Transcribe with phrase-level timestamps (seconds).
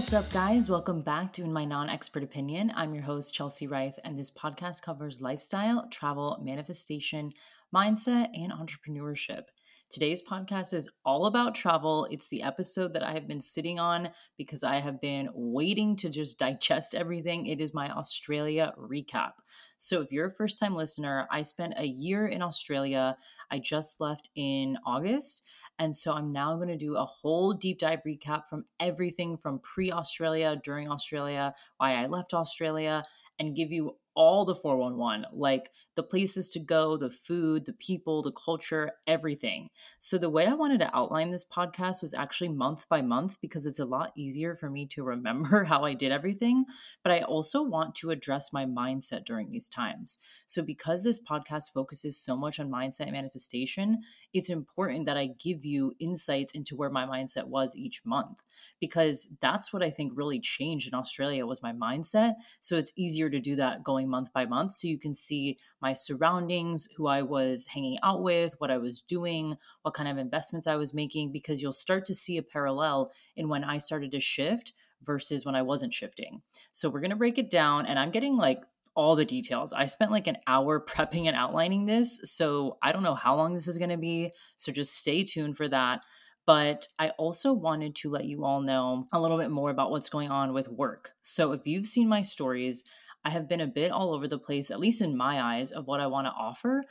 [0.00, 0.70] What's up, guys?
[0.70, 2.72] Welcome back to In My Non Expert Opinion.
[2.74, 7.34] I'm your host, Chelsea Reif, and this podcast covers lifestyle, travel, manifestation,
[7.72, 9.42] mindset, and entrepreneurship.
[9.90, 12.06] Today's podcast is all about travel.
[12.10, 14.08] It's the episode that I have been sitting on
[14.38, 17.44] because I have been waiting to just digest everything.
[17.46, 19.32] It is my Australia recap.
[19.76, 23.16] So, if you're a first time listener, I spent a year in Australia.
[23.50, 25.42] I just left in August.
[25.80, 29.60] And so I'm now going to do a whole deep dive recap from everything from
[29.60, 33.02] pre Australia, during Australia, why I left Australia,
[33.38, 38.22] and give you all the 411, like the places to go, the food, the people,
[38.22, 39.68] the culture, everything.
[39.98, 43.66] So, the way I wanted to outline this podcast was actually month by month because
[43.66, 46.64] it's a lot easier for me to remember how I did everything.
[47.02, 50.18] But I also want to address my mindset during these times.
[50.46, 53.98] So, because this podcast focuses so much on mindset and manifestation,
[54.32, 58.46] it's important that I give you insights into where my mindset was each month
[58.80, 62.36] because that's what I think really changed in Australia was my mindset.
[62.60, 64.72] So, it's easier to do that going month by month.
[64.72, 69.00] So you can see my surroundings, who I was hanging out with, what I was
[69.00, 73.12] doing, what kind of investments I was making, because you'll start to see a parallel
[73.36, 76.42] in when I started to shift versus when I wasn't shifting.
[76.72, 77.86] So we're going to break it down.
[77.86, 78.62] And I'm getting like
[78.94, 79.72] all the details.
[79.72, 82.20] I spent like an hour prepping and outlining this.
[82.24, 84.32] So I don't know how long this is going to be.
[84.56, 86.02] So just stay tuned for that.
[86.46, 90.08] But I also wanted to let you all know a little bit more about what's
[90.08, 91.10] going on with work.
[91.22, 92.82] So if you've seen my stories,
[93.24, 95.86] I have been a bit all over the place, at least in my eyes, of
[95.86, 96.84] what I want to offer.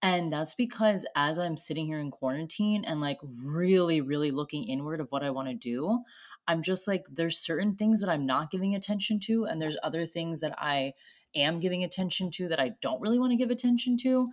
[0.00, 5.00] And that's because as I'm sitting here in quarantine and like really, really looking inward
[5.00, 6.04] of what I want to do,
[6.46, 10.06] I'm just like, there's certain things that I'm not giving attention to, and there's other
[10.06, 10.92] things that I
[11.34, 14.28] am giving attention to that I don't really want to give attention to.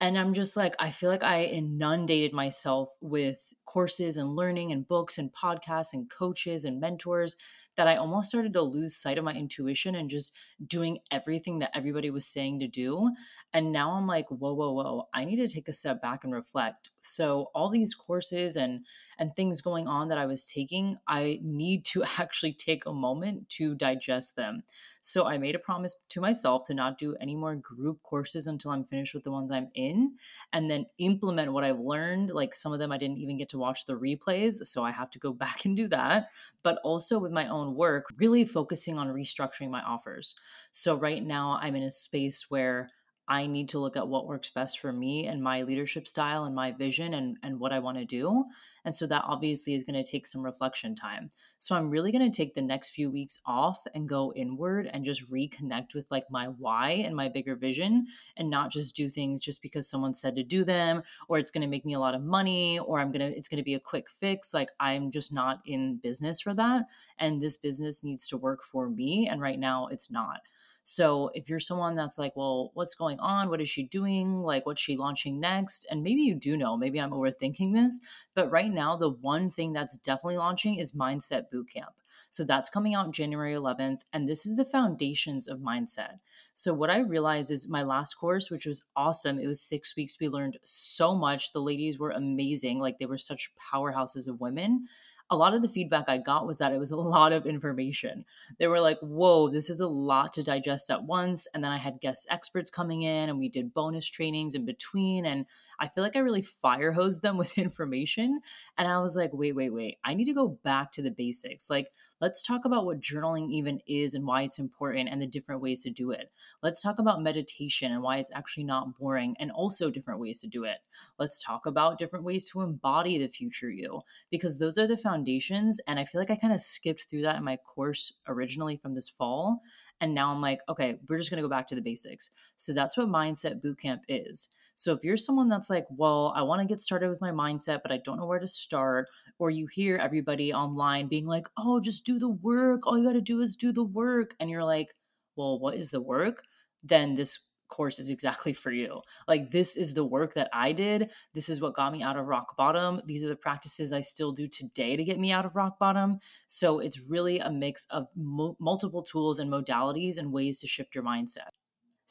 [0.00, 4.86] And I'm just like, I feel like I inundated myself with courses and learning and
[4.86, 7.36] books and podcasts and coaches and mentors
[7.76, 10.32] that I almost started to lose sight of my intuition and just
[10.66, 13.10] doing everything that everybody was saying to do.
[13.52, 16.32] And now I'm like, whoa, whoa, whoa, I need to take a step back and
[16.32, 16.91] reflect.
[17.02, 18.86] So all these courses and
[19.18, 23.48] and things going on that I was taking, I need to actually take a moment
[23.50, 24.62] to digest them.
[25.00, 28.70] So I made a promise to myself to not do any more group courses until
[28.70, 30.16] I'm finished with the ones I'm in
[30.52, 32.30] and then implement what I've learned.
[32.30, 35.10] Like some of them I didn't even get to watch the replays, so I have
[35.10, 36.30] to go back and do that,
[36.62, 40.34] but also with my own work, really focusing on restructuring my offers.
[40.70, 42.90] So right now I'm in a space where
[43.28, 46.54] I need to look at what works best for me and my leadership style and
[46.54, 48.44] my vision and, and what I want to do.
[48.84, 51.30] And so that obviously is going to take some reflection time.
[51.60, 55.04] So I'm really going to take the next few weeks off and go inward and
[55.04, 59.40] just reconnect with like my why and my bigger vision and not just do things
[59.40, 62.16] just because someone said to do them or it's going to make me a lot
[62.16, 64.52] of money or I'm going to it's going to be a quick fix.
[64.52, 66.86] Like I'm just not in business for that
[67.18, 70.40] and this business needs to work for me and right now it's not.
[70.82, 73.48] So if you're someone that's like, well, what's going on?
[73.48, 74.42] What is she doing?
[74.42, 75.86] Like, what's she launching next?
[75.90, 78.00] And maybe you do know, maybe I'm overthinking this,
[78.34, 81.92] but right now, the one thing that's definitely launching is Mindset Bootcamp.
[82.32, 84.00] So that's coming out January 11th.
[84.12, 86.18] And this is the foundations of mindset.
[86.54, 90.16] So, what I realized is my last course, which was awesome, it was six weeks.
[90.18, 91.52] We learned so much.
[91.52, 92.78] The ladies were amazing.
[92.80, 94.86] Like, they were such powerhouses of women
[95.30, 98.24] a lot of the feedback I got was that it was a lot of information.
[98.58, 101.46] They were like, whoa, this is a lot to digest at once.
[101.54, 105.26] And then I had guest experts coming in and we did bonus trainings in between.
[105.26, 105.46] And
[105.78, 108.40] I feel like I really fire hosed them with information.
[108.78, 111.70] And I was like, wait, wait, wait, I need to go back to the basics.
[111.70, 111.88] Like,
[112.22, 115.82] Let's talk about what journaling even is and why it's important and the different ways
[115.82, 116.30] to do it.
[116.62, 120.46] Let's talk about meditation and why it's actually not boring and also different ways to
[120.46, 120.78] do it.
[121.18, 125.80] Let's talk about different ways to embody the future you because those are the foundations.
[125.88, 128.94] And I feel like I kind of skipped through that in my course originally from
[128.94, 129.60] this fall.
[130.00, 132.30] And now I'm like, okay, we're just going to go back to the basics.
[132.56, 134.48] So that's what Mindset Bootcamp is.
[134.74, 137.80] So if you're someone that's like, well, I want to get started with my mindset,
[137.82, 139.08] but I don't know where to start,
[139.38, 142.86] or you hear everybody online being like, oh, just do the work.
[142.86, 144.34] All you got to do is do the work.
[144.40, 144.94] And you're like,
[145.36, 146.42] well, what is the work?
[146.82, 147.38] Then this
[147.68, 149.00] course is exactly for you.
[149.26, 151.10] Like, this is the work that I did.
[151.32, 153.00] This is what got me out of rock bottom.
[153.06, 156.18] These are the practices I still do today to get me out of rock bottom.
[156.46, 160.94] So, it's really a mix of mo- multiple tools and modalities and ways to shift
[160.94, 161.48] your mindset.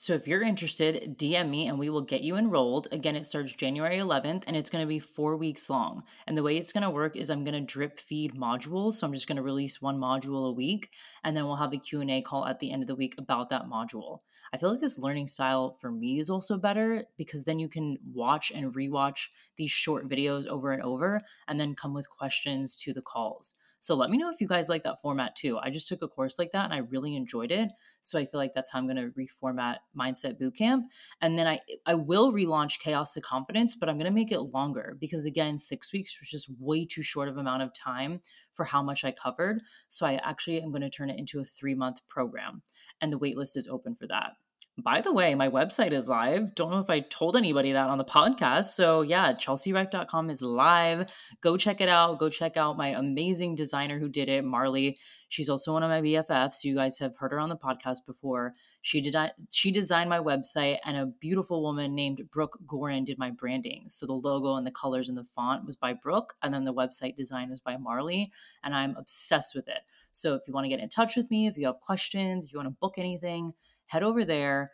[0.01, 2.88] So if you're interested, DM me and we will get you enrolled.
[2.92, 6.01] Again, it starts January 11th and it's going to be 4 weeks long.
[6.25, 9.06] And the way it's going to work is I'm going to drip feed modules, so
[9.06, 10.89] I'm just going to release one module a week
[11.24, 13.65] and then we'll have a Q&A call at the end of the week about that
[13.65, 14.21] module.
[14.51, 18.00] I feel like this learning style for me is also better because then you can
[18.12, 22.92] watch and rewatch these short videos over and over and then come with questions to
[22.92, 23.54] the calls.
[23.81, 25.57] So let me know if you guys like that format too.
[25.57, 27.72] I just took a course like that and I really enjoyed it.
[28.01, 30.83] So I feel like that's how I'm going to reformat Mindset Bootcamp.
[31.19, 34.39] And then I I will relaunch Chaos to Confidence, but I'm going to make it
[34.39, 38.22] longer because again, 6 weeks was just way too short of amount of time
[38.54, 39.63] for how much I covered.
[39.89, 42.62] So I actually am going to turn it into a 3-month program
[43.01, 44.33] and the waitlist is open for that
[44.77, 46.56] by the way, my website is live.
[46.56, 48.68] Don't know if I told anybody that on the podcast.
[48.68, 51.12] So, yeah, chelseareif.com is live.
[51.41, 52.19] Go check it out.
[52.19, 54.97] Go check out my amazing designer who did it, Marley.
[55.31, 56.65] She's also one of my BFFs.
[56.65, 58.53] You guys have heard her on the podcast before.
[58.81, 59.15] She did
[59.50, 63.85] she designed my website and a beautiful woman named Brooke Gorin did my branding.
[63.88, 66.73] So the logo and the colors and the font was by Brooke and then the
[66.73, 68.29] website design was by Marley
[68.63, 69.81] and I'm obsessed with it.
[70.12, 72.51] So if you want to get in touch with me, if you have questions, if
[72.51, 73.53] you want to book anything,
[73.92, 74.72] head over there.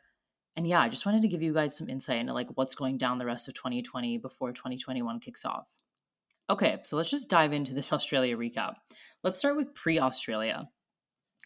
[0.56, 2.98] And yeah, I just wanted to give you guys some insight into like what's going
[2.98, 5.66] down the rest of 2020 before 2021 kicks off.
[6.50, 8.76] Okay, so let's just dive into this Australia recap.
[9.24, 10.70] Let's start with pre Australia.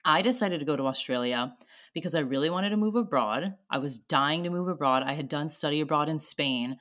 [0.04, 1.56] I decided to go to Australia
[1.94, 3.54] because I really wanted to move abroad.
[3.70, 5.04] I was dying to move abroad.
[5.06, 6.78] I had done study abroad in Spain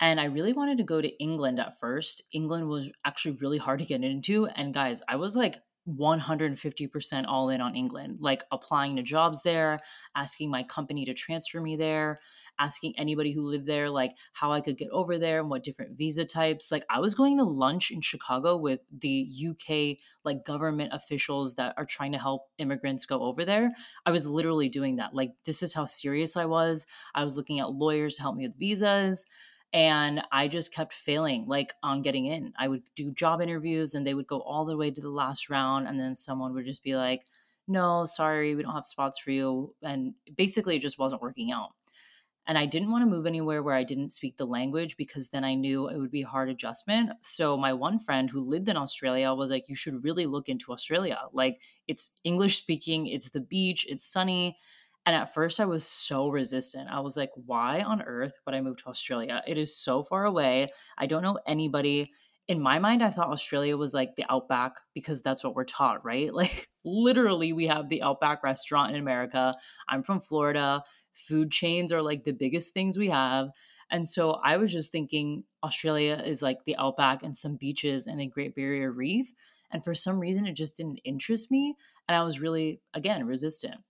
[0.00, 2.24] and I really wanted to go to England at first.
[2.32, 4.46] England was actually really hard to get into.
[4.46, 5.58] And guys, I was like
[5.88, 9.80] 150% all in on England, like applying to jobs there,
[10.14, 12.20] asking my company to transfer me there,
[12.58, 15.96] asking anybody who lived there, like how I could get over there and what different
[15.98, 16.70] visa types.
[16.70, 21.74] Like, I was going to lunch in Chicago with the UK, like government officials that
[21.76, 23.72] are trying to help immigrants go over there.
[24.06, 25.14] I was literally doing that.
[25.14, 26.86] Like, this is how serious I was.
[27.14, 29.26] I was looking at lawyers to help me with visas
[29.74, 32.54] and i just kept failing like on getting in.
[32.56, 35.50] I would do job interviews and they would go all the way to the last
[35.50, 37.26] round and then someone would just be like
[37.66, 41.72] no sorry we don't have spots for you and basically it just wasn't working out.
[42.46, 45.44] And i didn't want to move anywhere where i didn't speak the language because then
[45.44, 47.10] i knew it would be a hard adjustment.
[47.22, 50.72] So my one friend who lived in australia was like you should really look into
[50.72, 51.20] australia.
[51.32, 54.56] Like it's english speaking it's the beach it's sunny
[55.06, 56.88] and at first, I was so resistant.
[56.90, 59.42] I was like, why on earth would I move to Australia?
[59.46, 60.68] It is so far away.
[60.96, 62.10] I don't know anybody.
[62.48, 66.04] In my mind, I thought Australia was like the outback because that's what we're taught,
[66.04, 66.32] right?
[66.34, 69.54] Like, literally, we have the outback restaurant in America.
[69.88, 70.82] I'm from Florida.
[71.12, 73.50] Food chains are like the biggest things we have.
[73.90, 78.18] And so I was just thinking Australia is like the outback and some beaches and
[78.20, 79.32] the Great Barrier Reef.
[79.70, 81.74] And for some reason, it just didn't interest me.
[82.08, 83.80] And I was really, again, resistant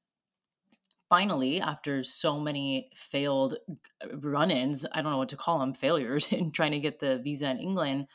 [1.15, 3.57] finally, after so many failed
[4.03, 6.99] uh, run ins, I don't know what to call them, failures in trying to get
[6.99, 8.09] the visa in England,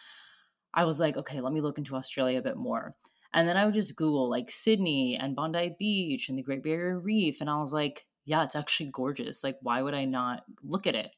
[0.73, 2.93] I was like, okay, let me look into Australia a bit more.
[3.33, 6.99] And then I would just Google like Sydney and Bondi Beach and the Great Barrier
[6.99, 7.39] Reef.
[7.39, 9.45] And I was like, yeah, it's actually gorgeous.
[9.45, 11.11] Like, why would I not look at it?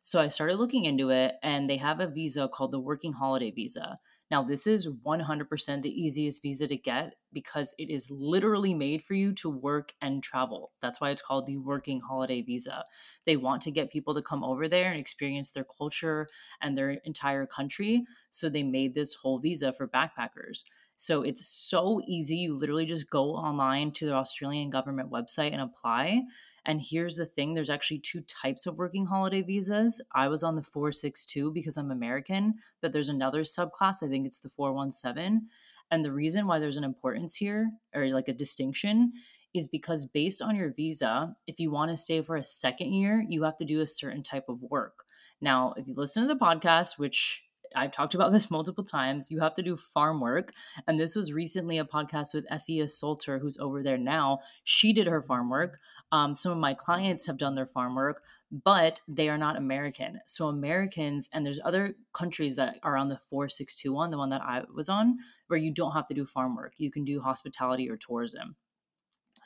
[0.00, 3.50] So I started looking into it, and they have a visa called the Working Holiday
[3.50, 3.98] Visa.
[4.30, 9.14] Now, this is 100% the easiest visa to get because it is literally made for
[9.14, 10.72] you to work and travel.
[10.80, 12.84] That's why it's called the Working Holiday Visa.
[13.24, 16.28] They want to get people to come over there and experience their culture
[16.60, 18.04] and their entire country.
[18.30, 20.64] So they made this whole visa for backpackers.
[20.96, 22.36] So it's so easy.
[22.36, 26.22] You literally just go online to the Australian government website and apply.
[26.66, 30.00] And here's the thing there's actually two types of working holiday visas.
[30.14, 34.02] I was on the 462 because I'm American, but there's another subclass.
[34.02, 35.46] I think it's the 417.
[35.92, 39.12] And the reason why there's an importance here, or like a distinction,
[39.54, 43.24] is because based on your visa, if you want to stay for a second year,
[43.28, 45.04] you have to do a certain type of work.
[45.40, 47.44] Now, if you listen to the podcast, which
[47.76, 49.30] I've talked about this multiple times.
[49.30, 50.52] You have to do farm work.
[50.86, 54.40] And this was recently a podcast with Effie Salter, who's over there now.
[54.64, 55.78] She did her farm work.
[56.12, 60.20] Um, some of my clients have done their farm work, but they are not American.
[60.26, 64.62] So Americans, and there's other countries that are on the 4621, the one that I
[64.72, 65.18] was on,
[65.48, 66.74] where you don't have to do farm work.
[66.78, 68.56] You can do hospitality or tourism.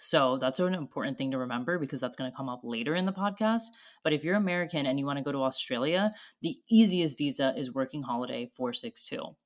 [0.01, 3.05] So that's an important thing to remember because that's going to come up later in
[3.05, 3.65] the podcast.
[4.03, 7.75] But if you're American and you want to go to Australia, the easiest visa is
[7.75, 9.37] Working Holiday 462.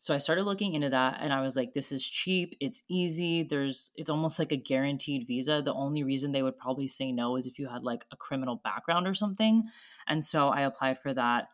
[0.00, 3.44] So I started looking into that and I was like, this is cheap, it's easy,
[3.44, 5.62] there's it's almost like a guaranteed visa.
[5.62, 8.60] The only reason they would probably say no is if you had like a criminal
[8.64, 9.62] background or something.
[10.08, 11.48] And so I applied for that.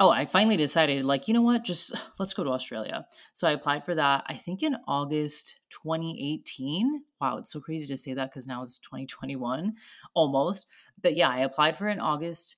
[0.00, 3.06] Oh, I finally decided, like, you know what, just let's go to Australia.
[3.32, 7.02] So I applied for that, I think in August 2018.
[7.20, 9.74] Wow, it's so crazy to say that because now it's 2021
[10.14, 10.68] almost.
[11.02, 12.56] But yeah, I applied for it in August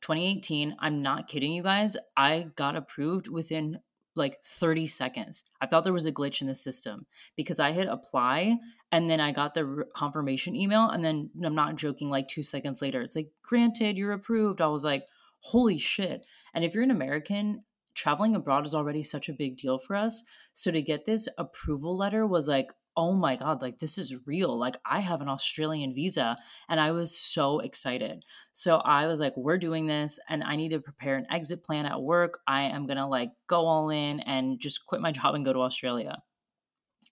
[0.00, 0.76] 2018.
[0.80, 1.96] I'm not kidding you guys.
[2.16, 3.78] I got approved within
[4.14, 5.44] like 30 seconds.
[5.60, 8.58] I thought there was a glitch in the system because I hit apply
[8.90, 10.88] and then I got the confirmation email.
[10.88, 14.60] And then I'm not joking, like two seconds later, it's like, granted, you're approved.
[14.60, 15.06] I was like,
[15.42, 16.24] holy shit.
[16.54, 20.22] And if you're an American, traveling abroad is already such a big deal for us.
[20.54, 24.58] So to get this approval letter was like, oh my God, like this is real.
[24.58, 26.36] Like I have an Australian visa
[26.68, 28.22] and I was so excited.
[28.52, 31.86] So I was like, we're doing this and I need to prepare an exit plan
[31.86, 32.40] at work.
[32.46, 35.52] I am going to like go all in and just quit my job and go
[35.52, 36.22] to Australia.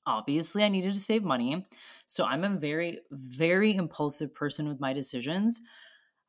[0.06, 1.66] Obviously, I needed to save money.
[2.06, 5.60] So I'm a very, very impulsive person with my decisions.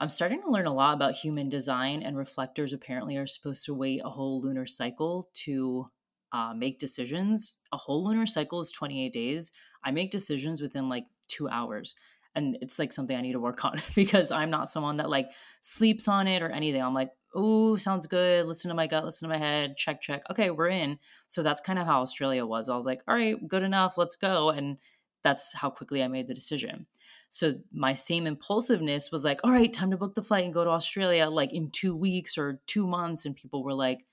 [0.01, 3.75] I'm starting to learn a lot about human design, and reflectors apparently are supposed to
[3.75, 5.85] wait a whole lunar cycle to
[6.31, 7.57] uh, make decisions.
[7.71, 9.51] A whole lunar cycle is 28 days.
[9.83, 11.93] I make decisions within like two hours.
[12.33, 15.27] And it's like something I need to work on because I'm not someone that like
[15.61, 16.81] sleeps on it or anything.
[16.81, 18.47] I'm like, oh, sounds good.
[18.47, 20.23] Listen to my gut, listen to my head, check, check.
[20.31, 20.97] Okay, we're in.
[21.27, 22.69] So that's kind of how Australia was.
[22.69, 24.49] I was like, all right, good enough, let's go.
[24.49, 24.77] And
[25.21, 26.87] that's how quickly I made the decision.
[27.31, 30.65] So my same impulsiveness was like, all right, time to book the flight and go
[30.65, 33.25] to Australia like in two weeks or two months.
[33.25, 34.05] And people were like,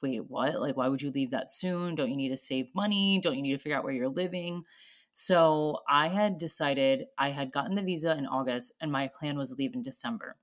[0.00, 0.60] wait, what?
[0.60, 1.96] Like, why would you leave that soon?
[1.96, 3.20] Don't you need to save money?
[3.20, 4.62] Don't you need to figure out where you're living?
[5.10, 9.50] So I had decided I had gotten the visa in August and my plan was
[9.50, 10.36] to leave in December.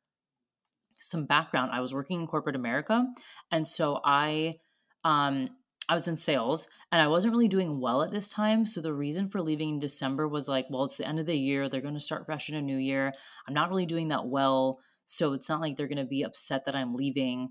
[0.98, 3.08] Some background I was working in corporate America.
[3.52, 4.60] And so I,
[5.06, 5.52] um,
[5.90, 8.66] I was in sales and I wasn't really doing well at this time.
[8.66, 11.38] So the reason for leaving in December was like, well, it's the end of the
[11.38, 11.70] year.
[11.70, 13.14] They're going to start fresh in a new year.
[13.48, 14.80] I'm not really doing that well.
[15.06, 17.50] So it's not like they're going to be upset that I'm leaving.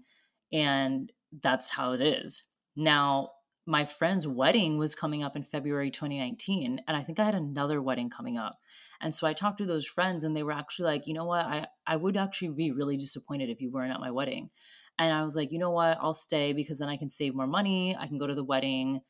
[0.52, 1.10] And
[1.42, 2.42] that's how it is.
[2.76, 3.30] Now,
[3.66, 6.80] my friend's wedding was coming up in February 2019.
[6.86, 8.58] And I think I had another wedding coming up.
[9.00, 11.44] And so I talked to those friends and they were actually like, you know what?
[11.44, 14.50] I, I would actually be really disappointed if you weren't at my wedding.
[14.98, 15.98] And I was like, you know what?
[16.00, 17.96] I'll stay because then I can save more money.
[17.96, 19.00] I can go to the wedding.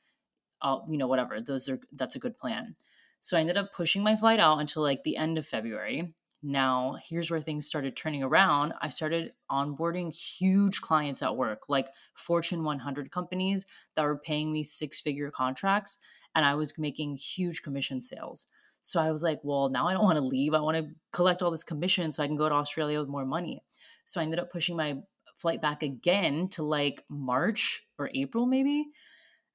[0.61, 1.41] I'll, you know, whatever.
[1.41, 2.75] Those are that's a good plan.
[3.21, 6.15] So I ended up pushing my flight out until like the end of February.
[6.43, 8.73] Now, here's where things started turning around.
[8.81, 14.63] I started onboarding huge clients at work, like Fortune 100 companies that were paying me
[14.63, 15.99] six figure contracts,
[16.35, 18.47] and I was making huge commission sales.
[18.81, 20.55] So I was like, well, now I don't want to leave.
[20.55, 23.25] I want to collect all this commission so I can go to Australia with more
[23.25, 23.65] money.
[24.05, 24.99] So I ended up pushing my
[25.37, 28.87] flight back again to like March or April, maybe.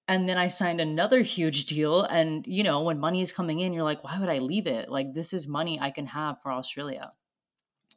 [0.07, 2.03] And then I signed another huge deal.
[2.03, 4.89] And, you know, when money is coming in, you're like, why would I leave it?
[4.89, 7.13] Like, this is money I can have for Australia.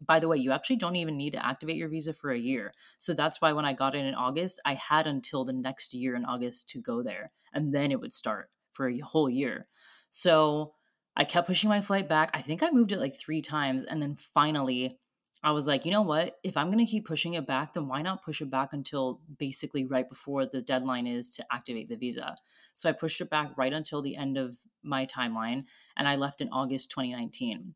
[0.01, 2.73] By the way, you actually don't even need to activate your visa for a year.
[2.99, 6.15] So that's why when I got in in August, I had until the next year
[6.15, 7.33] in August to go there.
[7.53, 9.67] And then it would start for a whole year.
[10.11, 10.75] So
[11.17, 12.31] I kept pushing my flight back.
[12.35, 13.85] I think I moved it like three times.
[13.85, 14.99] And then finally,
[15.45, 16.39] I was like, you know what?
[16.43, 19.21] If I'm going to keep pushing it back, then why not push it back until
[19.39, 22.35] basically right before the deadline is to activate the visa?
[22.73, 25.65] So I pushed it back right until the end of my timeline
[25.99, 27.75] and I left in August 2019.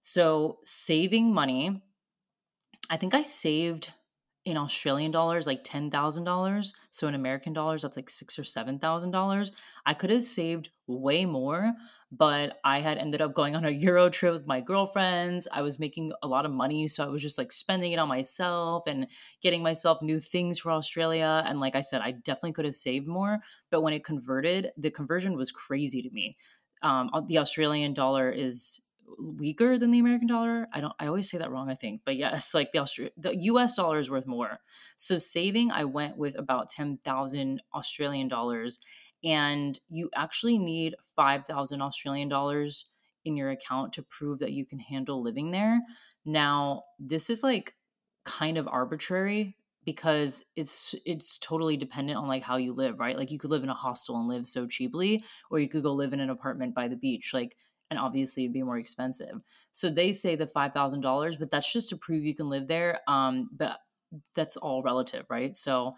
[0.00, 1.82] So saving money,
[2.88, 3.92] I think I saved
[4.44, 6.74] in Australian dollars like $10,000.
[6.90, 9.52] So in American dollars, that's like six or $7,000.
[9.86, 11.72] I could have saved way more,
[12.10, 15.46] but I had ended up going on a Euro trip with my girlfriends.
[15.52, 16.88] I was making a lot of money.
[16.88, 19.06] So I was just like spending it on myself and
[19.42, 21.44] getting myself new things for Australia.
[21.46, 23.38] And like I said, I definitely could have saved more.
[23.70, 26.36] But when it converted, the conversion was crazy to me.
[26.82, 28.80] Um, the Australian dollar is
[29.18, 30.68] weaker than the American dollar.
[30.72, 32.02] I don't I always say that wrong, I think.
[32.04, 34.60] But yes, like the Austra- the US dollar is worth more.
[34.96, 38.80] So saving I went with about 10,000 Australian dollars
[39.24, 42.86] and you actually need 5,000 Australian dollars
[43.24, 45.80] in your account to prove that you can handle living there.
[46.24, 47.74] Now, this is like
[48.24, 53.16] kind of arbitrary because it's it's totally dependent on like how you live, right?
[53.16, 55.92] Like you could live in a hostel and live so cheaply or you could go
[55.92, 57.32] live in an apartment by the beach.
[57.34, 57.56] Like
[57.92, 59.42] and obviously it'd be more expensive.
[59.72, 62.66] So they say the five thousand dollars, but that's just to prove you can live
[62.66, 63.00] there.
[63.06, 63.80] Um, but
[64.34, 65.54] that's all relative, right?
[65.54, 65.94] So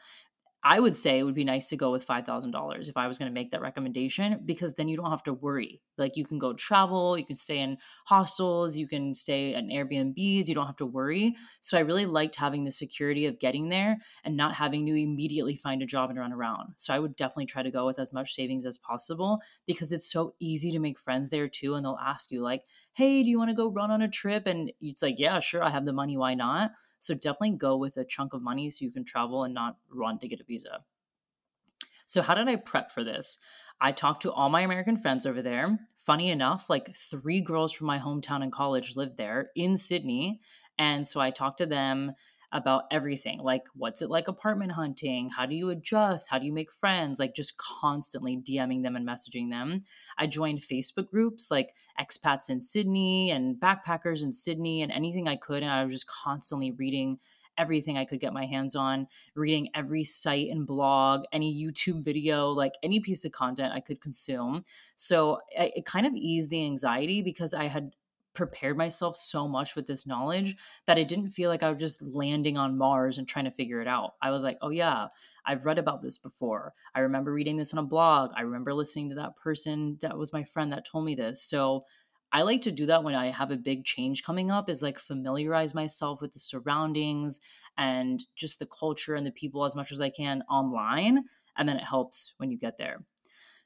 [0.66, 3.30] I would say it would be nice to go with $5,000 if I was going
[3.30, 5.82] to make that recommendation because then you don't have to worry.
[5.98, 10.48] Like you can go travel, you can stay in hostels, you can stay in Airbnbs,
[10.48, 11.36] you don't have to worry.
[11.60, 15.54] So I really liked having the security of getting there and not having to immediately
[15.54, 16.72] find a job and run around.
[16.78, 20.10] So I would definitely try to go with as much savings as possible because it's
[20.10, 21.74] so easy to make friends there too.
[21.74, 22.62] And they'll ask you, like,
[22.94, 24.46] hey, do you want to go run on a trip?
[24.46, 26.16] And it's like, yeah, sure, I have the money.
[26.16, 26.72] Why not?
[27.04, 30.18] So definitely go with a chunk of money so you can travel and not run
[30.20, 30.84] to get a visa.
[32.06, 33.38] So, how did I prep for this?
[33.80, 35.78] I talked to all my American friends over there.
[35.98, 40.40] Funny enough, like three girls from my hometown in college lived there in Sydney.
[40.78, 42.12] And so I talked to them
[42.54, 45.28] about everything like what's it like apartment hunting?
[45.28, 46.30] How do you adjust?
[46.30, 47.18] How do you make friends?
[47.18, 49.84] Like just constantly dming them and messaging them.
[50.16, 55.36] I joined facebook groups like expats in sydney and backpackers in sydney and anything i
[55.36, 57.18] could and i was just constantly reading
[57.56, 62.48] everything I could get my hands on, reading every site and blog, any YouTube video,
[62.48, 64.64] like any piece of content I could consume.
[64.96, 67.92] So it, kind of eased the anxiety because I had
[68.34, 72.02] prepared myself so much with this knowledge that it didn't feel like I was just
[72.02, 74.14] landing on Mars and trying to figure it out.
[74.20, 75.08] I was like, oh, yeah,
[75.46, 76.72] I've read about this before.
[76.94, 78.32] I remember reading this on a blog.
[78.36, 81.42] I remember listening to that person that was my friend that told me this.
[81.42, 81.84] So
[82.32, 84.98] I like to do that when I have a big change coming up, is like
[84.98, 87.38] familiarize myself with the surroundings
[87.78, 91.22] and just the culture and the people as much as I can online.
[91.56, 93.04] And then it helps when you get there.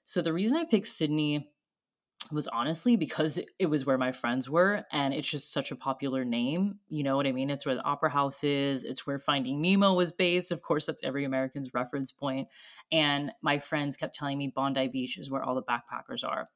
[0.04, 1.48] So the reason I picked Sydney
[2.32, 6.25] was honestly because it was where my friends were and it's just such a popular
[6.25, 7.50] name you know what i mean?
[7.50, 11.04] It's where the opera house is it's where finding nemo was based of course that's
[11.04, 12.49] every american's reference point
[12.92, 16.47] and my friends kept telling me bondi beach is where all the backpackers are.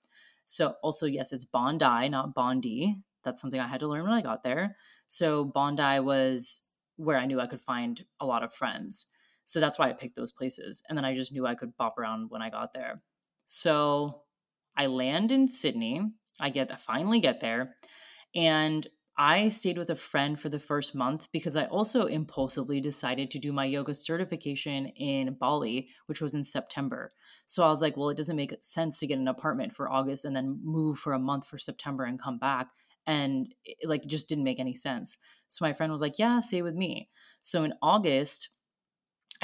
[0.45, 2.97] So also yes it's bondi not bondi.
[3.23, 4.77] That's something i had to learn when i got there.
[5.07, 6.63] So bondi was
[6.97, 9.07] where i knew i could find a lot of friends.
[9.45, 11.99] So that's why i picked those places and then i just knew i could bop
[11.99, 13.03] around when i got there.
[13.47, 14.23] So
[14.77, 16.03] I land in Sydney.
[16.41, 17.75] I get I finally get there
[18.35, 18.87] and
[19.17, 23.39] I stayed with a friend for the first month because I also impulsively decided to
[23.39, 27.11] do my yoga certification in Bali, which was in September.
[27.45, 30.25] So I was like, well, it doesn't make sense to get an apartment for August
[30.25, 32.69] and then move for a month for September and come back.
[33.07, 35.19] And it, like, just didn't make any sense.
[35.51, 37.11] So my friend was like, yeah, stay with me.
[37.43, 38.49] So in August,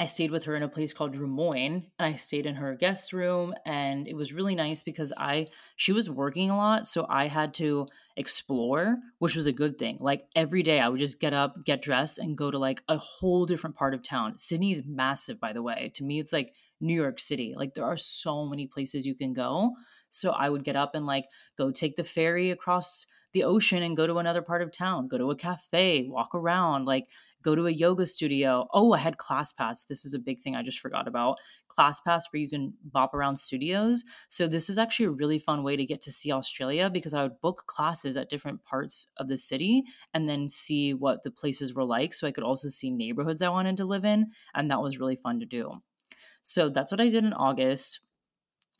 [0.01, 3.11] I stayed with her in a place called Drummoyne and I stayed in her guest
[3.11, 7.27] room and it was really nice because I she was working a lot so I
[7.27, 9.97] had to explore which was a good thing.
[9.99, 12.97] Like every day I would just get up, get dressed and go to like a
[12.97, 14.37] whole different part of town.
[14.37, 15.91] Sydney's massive by the way.
[15.95, 17.53] To me it's like New York City.
[17.57, 19.73] Like there are so many places you can go.
[20.09, 21.25] So I would get up and like
[21.57, 25.17] go take the ferry across the ocean and go to another part of town, go
[25.17, 27.07] to a cafe, walk around, like
[27.41, 28.67] go to a yoga studio.
[28.73, 29.87] Oh, I had ClassPass.
[29.87, 31.37] This is a big thing I just forgot about.
[31.69, 34.03] ClassPass, where you can bop around studios.
[34.27, 37.23] So, this is actually a really fun way to get to see Australia because I
[37.23, 41.73] would book classes at different parts of the city and then see what the places
[41.73, 42.13] were like.
[42.13, 44.31] So, I could also see neighborhoods I wanted to live in.
[44.53, 45.81] And that was really fun to do.
[46.41, 48.01] So, that's what I did in August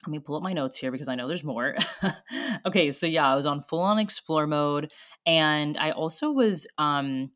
[0.06, 1.76] let me pull up my notes here because I know there's more.
[2.66, 4.92] okay, so yeah, I was on full on explore mode
[5.26, 7.32] and I also was um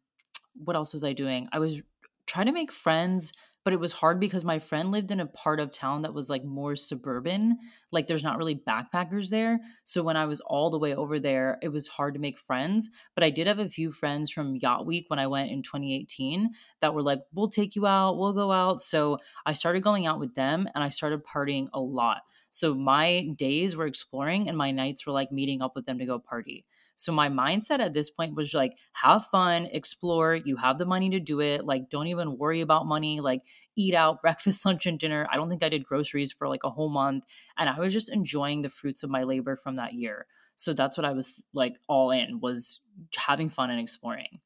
[0.55, 1.47] what else was I doing?
[1.51, 1.81] I was
[2.27, 5.59] trying to make friends, but it was hard because my friend lived in a part
[5.59, 7.57] of town that was like more suburban.
[7.91, 9.59] Like there's not really backpackers there.
[9.83, 12.89] So when I was all the way over there, it was hard to make friends.
[13.15, 16.51] But I did have a few friends from Yacht Week when I went in 2018
[16.81, 18.81] that were like, we'll take you out, we'll go out.
[18.81, 22.23] So I started going out with them and I started partying a lot.
[22.51, 26.05] So my days were exploring and my nights were like meeting up with them to
[26.05, 26.65] go party.
[26.95, 30.35] So my mindset at this point was like, have fun, explore.
[30.35, 31.65] You have the money to do it.
[31.65, 33.19] Like, don't even worry about money.
[33.19, 33.41] Like,
[33.75, 35.27] eat out breakfast, lunch, and dinner.
[35.31, 37.25] I don't think I did groceries for like a whole month.
[37.57, 40.27] And I was just enjoying the fruits of my labor from that year.
[40.55, 42.79] So that's what I was like all in was
[43.15, 44.39] having fun and exploring.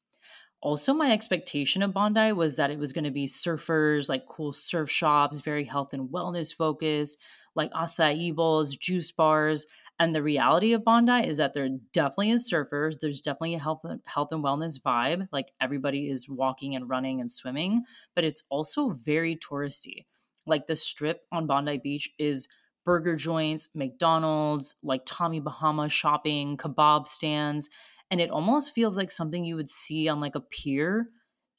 [0.60, 4.52] Also, my expectation of Bondi was that it was going to be surfers, like cool
[4.52, 7.20] surf shops, very health and wellness focused,
[7.54, 9.66] like acai bowls, juice bars.
[10.00, 13.00] And the reality of Bondi is that there definitely is surfers.
[13.00, 15.26] There's definitely a health health and wellness vibe.
[15.32, 17.82] Like everybody is walking and running and swimming,
[18.14, 20.06] but it's also very touristy.
[20.46, 22.48] Like the strip on Bondi Beach is
[22.84, 27.68] burger joints, McDonald's, like Tommy Bahama shopping, kebab stands,
[28.10, 31.08] and it almost feels like something you would see on like a pier.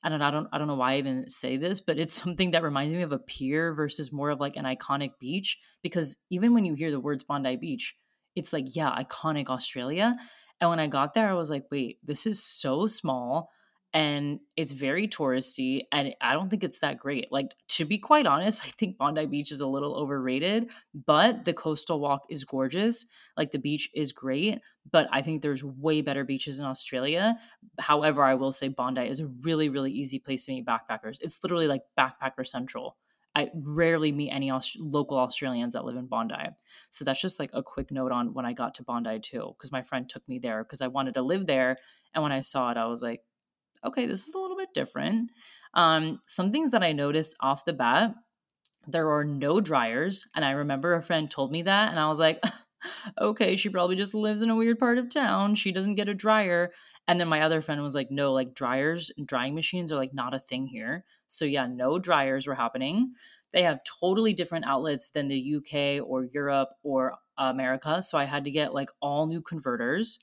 [0.02, 2.52] I don't, I don't, I don't know why I even say this, but it's something
[2.52, 5.60] that reminds me of a pier versus more of like an iconic beach.
[5.84, 7.96] Because even when you hear the words Bondi Beach,
[8.40, 10.18] it's like, yeah, iconic Australia.
[10.62, 13.52] And when I got there, I was like, wait, this is so small
[13.92, 17.32] and it's very touristy and I don't think it's that great.
[17.32, 21.54] Like to be quite honest, I think Bondi Beach is a little overrated, but the
[21.54, 23.06] coastal walk is gorgeous.
[23.36, 24.60] Like the beach is great,
[24.92, 27.38] but I think there's way better beaches in Australia.
[27.80, 31.18] However, I will say Bondi is a really really easy place to meet backpackers.
[31.22, 32.96] It's literally like backpacker central.
[33.40, 36.50] I rarely meet any Aust- local Australians that live in Bondi.
[36.90, 39.72] So that's just like a quick note on when I got to Bondi too, because
[39.72, 41.78] my friend took me there because I wanted to live there.
[42.14, 43.22] And when I saw it, I was like,
[43.86, 45.32] okay, this is a little bit different.
[45.74, 48.14] Um, some things that I noticed off the bat
[48.88, 50.26] there are no dryers.
[50.36, 52.42] And I remember a friend told me that, and I was like,
[53.22, 55.56] okay, she probably just lives in a weird part of town.
[55.56, 56.72] She doesn't get a dryer.
[57.10, 60.14] And then my other friend was like, no, like dryers and drying machines are like
[60.14, 61.06] not a thing here.
[61.28, 63.14] So yeah, no dryers were happening.
[63.52, 68.04] They have totally different outlets than the UK or Europe or America.
[68.04, 70.20] So I had to get like all new converters.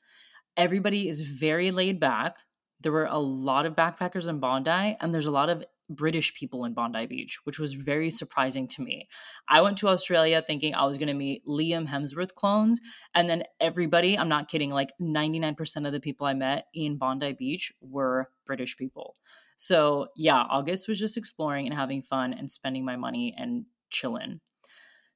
[0.57, 2.39] Everybody is very laid back.
[2.81, 6.65] there were a lot of backpackers in Bondi, and there's a lot of British people
[6.65, 8.13] in Bondi Beach, which was very mm.
[8.13, 9.09] surprising to me.
[9.49, 12.81] I went to Australia thinking I was going to meet Liam Hemsworth clones,
[13.15, 17.33] and then everybody, I'm not kidding, like 99% of the people I met in Bondi
[17.33, 19.17] Beach were British people.
[19.57, 24.41] So, yeah, August was just exploring and having fun and spending my money and chilling.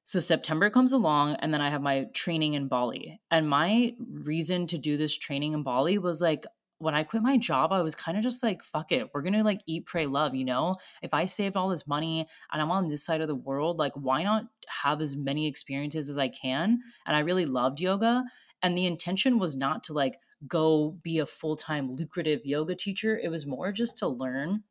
[0.03, 3.21] So September comes along and then I have my training in Bali.
[3.29, 6.45] And my reason to do this training in Bali was like
[6.81, 9.09] when I quit my job, I was kind of just like, fuck it.
[9.13, 10.77] We're going to like eat, pray, love, you know?
[11.01, 13.93] If I saved all this money and I'm on this side of the world, like,
[13.93, 16.79] why not have as many experiences as I can?
[17.05, 18.23] And I really loved yoga.
[18.63, 20.17] And the intention was not to like
[20.47, 24.63] go be a full time lucrative yoga teacher, it was more just to learn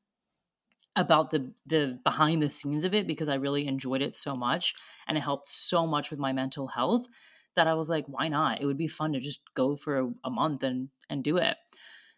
[0.97, 4.75] about the the behind the scenes of it because I really enjoyed it so much
[5.07, 7.07] and it helped so much with my mental health
[7.55, 10.11] that I was like why not it would be fun to just go for a,
[10.25, 11.57] a month and and do it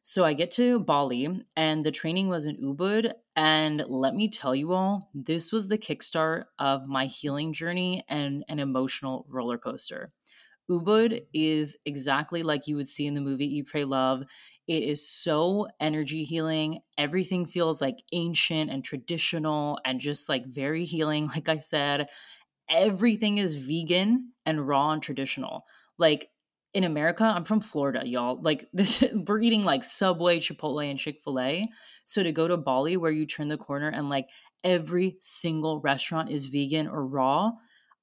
[0.03, 3.13] so I get to Bali and the training was in Ubud.
[3.37, 8.45] And let me tell you all, this was the kickstart of my healing journey and
[8.49, 10.13] an emotional roller coaster.
[10.71, 14.25] Ubud is exactly like you would see in the movie Eat, Pray, Love.
[14.67, 16.81] It is so energy healing.
[16.99, 22.09] Everything feels like ancient and traditional and just like very healing, like I said.
[22.69, 25.65] Everything is vegan and raw and traditional.
[25.99, 26.31] Like
[26.75, 28.41] in America, I'm from Florida, y'all.
[28.41, 31.69] Like this we're eating like Subway, Chipotle and Chick-fil-A.
[32.05, 34.29] So to go to Bali where you turn the corner and like
[34.65, 37.53] every single restaurant is vegan or raw,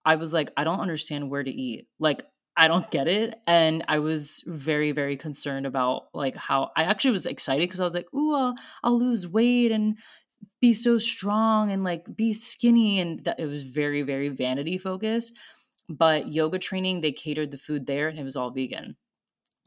[0.06, 1.88] I was like I don't understand where to eat.
[2.00, 2.24] Like
[2.56, 7.12] I don't get it and I was very very concerned about like how I actually
[7.12, 9.98] was excited cuz I was like, "Ooh, I'll, I'll lose weight and
[10.62, 15.34] be so strong and like be skinny." And that it was very very vanity focused
[15.90, 18.96] but yoga training, they catered the food there and it was all vegan.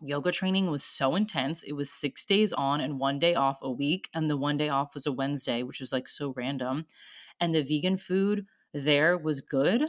[0.00, 1.62] Yoga training was so intense.
[1.62, 4.08] It was six days on and one day off a week.
[4.14, 6.86] And the one day off was a Wednesday, which was like so random.
[7.40, 9.82] And the vegan food there was good.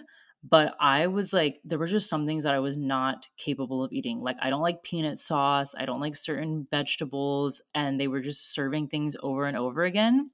[0.44, 3.94] But I was like, there were just some things that I was not capable of
[3.94, 4.20] eating.
[4.20, 5.74] Like, I don't like peanut sauce.
[5.78, 7.62] I don't like certain vegetables.
[7.74, 10.32] And they were just serving things over and over again.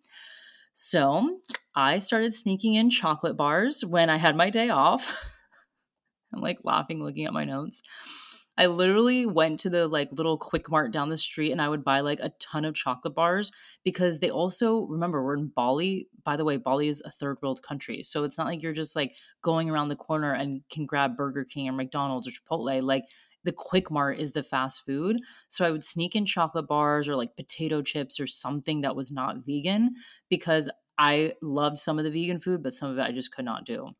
[0.73, 1.41] So
[1.75, 5.35] I started sneaking in chocolate bars when I had my day off.
[6.33, 7.81] I'm like laughing looking at my notes.
[8.59, 11.85] I literally went to the like little quick mart down the street and I would
[11.85, 13.53] buy like a ton of chocolate bars
[13.85, 16.09] because they also remember we're in Bali.
[16.25, 18.03] By the way, Bali is a third world country.
[18.03, 21.45] So it's not like you're just like going around the corner and can grab Burger
[21.45, 22.83] King or McDonald's or Chipotle.
[22.83, 23.05] Like
[23.45, 25.21] the quick mart is the fast food.
[25.47, 29.09] So I would sneak in chocolate bars or like potato chips or something that was
[29.09, 29.95] not vegan
[30.29, 33.45] because I loved some of the vegan food, but some of it I just could
[33.45, 33.91] not do.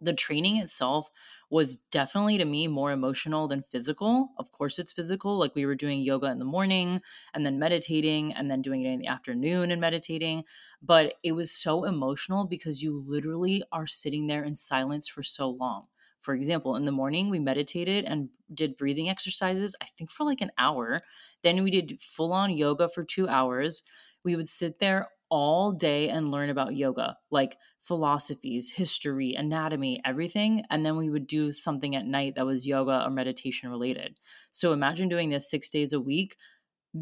[0.00, 1.10] The training itself
[1.50, 4.32] was definitely to me more emotional than physical.
[4.38, 5.38] Of course, it's physical.
[5.38, 7.00] Like we were doing yoga in the morning
[7.34, 10.44] and then meditating and then doing it in the afternoon and meditating.
[10.82, 15.48] But it was so emotional because you literally are sitting there in silence for so
[15.48, 15.86] long.
[16.20, 20.40] For example, in the morning, we meditated and did breathing exercises, I think for like
[20.40, 21.02] an hour.
[21.42, 23.82] Then we did full on yoga for two hours.
[24.24, 30.62] We would sit there all day and learn about yoga, like philosophies, history, anatomy, everything.
[30.70, 34.18] And then we would do something at night that was yoga or meditation related.
[34.50, 36.36] So imagine doing this six days a week,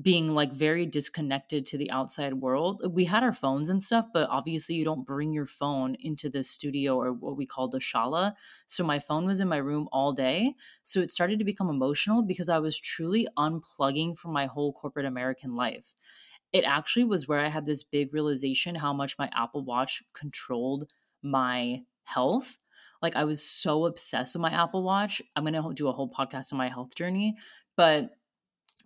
[0.03, 2.83] being like very disconnected to the outside world.
[2.93, 6.43] We had our phones and stuff, but obviously you don't bring your phone into the
[6.43, 8.35] studio or what we call the shala.
[8.67, 10.55] So my phone was in my room all day.
[10.83, 15.07] So it started to become emotional because I was truly unplugging from my whole corporate
[15.07, 15.95] American life
[16.53, 20.91] it actually was where I had this big realization how much my Apple Watch controlled
[21.23, 22.59] my health.
[23.03, 25.21] Like I was so obsessed with my Apple Watch.
[25.35, 27.37] I'm going to do a whole podcast on my health journey,
[27.77, 28.11] but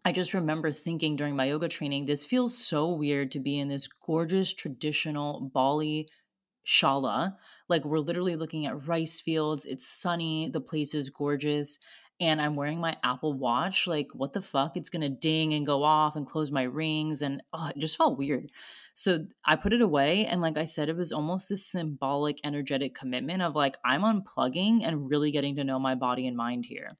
[0.04, 3.68] I just remember thinking during my yoga training, this feels so weird to be in
[3.68, 6.08] this gorgeous traditional Bali
[6.66, 7.36] shala.
[7.68, 9.66] Like we're literally looking at rice fields.
[9.66, 10.48] It's sunny.
[10.48, 11.78] The place is gorgeous
[12.20, 14.76] and I'm wearing my Apple Watch, like what the fuck?
[14.76, 18.18] It's gonna ding and go off and close my rings, and oh, it just felt
[18.18, 18.52] weird.
[18.94, 22.94] So I put it away, and like I said, it was almost this symbolic, energetic
[22.94, 26.96] commitment of like I'm unplugging and really getting to know my body and mind here.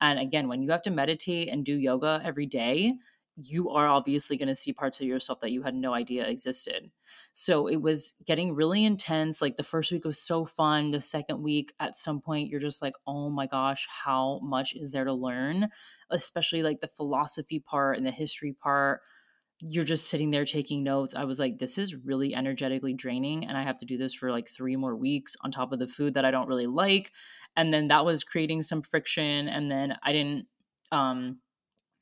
[0.00, 2.94] And again, when you have to meditate and do yoga every day,
[3.36, 6.90] you are obviously going to see parts of yourself that you had no idea existed.
[7.34, 9.42] So it was getting really intense.
[9.42, 10.90] Like the first week was so fun.
[10.90, 14.90] The second week, at some point, you're just like, oh my gosh, how much is
[14.90, 15.68] there to learn?
[16.10, 19.02] Especially like the philosophy part and the history part.
[19.60, 21.14] You're just sitting there taking notes.
[21.14, 23.46] I was like, this is really energetically draining.
[23.46, 25.86] And I have to do this for like three more weeks on top of the
[25.86, 27.12] food that I don't really like.
[27.54, 29.48] And then that was creating some friction.
[29.48, 30.46] And then I didn't,
[30.90, 31.40] um,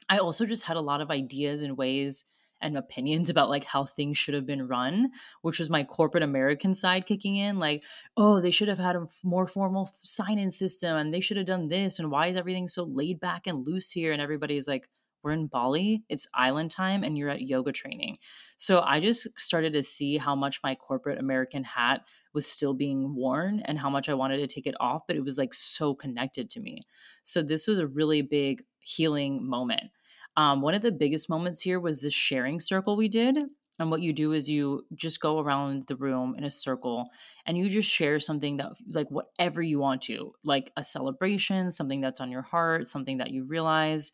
[0.08, 2.24] I also just had a lot of ideas and ways
[2.60, 5.10] and opinions about like how things should have been run,
[5.42, 7.58] which was my corporate American side kicking in.
[7.58, 7.84] Like,
[8.16, 11.46] oh, they should have had a more formal sign in system and they should have
[11.46, 11.98] done this.
[11.98, 14.12] And why is everything so laid back and loose here?
[14.12, 14.88] And everybody's like,
[15.22, 18.18] we're in Bali, it's island time, and you're at yoga training.
[18.58, 22.02] So I just started to see how much my corporate American hat
[22.34, 25.24] was still being worn and how much I wanted to take it off, but it
[25.24, 26.82] was like so connected to me.
[27.22, 29.90] So this was a really big healing moment.
[30.36, 33.38] Um, one of the biggest moments here was this sharing circle we did.
[33.80, 37.08] And what you do is you just go around the room in a circle
[37.44, 42.00] and you just share something that, like, whatever you want to, like a celebration, something
[42.00, 44.12] that's on your heart, something that you realize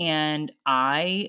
[0.00, 1.28] and I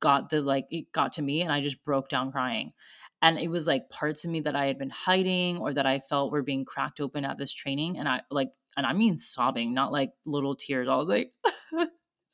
[0.00, 2.72] got the like it got to me and I just broke down crying.
[3.20, 5.98] And it was like parts of me that I had been hiding or that I
[5.98, 9.74] felt were being cracked open at this training and I like and I mean sobbing,
[9.74, 10.88] not like little tears.
[10.88, 11.32] I was like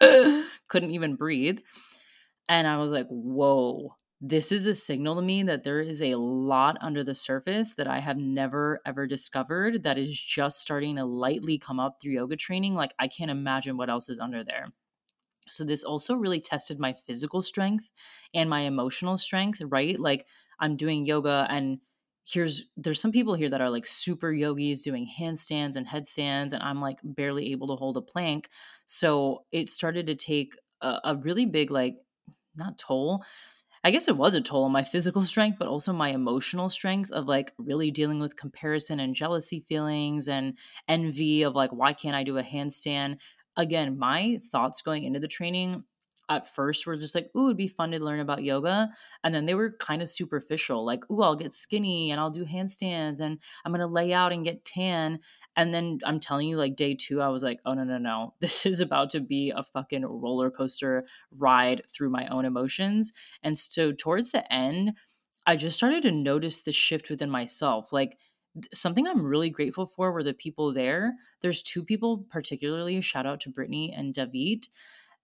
[0.68, 1.60] couldn't even breathe.
[2.48, 6.16] And I was like, "Whoa, this is a signal to me that there is a
[6.16, 11.04] lot under the surface that I have never ever discovered that is just starting to
[11.04, 12.74] lightly come up through yoga training.
[12.74, 14.72] Like, I can't imagine what else is under there.
[15.48, 17.90] So this also really tested my physical strength
[18.32, 19.98] and my emotional strength, right?
[19.98, 20.26] Like
[20.58, 21.80] I'm doing yoga and
[22.24, 26.62] here's there's some people here that are like super yogis doing handstands and headstands and
[26.62, 28.48] I'm like barely able to hold a plank.
[28.86, 31.96] So it started to take a, a really big like
[32.56, 33.24] not toll.
[33.86, 37.10] I guess it was a toll on my physical strength, but also my emotional strength
[37.10, 40.58] of like really dealing with comparison and jealousy feelings and
[40.88, 43.18] envy of like, why can't I do a handstand?
[43.56, 45.84] again, my thoughts going into the training
[46.28, 48.90] at first were just like, ooh, it'd be fun to learn about yoga.
[49.22, 52.44] And then they were kind of superficial, like, ooh, I'll get skinny and I'll do
[52.44, 55.20] handstands and I'm going to lay out and get tan.
[55.56, 58.34] And then I'm telling you, like, day two, I was like, oh, no, no, no.
[58.40, 63.12] This is about to be a fucking roller coaster ride through my own emotions.
[63.42, 64.94] And so towards the end,
[65.46, 67.92] I just started to notice the shift within myself.
[67.92, 68.18] Like,
[68.72, 71.14] something I'm really grateful for were the people there.
[71.40, 74.66] There's two people particularly, shout out to Brittany and David,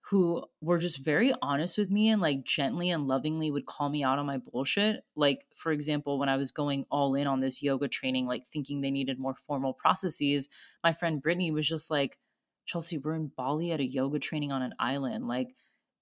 [0.03, 4.03] who were just very honest with me and like gently and lovingly would call me
[4.03, 5.05] out on my bullshit.
[5.15, 8.81] Like, for example, when I was going all in on this yoga training, like thinking
[8.81, 10.49] they needed more formal processes,
[10.83, 12.19] my friend Brittany was just like,
[12.65, 15.29] Chelsea, we're in Bali at a yoga training on an island.
[15.29, 15.55] Like,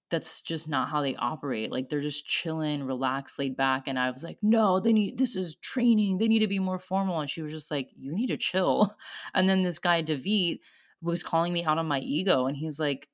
[0.09, 1.71] that's just not how they operate.
[1.71, 3.87] Like they're just chilling, relaxed, laid back.
[3.87, 6.17] And I was like, no, they need this is training.
[6.17, 7.19] They need to be more formal.
[7.19, 8.95] And she was just like, you need to chill.
[9.33, 10.59] And then this guy David
[11.01, 13.07] was calling me out on my ego, and he's like,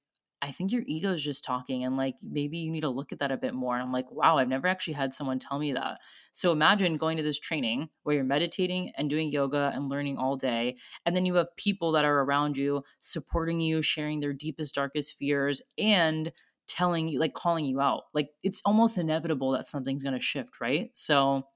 [0.46, 3.20] I think your ego is just talking, and like maybe you need to look at
[3.20, 3.74] that a bit more.
[3.74, 6.00] And I'm like, wow, I've never actually had someone tell me that.
[6.32, 10.38] So imagine going to this training where you're meditating and doing yoga and learning all
[10.38, 14.76] day, and then you have people that are around you supporting you, sharing their deepest,
[14.76, 16.32] darkest fears, and
[16.68, 20.60] telling you like calling you out like it's almost inevitable that something's going to shift
[20.60, 21.48] right so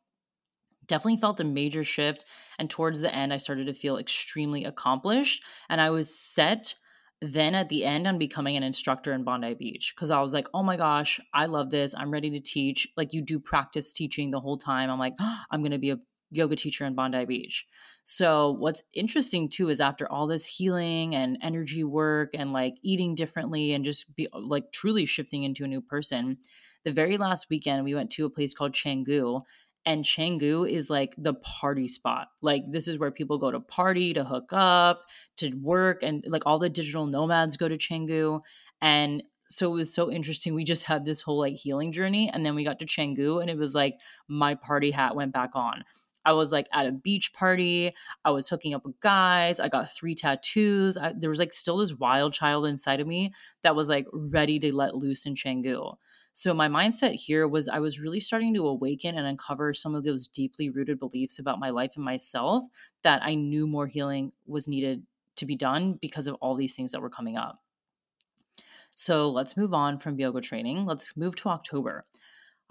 [0.86, 2.26] definitely felt a major shift
[2.58, 6.76] and towards the end i started to feel extremely accomplished and i was set
[7.22, 10.48] then at the end on becoming an instructor in bondi beach because i was like
[10.54, 14.32] oh my gosh i love this i'm ready to teach like you do practice teaching
[14.32, 16.00] the whole time i'm like oh, i'm to be a
[16.32, 17.68] yoga teacher in bondi beach
[18.12, 23.14] so, what's interesting too is after all this healing and energy work and like eating
[23.14, 26.40] differently and just be like truly shifting into a new person,
[26.84, 29.44] the very last weekend we went to a place called Canggu.
[29.90, 32.28] And Canggu is like the party spot.
[32.44, 35.02] Like, this is where people go to party, to hook up,
[35.38, 38.42] to work, and like all the digital nomads go to Canggu.
[38.84, 40.54] And so it was so interesting.
[40.54, 43.50] We just had this whole like healing journey, and then we got to Canggu, and
[43.50, 43.96] it was like
[44.28, 45.84] my party hat went back on.
[46.26, 47.94] I was like at a beach party.
[48.26, 49.60] I was hooking up with guys.
[49.60, 50.98] I got three tattoos.
[50.98, 54.60] I, there was like still this wild child inside of me that was like ready
[54.60, 55.96] to let loose in Canggu.
[56.34, 60.04] So my mindset here was I was really starting to awaken and uncover some of
[60.04, 62.64] those deeply rooted beliefs about my life and myself
[63.04, 65.04] that I knew more healing was needed
[65.38, 67.60] to be done because of all these things that were coming up.
[68.96, 70.86] So let's move on from yoga training.
[70.86, 72.06] Let's move to October.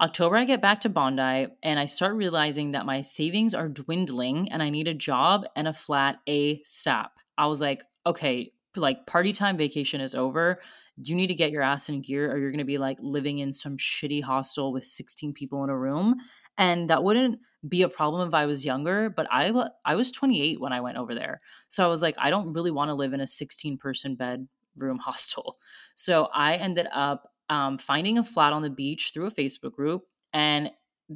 [0.01, 4.49] October, I get back to Bondi and I start realizing that my savings are dwindling
[4.49, 7.09] and I need a job and a flat ASAP.
[7.37, 10.61] I was like, okay, like party time vacation is over.
[10.95, 13.39] You need to get your ass in gear or you're going to be like living
[13.39, 16.15] in some shitty hostel with 16 people in a room.
[16.57, 19.51] And that wouldn't be a problem if I was younger, but I
[19.83, 21.41] I was 28 when I went over there.
[21.67, 24.97] So I was like, I don't really want to live in a 16 person bedroom
[25.01, 25.57] hostel.
[25.95, 30.03] So I ended up um, finding a flat on the beach through a Facebook group.
[30.33, 30.71] And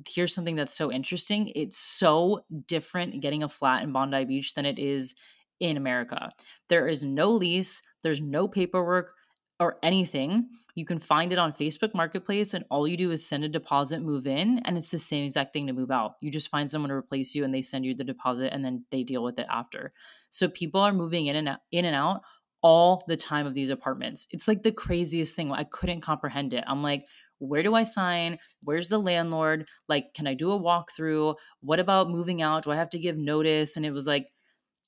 [0.07, 4.65] here's something that's so interesting it's so different getting a flat in Bondi Beach than
[4.65, 5.15] it is
[5.59, 6.31] in America.
[6.67, 9.13] There is no lease, there's no paperwork.
[9.59, 13.43] or anything, you can find it on Facebook Marketplace and all you do is send
[13.43, 16.15] a deposit, move in, and it's the same exact thing to move out.
[16.21, 18.83] You just find someone to replace you and they send you the deposit and then
[18.89, 19.93] they deal with it after.
[20.31, 22.23] So people are moving in and out, in and out
[22.63, 24.25] all the time of these apartments.
[24.31, 25.51] It's like the craziest thing.
[25.51, 26.63] I couldn't comprehend it.
[26.65, 27.05] I'm like,
[27.39, 28.39] where do I sign?
[28.63, 29.67] Where's the landlord?
[29.89, 31.35] Like, can I do a walkthrough?
[31.59, 32.63] What about moving out?
[32.63, 33.75] Do I have to give notice?
[33.75, 34.27] And it was like,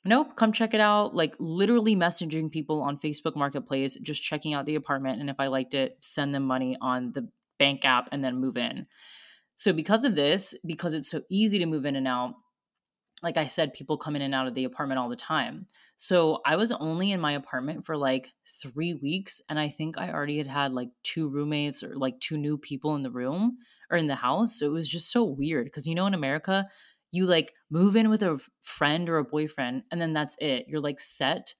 [0.05, 1.13] nope, come check it out.
[1.13, 5.19] Like, literally messaging people on Facebook Marketplace, just checking out the apartment.
[5.19, 7.27] And if I liked it, send them money on the
[7.59, 8.87] bank app and then move in.
[9.57, 12.35] So, because of this, because it's so easy to move in and out,
[13.23, 15.67] like I said, people come in and out of the apartment all the time.
[15.95, 19.41] So I was only in my apartment for like three weeks.
[19.49, 22.95] And I think I already had had like two roommates or like two new people
[22.95, 23.57] in the room
[23.89, 24.59] or in the house.
[24.59, 25.71] So it was just so weird.
[25.71, 26.65] Cause you know, in America,
[27.11, 30.65] you like move in with a friend or a boyfriend and then that's it.
[30.67, 31.55] You're like set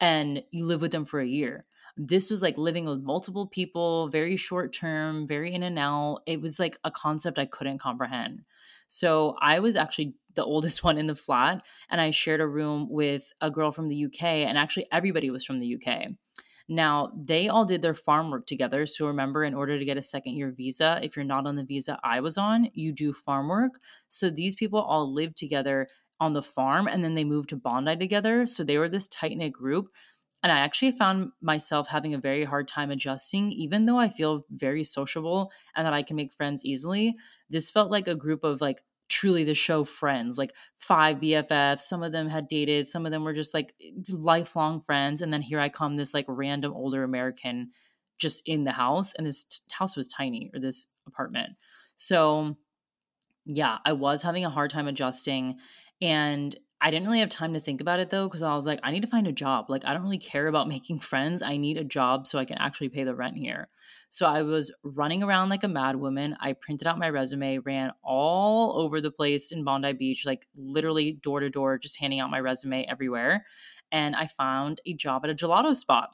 [0.00, 1.66] and you live with them for a year.
[1.96, 6.22] This was like living with multiple people, very short term, very in and out.
[6.26, 8.42] It was like a concept I couldn't comprehend.
[8.88, 12.88] So I was actually the oldest one in the flat, and I shared a room
[12.90, 16.08] with a girl from the UK, and actually everybody was from the UK.
[16.70, 18.84] Now, they all did their farm work together.
[18.86, 21.64] So remember, in order to get a second year visa, if you're not on the
[21.64, 23.80] visa I was on, you do farm work.
[24.10, 25.88] So these people all lived together
[26.20, 28.44] on the farm and then they moved to Bondi together.
[28.44, 29.88] So they were this tight knit group.
[30.42, 34.44] And I actually found myself having a very hard time adjusting, even though I feel
[34.50, 37.16] very sociable and that I can make friends easily.
[37.50, 41.80] This felt like a group of like truly the show friends, like five BFFs.
[41.80, 43.74] Some of them had dated, some of them were just like
[44.08, 45.22] lifelong friends.
[45.22, 47.70] And then here I come, this like random older American
[48.18, 49.14] just in the house.
[49.14, 51.50] And this t- house was tiny, or this apartment.
[51.96, 52.56] So,
[53.44, 55.58] yeah, I was having a hard time adjusting.
[56.00, 58.78] And I didn't really have time to think about it though, because I was like,
[58.84, 59.68] I need to find a job.
[59.68, 61.42] Like, I don't really care about making friends.
[61.42, 63.68] I need a job so I can actually pay the rent here.
[64.08, 66.36] So I was running around like a mad woman.
[66.40, 71.12] I printed out my resume, ran all over the place in Bondi Beach, like literally
[71.12, 73.44] door to door, just handing out my resume everywhere.
[73.90, 76.10] And I found a job at a gelato spot.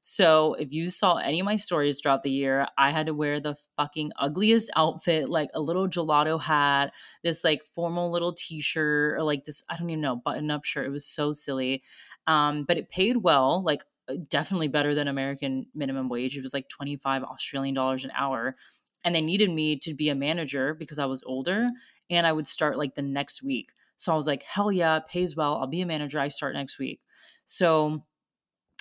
[0.00, 3.40] So if you saw any of my stories throughout the year, I had to wear
[3.40, 9.22] the fucking ugliest outfit, like a little gelato hat, this like formal little t-shirt, or
[9.22, 10.86] like this, I don't even know, button-up shirt.
[10.86, 11.82] It was so silly.
[12.26, 16.36] Um, but it paid well, like uh, definitely better than American minimum wage.
[16.36, 18.56] It was like 25 Australian dollars an hour.
[19.04, 21.70] And they needed me to be a manager because I was older
[22.10, 23.70] and I would start like the next week.
[23.96, 25.56] So I was like, hell yeah, pays well.
[25.56, 26.18] I'll be a manager.
[26.20, 27.00] I start next week.
[27.46, 28.04] So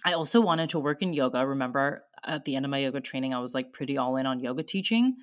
[0.08, 1.46] I also wanted to work in yoga.
[1.46, 4.40] Remember, at the end of my yoga training, I was like pretty all in on
[4.40, 5.18] yoga teaching.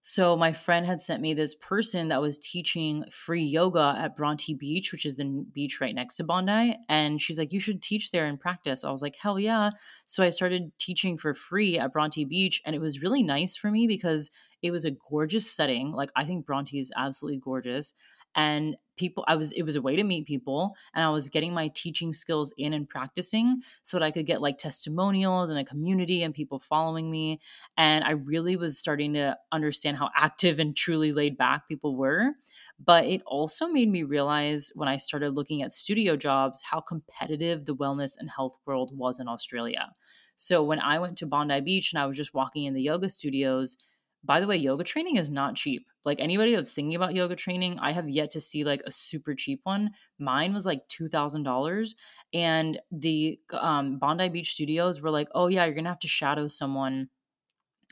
[0.00, 4.54] So my friend had sent me this person that was teaching free yoga at Bronte
[4.54, 6.74] Beach, which is the beach right next to Bondi.
[6.88, 8.84] And she's like, You should teach there and practice.
[8.84, 9.72] I was like, Hell yeah.
[10.06, 12.62] So I started teaching for free at Bronte Beach.
[12.64, 14.30] And it was really nice for me because
[14.62, 15.90] it was a gorgeous setting.
[15.90, 17.92] Like, I think Bronte is absolutely gorgeous
[18.34, 21.54] and people i was it was a way to meet people and i was getting
[21.54, 25.64] my teaching skills in and practicing so that i could get like testimonials and a
[25.64, 27.40] community and people following me
[27.76, 32.32] and i really was starting to understand how active and truly laid back people were
[32.84, 37.64] but it also made me realize when i started looking at studio jobs how competitive
[37.64, 39.90] the wellness and health world was in australia.
[40.36, 43.08] So when i went to bondi beach and i was just walking in the yoga
[43.08, 43.78] studios
[44.24, 45.86] by the way, yoga training is not cheap.
[46.04, 49.34] Like anybody that's thinking about yoga training, I have yet to see like a super
[49.34, 49.90] cheap one.
[50.18, 51.94] Mine was like two thousand dollars,
[52.32, 56.48] and the um, Bondi Beach studios were like, "Oh yeah, you're gonna have to shadow
[56.48, 57.08] someone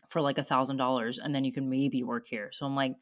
[0.08, 2.94] for like a thousand dollars, and then you can maybe work here." So I'm like,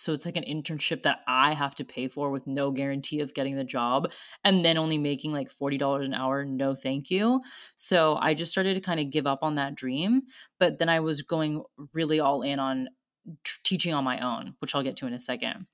[0.00, 3.34] so it's like an internship that I have to pay for with no guarantee of
[3.34, 4.10] getting the job
[4.44, 6.44] and then only making like $40 an hour.
[6.44, 7.42] No, thank you.
[7.76, 10.22] So I just started to kind of give up on that dream.
[10.58, 12.88] But then I was going really all in on
[13.44, 15.66] t- teaching on my own, which I'll get to in a second.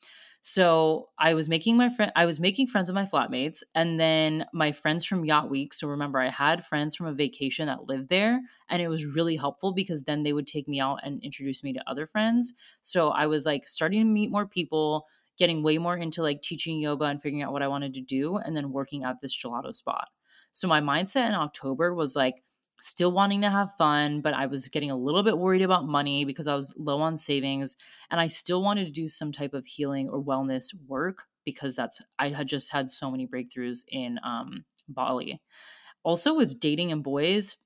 [0.42, 4.46] So I was making my friend I was making friends with my flatmates and then
[4.52, 5.74] my friends from Yacht Week.
[5.74, 9.36] So remember I had friends from a vacation that lived there and it was really
[9.36, 12.54] helpful because then they would take me out and introduce me to other friends.
[12.80, 15.06] So I was like starting to meet more people,
[15.36, 18.36] getting way more into like teaching yoga and figuring out what I wanted to do
[18.36, 20.08] and then working at this gelato spot.
[20.52, 22.42] So my mindset in October was like
[22.80, 26.24] still wanting to have fun, but I was getting a little bit worried about money
[26.24, 27.76] because I was low on savings
[28.10, 32.02] and I still wanted to do some type of healing or wellness work because that's
[32.18, 35.40] I had just had so many breakthroughs in um, Bali.
[36.02, 37.56] Also with dating and boys,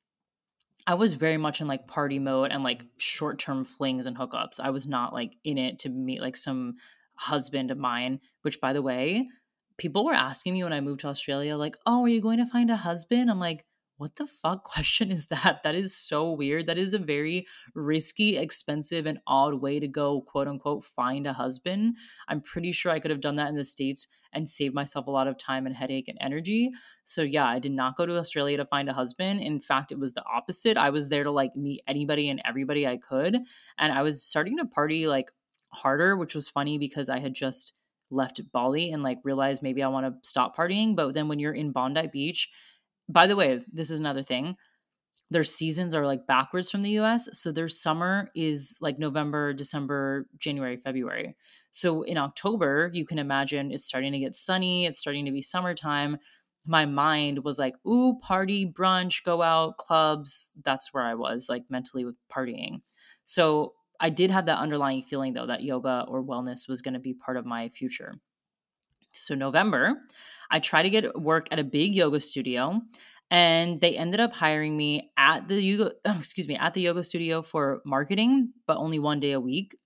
[0.87, 4.61] I was very much in like party mode and like short-term flings and hookups.
[4.61, 6.77] I was not like in it to meet like some
[7.17, 9.29] husband of mine, which by the way,
[9.77, 12.47] people were asking me when I moved to Australia like, "Oh, are you going to
[12.47, 13.65] find a husband?" I'm like,
[14.01, 15.61] what the fuck question is that?
[15.63, 16.67] That is so weird.
[16.67, 21.35] That is a very risky, expensive, and odd way to go, quote unquote, find a
[21.35, 21.97] husband.
[22.27, 25.11] I'm pretty sure I could have done that in the States and saved myself a
[25.11, 26.71] lot of time and headache and energy.
[27.05, 29.43] So, yeah, I did not go to Australia to find a husband.
[29.43, 30.79] In fact, it was the opposite.
[30.79, 33.37] I was there to like meet anybody and everybody I could.
[33.77, 35.31] And I was starting to party like
[35.73, 37.75] harder, which was funny because I had just
[38.11, 40.97] left Bali and like realized maybe I want to stop partying.
[40.97, 42.51] But then when you're in Bondi Beach,
[43.13, 44.57] by the way, this is another thing.
[45.31, 47.29] Their seasons are like backwards from the US.
[47.39, 51.37] So their summer is like November, December, January, February.
[51.71, 55.43] So in October, you can imagine it's starting to get sunny, it's starting to be
[55.43, 56.19] summertime.
[56.67, 60.51] My mind was like, ooh, party, brunch, go out, clubs.
[60.65, 62.83] That's where I was like mentally with partying.
[63.25, 67.01] So I did have that underlying feeling though that yoga or wellness was going to
[67.01, 68.15] be part of my future.
[69.13, 70.03] So, November,
[70.51, 72.81] I tried to get work at a big yoga studio
[73.31, 77.43] and they ended up hiring me at the yoga excuse me at the yoga studio
[77.43, 79.77] for marketing but only one day a week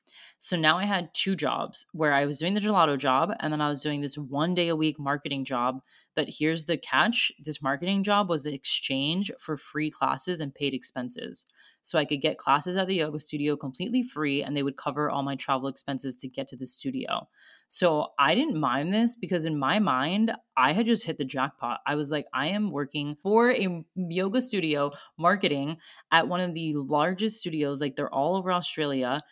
[0.45, 3.63] so now i had two jobs where i was doing the gelato job and then
[3.63, 5.81] i was doing this one day a week marketing job
[6.15, 10.75] but here's the catch this marketing job was the exchange for free classes and paid
[10.75, 11.47] expenses
[11.85, 15.11] so I could get classes at the yoga studio completely free and they would cover
[15.11, 17.29] all my travel expenses to get to the studio.
[17.69, 21.81] So I didn't mind this because in my mind, I had just hit the jackpot.
[21.87, 25.77] I was like, I am working for a yoga studio marketing
[26.11, 29.23] at one of the largest studios, like they're all over Australia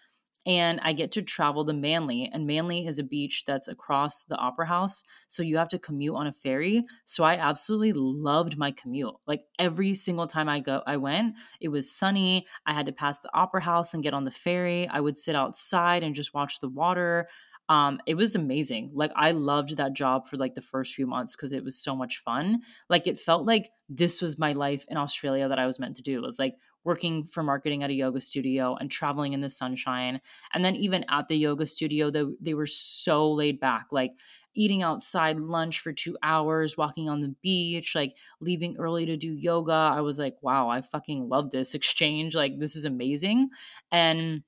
[0.44, 2.28] and I get to travel to Manly.
[2.32, 5.04] And Manly is a beach that's across the Opera House.
[5.28, 6.82] So you have to commute on a ferry.
[7.04, 9.14] So I absolutely loved my commute.
[9.26, 12.46] Like every single time I go I went, it was sunny.
[12.66, 14.88] I had to pass the Opera House and get on the ferry.
[14.88, 17.28] I would sit outside and just watch the water.
[17.68, 18.90] Um, it was amazing.
[18.92, 21.94] Like I loved that job for like the first few months because it was so
[21.94, 22.60] much fun.
[22.90, 26.02] Like it felt like this was my life in Australia that I was meant to
[26.02, 26.18] do.
[26.18, 30.20] It was like working for marketing at a yoga studio and traveling in the sunshine.
[30.52, 34.12] And then even at the yoga studio, they, they were so laid back, like
[34.54, 39.32] eating outside lunch for two hours, walking on the beach, like leaving early to do
[39.32, 39.72] yoga.
[39.72, 42.34] I was like, wow, I fucking love this exchange.
[42.34, 43.48] Like, this is amazing.
[43.90, 44.42] And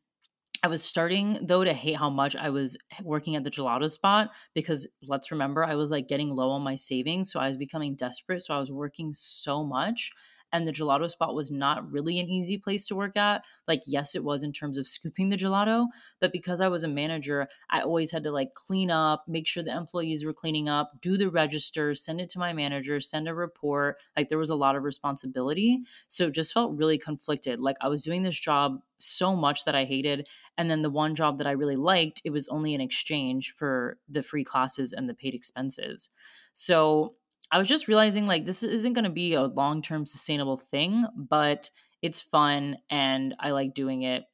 [0.65, 4.31] I was starting though to hate how much I was working at the gelato spot
[4.55, 7.97] because let's remember I was like getting low on my savings so I was becoming
[7.97, 10.11] desperate so I was working so much
[10.55, 13.45] and the gelato spot was not really an easy place to work at.
[13.67, 15.89] Like, yes, it was in terms of scooping the gelato,
[16.21, 19.65] but because I was a manager, I always had to like clean up, make sure
[19.65, 23.35] the employees were cleaning up, do the registers, send it to my manager, send a
[23.35, 23.97] report.
[24.17, 25.81] Like, there was a lot of responsibility.
[26.07, 27.59] So it just felt really conflicted.
[27.59, 30.29] Like, I was doing this job so much that I hated.
[30.57, 33.99] And then the one job that I really liked, it was only in exchange for
[34.09, 36.11] the free classes and the paid expenses.
[36.53, 37.17] So
[37.55, 41.07] I was just realizing like this isn't going to be a long term sustainable thing,
[41.15, 41.71] but
[42.03, 44.25] it's fun and I like doing it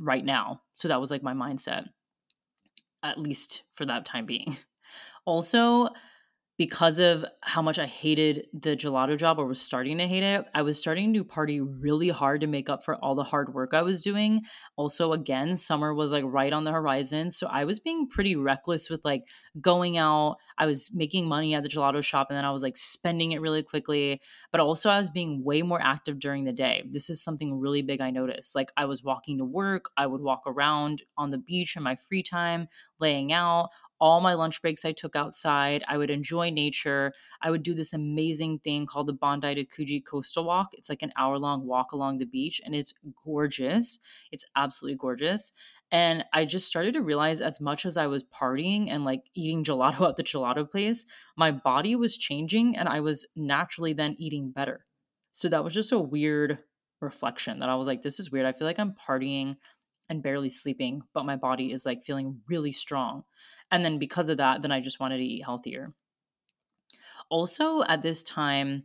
[0.00, 0.62] right now.
[0.72, 1.86] So that was like my mindset,
[3.02, 4.56] at least for that time being.
[5.26, 5.88] Also,
[6.56, 10.46] because of how much I hated the gelato job or was starting to hate it,
[10.54, 13.74] I was starting to party really hard to make up for all the hard work
[13.74, 14.42] I was doing.
[14.76, 17.32] Also, again, summer was like right on the horizon.
[17.32, 19.24] So I was being pretty reckless with like
[19.60, 20.36] going out.
[20.56, 23.40] I was making money at the gelato shop and then I was like spending it
[23.40, 24.20] really quickly.
[24.52, 26.84] But also, I was being way more active during the day.
[26.88, 28.54] This is something really big I noticed.
[28.54, 31.96] Like, I was walking to work, I would walk around on the beach in my
[31.96, 32.68] free time,
[33.00, 33.70] laying out
[34.00, 35.84] all my lunch breaks I took outside.
[35.88, 37.12] I would enjoy nature.
[37.40, 40.74] I would do this amazing thing called the Bondi to Coogee Coastal Walk.
[40.74, 43.98] It's like an hour long walk along the beach and it's gorgeous.
[44.32, 45.52] It's absolutely gorgeous.
[45.90, 49.62] And I just started to realize as much as I was partying and like eating
[49.62, 54.50] gelato at the gelato place, my body was changing and I was naturally then eating
[54.50, 54.86] better.
[55.32, 56.58] So that was just a weird
[57.00, 58.46] reflection that I was like, this is weird.
[58.46, 59.56] I feel like I'm partying
[60.08, 63.24] and barely sleeping, but my body is like feeling really strong.
[63.70, 65.94] And then because of that, then I just wanted to eat healthier.
[67.30, 68.84] Also, at this time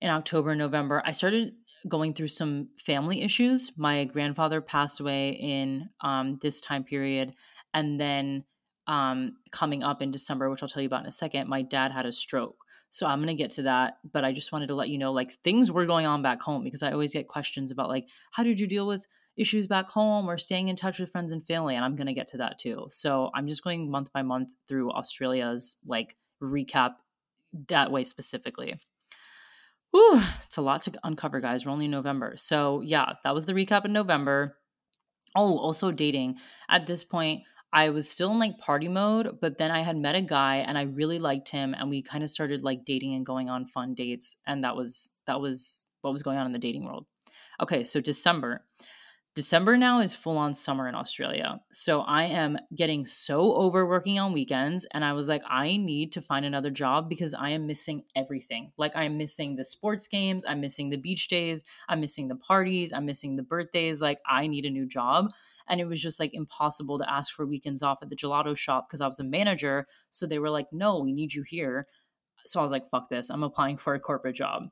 [0.00, 1.54] in October, November, I started
[1.86, 3.72] going through some family issues.
[3.76, 7.34] My grandfather passed away in um, this time period.
[7.72, 8.44] And then
[8.86, 11.92] um, coming up in December, which I'll tell you about in a second, my dad
[11.92, 12.56] had a stroke.
[12.90, 15.12] So I'm going to get to that, but I just wanted to let you know
[15.12, 18.42] like things were going on back home because I always get questions about like how
[18.42, 19.06] did you deal with
[19.38, 21.74] issues back home or staying in touch with friends and family.
[21.74, 22.86] And I'm going to get to that too.
[22.90, 26.96] So I'm just going month by month through Australia's like recap
[27.68, 28.78] that way specifically.
[29.90, 31.64] Whew, it's a lot to uncover, guys.
[31.64, 32.34] We're only in November.
[32.36, 34.58] So yeah, that was the recap in November.
[35.34, 36.36] Oh, also dating.
[36.68, 40.14] At this point, I was still in like party mode, but then I had met
[40.14, 43.26] a guy and I really liked him and we kind of started like dating and
[43.26, 46.58] going on fun dates and that was that was what was going on in the
[46.58, 47.06] dating world.
[47.60, 48.64] Okay, so December.
[49.34, 51.60] December now is full on summer in Australia.
[51.70, 54.84] So I am getting so over working on weekends.
[54.86, 58.72] And I was like, I need to find another job because I am missing everything.
[58.76, 62.92] Like, I'm missing the sports games, I'm missing the beach days, I'm missing the parties,
[62.92, 64.02] I'm missing the birthdays.
[64.02, 65.30] Like, I need a new job.
[65.68, 68.88] And it was just like impossible to ask for weekends off at the gelato shop
[68.88, 69.86] because I was a manager.
[70.10, 71.86] So they were like, no, we need you here.
[72.44, 73.30] So I was like, fuck this.
[73.30, 74.68] I'm applying for a corporate job.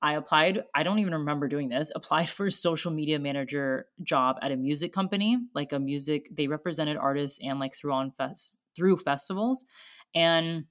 [0.00, 4.36] I applied, I don't even remember doing this, applied for a social media manager job
[4.42, 8.58] at a music company, like a music, they represented artists and like through on fest
[8.76, 9.66] through festivals.
[10.14, 10.66] And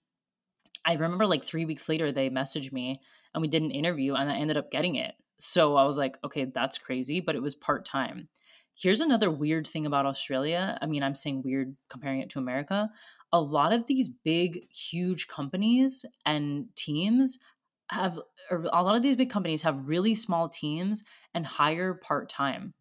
[0.86, 3.02] I remember like three weeks later, they messaged me
[3.34, 5.14] and we did an interview and I ended up getting it.
[5.40, 8.30] So I was like, okay, that's crazy, but it was part time.
[8.76, 10.78] Here's another weird thing about Australia.
[10.82, 12.90] I mean, I'm saying weird comparing it to America.
[13.34, 17.40] A lot of these big, huge companies and teams
[17.90, 18.20] have
[18.52, 22.74] a lot of these big companies have really small teams and hire part time.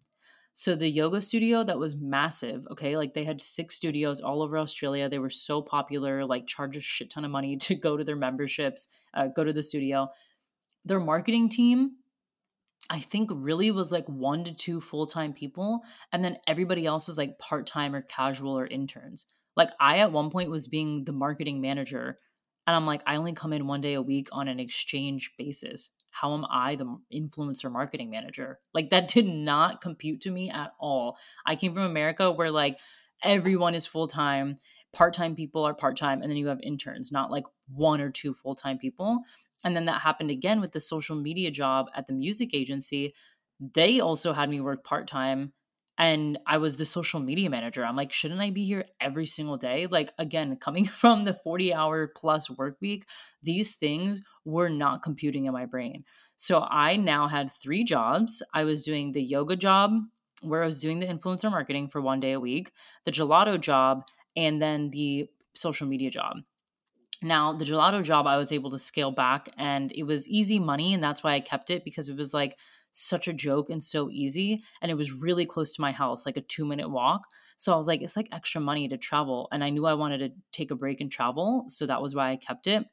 [0.58, 4.56] So the yoga studio that was massive, okay, like they had six studios all over
[4.56, 5.06] Australia.
[5.06, 8.16] They were so popular, like charge a shit ton of money to go to their
[8.16, 10.08] memberships, uh, go to the studio.
[10.86, 11.96] Their marketing team,
[12.88, 17.06] I think, really was like one to two full time people, and then everybody else
[17.06, 19.26] was like part time or casual or interns.
[19.56, 22.18] Like I at one point was being the marketing manager
[22.66, 25.90] and I'm like, I only come in one day a week on an exchange basis.
[26.10, 28.58] How am I the influencer marketing manager?
[28.74, 31.18] Like, that did not compute to me at all.
[31.44, 32.78] I came from America where, like,
[33.22, 34.58] everyone is full time,
[34.92, 38.10] part time people are part time, and then you have interns, not like one or
[38.10, 39.20] two full time people.
[39.64, 43.14] And then that happened again with the social media job at the music agency.
[43.74, 45.52] They also had me work part time
[45.98, 47.84] and I was the social media manager.
[47.84, 49.86] I'm like, shouldn't I be here every single day?
[49.86, 53.06] Like, again, coming from the 40 hour plus work week,
[53.42, 56.04] these things were not computing in my brain.
[56.36, 58.42] So I now had three jobs.
[58.52, 59.92] I was doing the yoga job
[60.42, 62.72] where I was doing the influencer marketing for one day a week,
[63.04, 64.04] the gelato job,
[64.36, 66.36] and then the social media job.
[67.22, 70.92] Now, the gelato job, I was able to scale back and it was easy money.
[70.92, 72.58] And that's why I kept it because it was like,
[72.96, 74.62] such a joke and so easy.
[74.80, 77.26] And it was really close to my house, like a two minute walk.
[77.58, 79.48] So I was like, it's like extra money to travel.
[79.52, 81.64] And I knew I wanted to take a break and travel.
[81.68, 82.84] So that was why I kept it.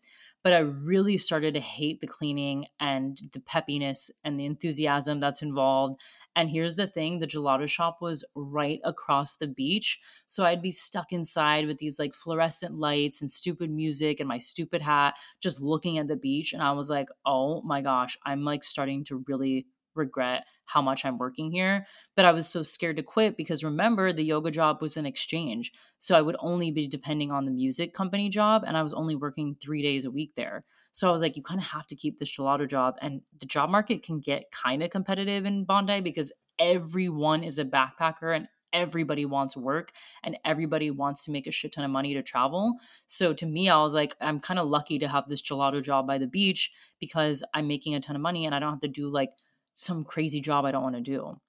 [0.43, 5.41] But I really started to hate the cleaning and the peppiness and the enthusiasm that's
[5.41, 6.01] involved.
[6.35, 10.01] And here's the thing the gelato shop was right across the beach.
[10.27, 14.37] So I'd be stuck inside with these like fluorescent lights and stupid music and my
[14.37, 16.51] stupid hat, just looking at the beach.
[16.51, 19.65] And I was like, oh my gosh, I'm like starting to really
[19.95, 21.85] regret how much I'm working here.
[22.15, 25.71] But I was so scared to quit because remember, the yoga job was an exchange.
[25.99, 29.15] So I would only be depending on the music company job, and I was only
[29.15, 30.63] working three days a week there.
[30.91, 32.95] So I was like, you kind of have to keep this gelato job.
[33.01, 37.65] And the job market can get kind of competitive in Bondi because everyone is a
[37.65, 39.91] backpacker and everybody wants work
[40.23, 42.73] and everybody wants to make a shit ton of money to travel.
[43.07, 46.07] So to me, I was like, I'm kind of lucky to have this gelato job
[46.07, 48.87] by the beach because I'm making a ton of money and I don't have to
[48.87, 49.29] do like
[49.73, 51.39] some crazy job I don't want to do.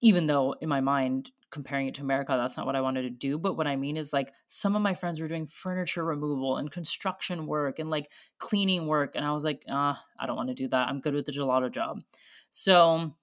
[0.00, 3.10] Even though in my mind, comparing it to America, that's not what I wanted to
[3.10, 3.38] do.
[3.38, 6.70] But what I mean is like some of my friends were doing furniture removal and
[6.70, 9.14] construction work and like cleaning work.
[9.14, 10.88] And I was like, ah, I don't want to do that.
[10.88, 12.02] I'm good with the gelato job.
[12.50, 13.14] So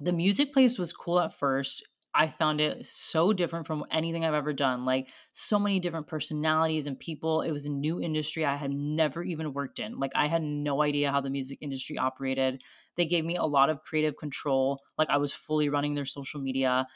[0.00, 1.86] the music place was cool at first.
[2.12, 4.84] I found it so different from anything I've ever done.
[4.84, 7.42] Like so many different personalities and people.
[7.42, 9.98] It was a new industry I had never even worked in.
[9.98, 12.62] Like I had no idea how the music industry operated.
[12.96, 14.80] They gave me a lot of creative control.
[14.98, 16.86] Like I was fully running their social media.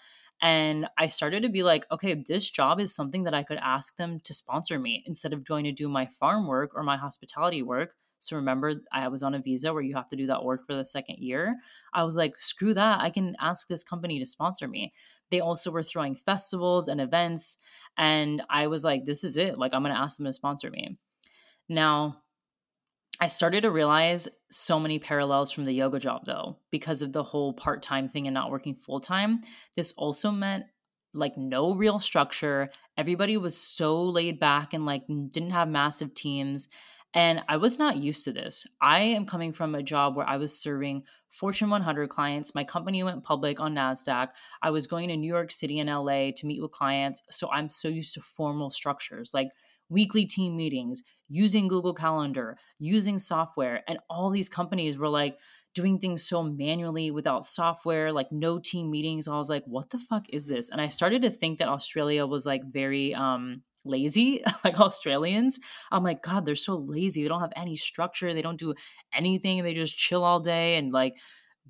[0.42, 3.96] And I started to be like, okay, this job is something that I could ask
[3.96, 7.62] them to sponsor me instead of going to do my farm work or my hospitality
[7.62, 7.94] work.
[8.24, 10.74] So remember, I was on a visa where you have to do that work for
[10.74, 11.56] the second year.
[11.92, 13.00] I was like, screw that.
[13.00, 14.92] I can ask this company to sponsor me.
[15.30, 17.58] They also were throwing festivals and events.
[17.96, 19.58] And I was like, this is it.
[19.58, 20.98] Like, I'm going to ask them to sponsor me.
[21.68, 22.22] Now,
[23.20, 27.22] I started to realize so many parallels from the yoga job, though, because of the
[27.22, 29.40] whole part time thing and not working full time.
[29.76, 30.64] This also meant
[31.14, 32.70] like no real structure.
[32.96, 36.68] Everybody was so laid back and like didn't have massive teams.
[37.14, 38.66] And I was not used to this.
[38.80, 42.54] I am coming from a job where I was serving Fortune 100 clients.
[42.54, 44.30] My company went public on NASDAQ.
[44.62, 47.22] I was going to New York City and LA to meet with clients.
[47.30, 49.50] So I'm so used to formal structures like
[49.88, 53.84] weekly team meetings, using Google Calendar, using software.
[53.86, 55.38] And all these companies were like,
[55.74, 59.26] doing things so manually without software, like no team meetings.
[59.26, 60.70] I was like, what the fuck is this?
[60.70, 65.58] And I started to think that Australia was like very um lazy like Australians.
[65.90, 67.22] I'm like, God, they're so lazy.
[67.22, 68.34] They don't have any structure.
[68.34, 68.74] They don't do
[69.12, 69.62] anything.
[69.62, 71.16] They just chill all day and like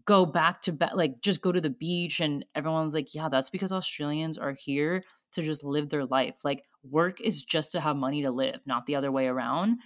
[0.05, 2.21] go back to bed, like just go to the beach.
[2.21, 6.45] And everyone's like, yeah, that's because Australians are here to just live their life.
[6.45, 9.79] Like work is just to have money to live, not the other way around.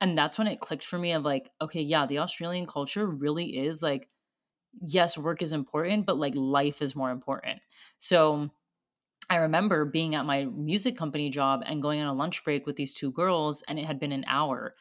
[0.00, 3.56] And that's when it clicked for me of like, okay, yeah, the Australian culture really
[3.56, 4.08] is like,
[4.80, 7.60] yes, work is important, but like life is more important.
[7.98, 8.50] So
[9.34, 12.76] I remember being at my music company job and going on a lunch break with
[12.76, 14.74] these two girls, and it had been an hour.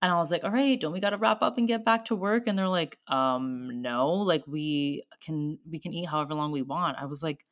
[0.00, 2.06] And I was like, all right, don't we got to wrap up and get back
[2.06, 2.46] to work?
[2.46, 6.96] And they're like, um, no, like we can, we can eat however long we want.
[6.98, 7.44] I was like,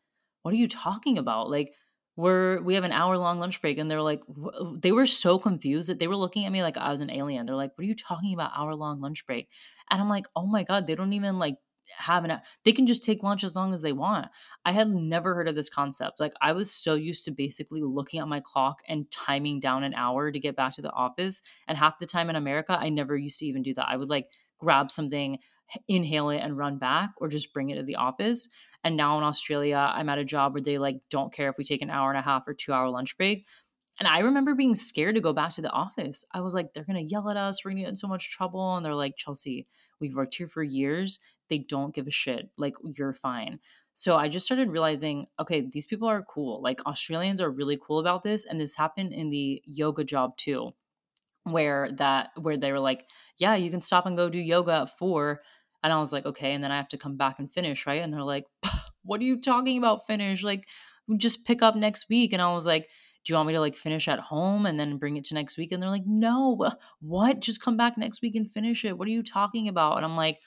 [0.43, 1.51] what are you talking about?
[1.51, 1.75] Like,
[2.17, 3.77] we're, we have an hour long lunch break.
[3.77, 4.23] And they're like,
[4.81, 7.45] they were so confused that they were looking at me like I was an alien.
[7.45, 8.53] They're like, what are you talking about?
[8.57, 9.49] Hour long lunch break.
[9.91, 11.57] And I'm like, oh my God, they don't even like
[11.97, 14.29] having a they can just take lunch as long as they want.
[14.65, 16.21] I had never heard of this concept.
[16.21, 19.95] Like I was so used to basically looking at my clock and timing down an
[19.95, 21.43] hour to get back to the office.
[21.69, 23.89] And half the time in America, I never used to even do that.
[23.89, 24.29] I would like
[24.59, 25.39] grab something,
[25.89, 28.49] inhale it and run back or just bring it to the office.
[28.85, 31.65] And now in Australia, I'm at a job where they like don't care if we
[31.65, 33.47] take an hour and a half or 2 hour lunch break.
[33.99, 36.25] And I remember being scared to go back to the office.
[36.33, 37.65] I was like, they're going to yell at us.
[37.65, 38.77] We're going to get in so much trouble.
[38.77, 39.67] And they're like, Chelsea,
[40.01, 41.19] we've worked here for years
[41.49, 42.51] they don't give a shit.
[42.57, 43.61] Like, you're fine.
[43.95, 46.61] So I just started realizing, okay, these people are cool.
[46.61, 48.45] Like, Australians are really cool about this.
[48.45, 50.73] And this happened in the yoga job too,
[51.45, 53.05] where that, where they were like,
[53.39, 55.41] yeah, you can stop and go do yoga at four.
[55.83, 56.53] And I was like, okay.
[56.53, 58.03] And then I have to come back and finish, right?
[58.03, 58.45] And they're like,
[59.03, 60.43] what are you talking about, finish?
[60.43, 60.67] Like,
[61.17, 62.33] just pick up next week.
[62.33, 62.89] And I was like,
[63.27, 65.59] do you want me to like finish at home and then bring it to next
[65.59, 65.73] week?
[65.73, 66.71] And they're like, no,
[67.01, 67.41] what?
[67.41, 68.97] Just come back next week and finish it.
[68.97, 69.97] What are you talking about?
[69.97, 70.39] And I'm like,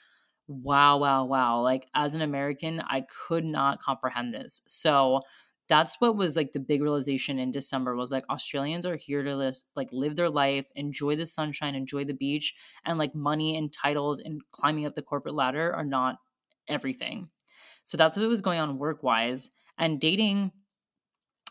[0.50, 1.60] wow, wow, wow.
[1.60, 4.62] Like as an American, I could not comprehend this.
[4.66, 5.22] So
[5.68, 9.38] that's what was like the big realization in December was like Australians are here to
[9.46, 13.72] just like live their life, enjoy the sunshine, enjoy the beach, and like money and
[13.72, 16.18] titles and climbing up the corporate ladder are not
[16.66, 17.30] everything.
[17.84, 19.52] So that's what was going on work wise.
[19.78, 20.52] And dating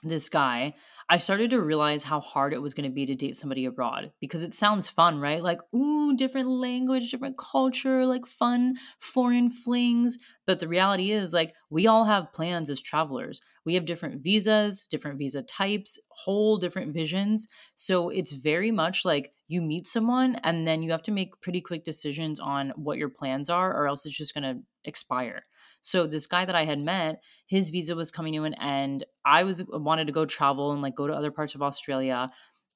[0.03, 0.75] this guy,
[1.11, 4.11] I started to realize how hard it was going to be to date somebody abroad
[4.21, 5.41] because it sounds fun, right?
[5.41, 10.19] Like, ooh, different language, different culture, like fun foreign flings.
[10.45, 13.41] But the reality is, like, we all have plans as travelers.
[13.65, 17.47] We have different visas, different visa types, whole different visions.
[17.73, 21.61] So it's very much like you meet someone and then you have to make pretty
[21.61, 25.45] quick decisions on what your plans are, or else it's just going to expire.
[25.81, 29.05] So this guy that I had met, his visa was coming to an end.
[29.23, 32.31] I was wanted to go travel and like go to other parts of Australia.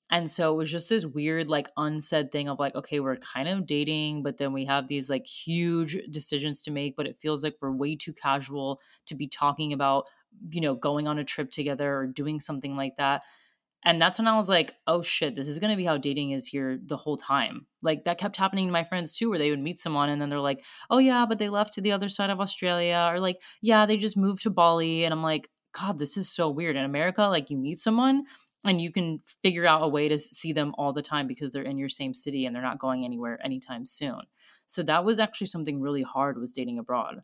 [0.09, 3.47] And so it was just this weird, like, unsaid thing of like, okay, we're kind
[3.47, 7.43] of dating, but then we have these like huge decisions to make, but it feels
[7.43, 10.05] like we're way too casual to be talking about,
[10.51, 13.24] you know, going on a trip together or doing something like that.
[13.86, 16.32] And that's when I was like, oh shit, this is going to be how dating
[16.32, 17.68] is here the whole time.
[17.82, 20.30] Like that kept happening to my friends too, where they would meet someone and then
[20.30, 23.10] they're like, oh yeah, but they left to the other side of Australia.
[23.12, 25.04] Or like, yeah, they just moved to Bali.
[25.04, 26.76] And I'm like, God, this is so weird.
[26.76, 28.24] In America, like you meet someone
[28.66, 31.64] and you can figure out a way to see them all the time because they're
[31.64, 34.22] in your same city and they're not going anywhere anytime soon.
[34.66, 37.22] So that was actually something really hard was dating abroad.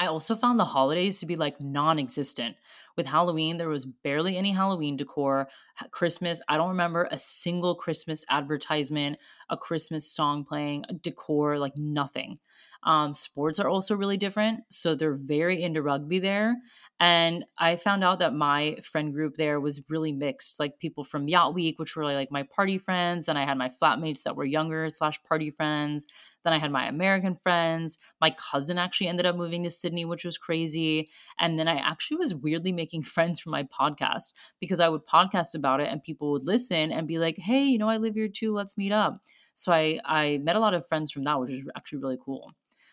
[0.00, 2.56] I also found the holidays to be like non existent.
[2.96, 5.48] With Halloween, there was barely any Halloween decor.
[5.90, 9.18] Christmas, I don't remember a single Christmas advertisement,
[9.50, 12.38] a Christmas song playing, decor, like nothing.
[12.82, 14.60] Um, sports are also really different.
[14.70, 16.56] So they're very into rugby there.
[16.98, 21.28] And I found out that my friend group there was really mixed, like people from
[21.28, 23.28] Yacht Week, which were like my party friends.
[23.28, 26.06] and I had my flatmates that were younger slash party friends.
[26.44, 27.98] Then I had my American friends.
[28.20, 31.10] My cousin actually ended up moving to Sydney, which was crazy.
[31.38, 35.54] And then I actually was weirdly making friends from my podcast because I would podcast
[35.54, 38.28] about it and people would listen and be like, hey, you know, I live here
[38.28, 38.54] too.
[38.54, 39.20] Let's meet up.
[39.54, 42.52] So I, I met a lot of friends from that, which was actually really cool.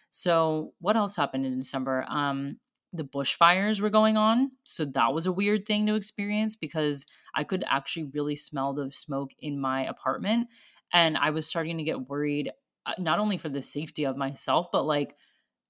[0.09, 2.05] So what else happened in December?
[2.07, 2.57] Um,
[2.93, 4.51] the bushfires were going on.
[4.63, 8.91] So that was a weird thing to experience because I could actually really smell the
[8.91, 10.47] smoke in my apartment.
[10.93, 12.51] And I was starting to get worried,
[12.87, 15.15] Uh, not only for the safety of myself, but like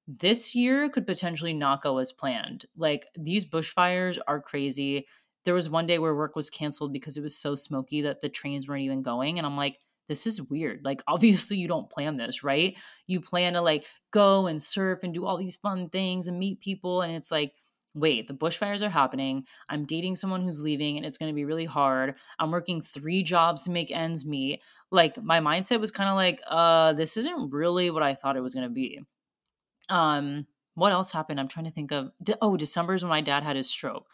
[0.07, 2.65] this year could potentially not go as planned.
[2.77, 5.07] Like these bushfires are crazy.
[5.43, 8.29] There was one day where work was canceled because it was so smoky that the
[8.29, 9.39] trains weren't even going.
[9.39, 10.85] And I'm like, this is weird.
[10.85, 12.77] Like, obviously, you don't plan this, right?
[13.07, 16.61] You plan to like go and surf and do all these fun things and meet
[16.61, 17.01] people.
[17.01, 17.53] And it's like,
[17.95, 19.45] wait, the bushfires are happening.
[19.69, 22.15] I'm dating someone who's leaving and it's going to be really hard.
[22.39, 24.61] I'm working three jobs to make ends meet.
[24.91, 28.41] Like, my mindset was kind of like, uh, this isn't really what I thought it
[28.41, 28.99] was going to be.
[29.89, 31.39] Um, what else happened?
[31.39, 32.11] I'm trying to think of.
[32.41, 34.05] Oh, December is when my dad had his stroke.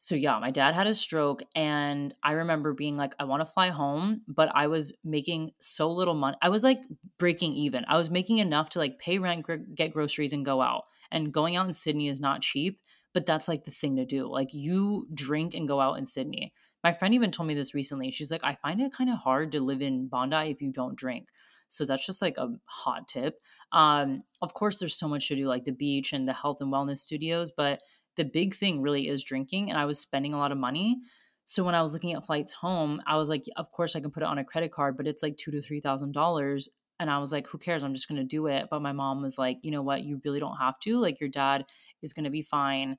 [0.00, 3.52] So yeah, my dad had a stroke and I remember being like I want to
[3.52, 6.36] fly home, but I was making so little money.
[6.40, 6.78] I was like
[7.18, 7.84] breaking even.
[7.88, 9.44] I was making enough to like pay rent,
[9.74, 10.84] get groceries and go out.
[11.10, 12.80] And going out in Sydney is not cheap,
[13.18, 14.28] but that's like the thing to do.
[14.28, 16.52] Like you drink and go out in Sydney.
[16.84, 18.12] My friend even told me this recently.
[18.12, 20.94] She's like I find it kind of hard to live in Bondi if you don't
[20.94, 21.26] drink.
[21.66, 23.40] So that's just like a hot tip.
[23.72, 26.72] Um, of course, there's so much to do, like the beach and the health and
[26.72, 27.80] wellness studios, but
[28.14, 31.00] the big thing really is drinking and I was spending a lot of money.
[31.44, 34.12] So when I was looking at flights home, I was like, of course I can
[34.12, 36.68] put it on a credit card, but it's like two to three thousand dollars.
[37.00, 37.82] And I was like, who cares?
[37.82, 38.68] I'm just gonna do it.
[38.70, 40.04] But my mom was like, you know what?
[40.04, 40.98] You really don't have to.
[40.98, 41.64] Like your dad
[42.00, 42.96] is gonna be fine.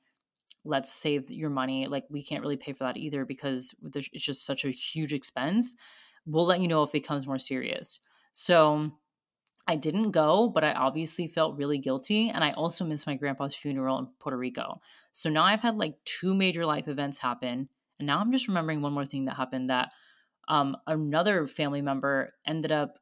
[0.66, 1.88] Let's save your money.
[1.88, 5.76] Like we can't really pay for that either because it's just such a huge expense.
[6.26, 8.00] We'll let you know if it becomes more serious.
[8.32, 8.92] So
[9.68, 12.30] I didn't go, but I obviously felt really guilty.
[12.30, 14.82] And I also missed my grandpa's funeral in Puerto Rico.
[15.12, 17.70] So now I've had like two major life events happen.
[18.00, 19.92] And now I'm just remembering one more thing that happened that
[20.48, 22.98] um, another family member ended up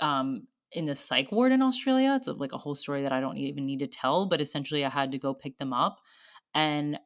[0.00, 2.14] um, in the psych ward in Australia.
[2.16, 4.90] It's like a whole story that I don't even need to tell, but essentially I
[4.90, 6.00] had to go pick them up.
[6.54, 6.98] And uh,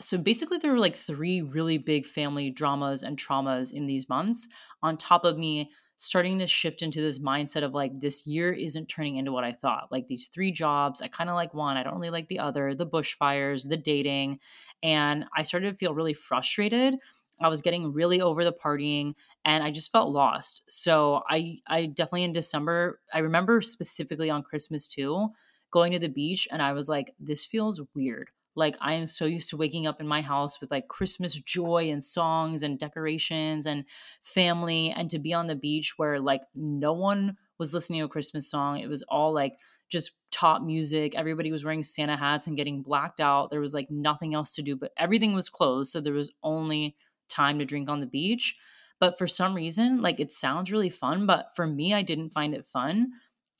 [0.00, 4.48] so basically, there were like three really big family dramas and traumas in these months,
[4.82, 5.70] on top of me
[6.00, 9.50] starting to shift into this mindset of like this year isn't turning into what I
[9.52, 9.90] thought.
[9.90, 12.74] Like these three jobs, I kind of like one, I don't really like the other,
[12.74, 14.38] the bushfires, the dating,
[14.82, 16.94] and I started to feel really frustrated.
[17.40, 19.12] I was getting really over the partying
[19.44, 20.70] and I just felt lost.
[20.70, 25.28] So I I definitely in December, I remember specifically on Christmas too,
[25.70, 28.30] going to the beach and I was like this feels weird.
[28.58, 31.88] Like I am so used to waking up in my house with like Christmas joy
[31.90, 33.84] and songs and decorations and
[34.20, 38.08] family and to be on the beach where like no one was listening to a
[38.08, 38.78] Christmas song.
[38.78, 39.54] It was all like
[39.88, 41.14] just top music.
[41.14, 43.50] Everybody was wearing Santa hats and getting blacked out.
[43.50, 45.90] There was like nothing else to do, but everything was closed.
[45.90, 46.96] So there was only
[47.28, 48.56] time to drink on the beach.
[49.00, 52.54] But for some reason, like it sounds really fun, but for me, I didn't find
[52.54, 53.12] it fun.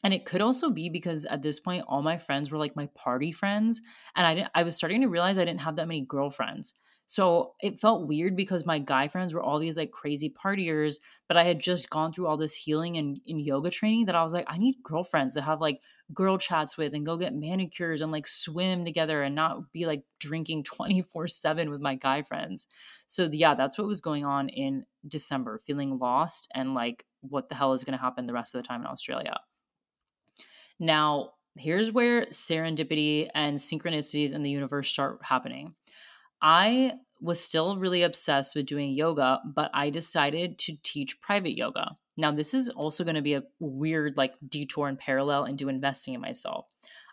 [0.04, 2.86] And it could also be because at this point, all my friends were like my
[2.94, 3.80] party friends.
[4.14, 6.74] And I didn't, I was starting to realize I didn't have that many girlfriends.
[7.10, 10.96] So it felt weird because my guy friends were all these like crazy partiers,
[11.26, 14.22] but I had just gone through all this healing and in yoga training that I
[14.22, 15.80] was like, I need girlfriends to have like
[16.12, 20.02] girl chats with and go get manicures and like swim together and not be like
[20.20, 22.66] drinking 24 7 with my guy friends.
[23.06, 27.54] So yeah, that's what was going on in December, feeling lost and like, what the
[27.54, 29.40] hell is going to happen the rest of the time in Australia?
[30.78, 35.74] Now, here's where serendipity and synchronicities in the universe start happening.
[36.40, 41.96] I was still really obsessed with doing yoga, but I decided to teach private yoga.
[42.16, 46.14] Now, this is also going to be a weird like detour and parallel into investing
[46.14, 46.66] in myself.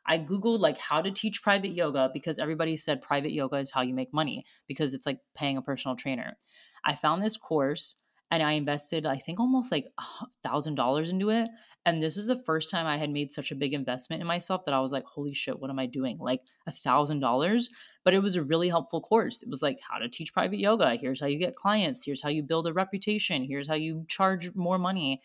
[0.07, 3.82] I googled like how to teach private yoga because everybody said private yoga is how
[3.82, 6.38] you make money because it's like paying a personal trainer.
[6.84, 7.95] I found this course
[8.30, 11.49] and I invested I think almost like a thousand dollars into it
[11.86, 14.65] and this was the first time I had made such a big investment in myself
[14.65, 16.17] that I was like, holy shit, what am I doing?
[16.17, 17.69] Like a thousand dollars.
[18.03, 19.43] But it was a really helpful course.
[19.43, 20.95] It was like how to teach private yoga.
[20.95, 22.03] Here's how you get clients.
[22.03, 23.43] Here's how you build a reputation.
[23.43, 25.21] Here's how you charge more money.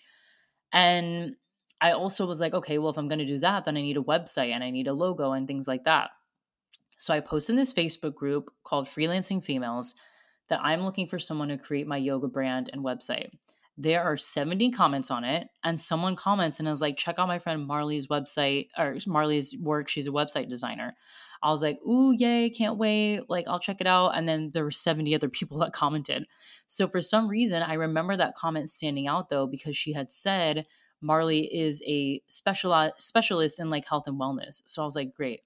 [0.71, 1.35] And
[1.81, 3.97] I also was like, okay, well, if I'm going to do that, then I need
[3.97, 6.11] a website and I need a logo and things like that.
[6.99, 9.95] So I posted in this Facebook group called Freelancing Females
[10.49, 13.31] that I'm looking for someone to create my yoga brand and website
[13.83, 17.39] there are 70 comments on it and someone comments and is like check out my
[17.39, 20.95] friend marley's website or marley's work she's a website designer.
[21.43, 24.65] I was like ooh yay can't wait like i'll check it out and then there
[24.65, 26.27] were 70 other people that commented.
[26.67, 30.67] So for some reason i remember that comment standing out though because she had said
[31.01, 34.61] marley is a special specialist in like health and wellness.
[34.67, 35.41] So i was like great.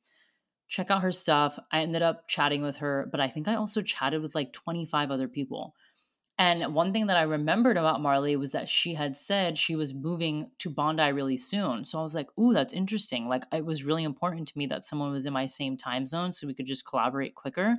[0.67, 1.59] Check out her stuff.
[1.71, 5.13] I ended up chatting with her but i think i also chatted with like 25
[5.13, 5.77] other people
[6.37, 9.95] and one thing that I remembered about Marley was that she had said she was
[9.95, 11.85] moving to Bondi really soon.
[11.85, 13.29] So I was like, ooh, that's interesting.
[13.29, 16.33] Like, it was really important to me that someone was in my same time zone
[16.33, 17.77] so we could just collaborate quicker.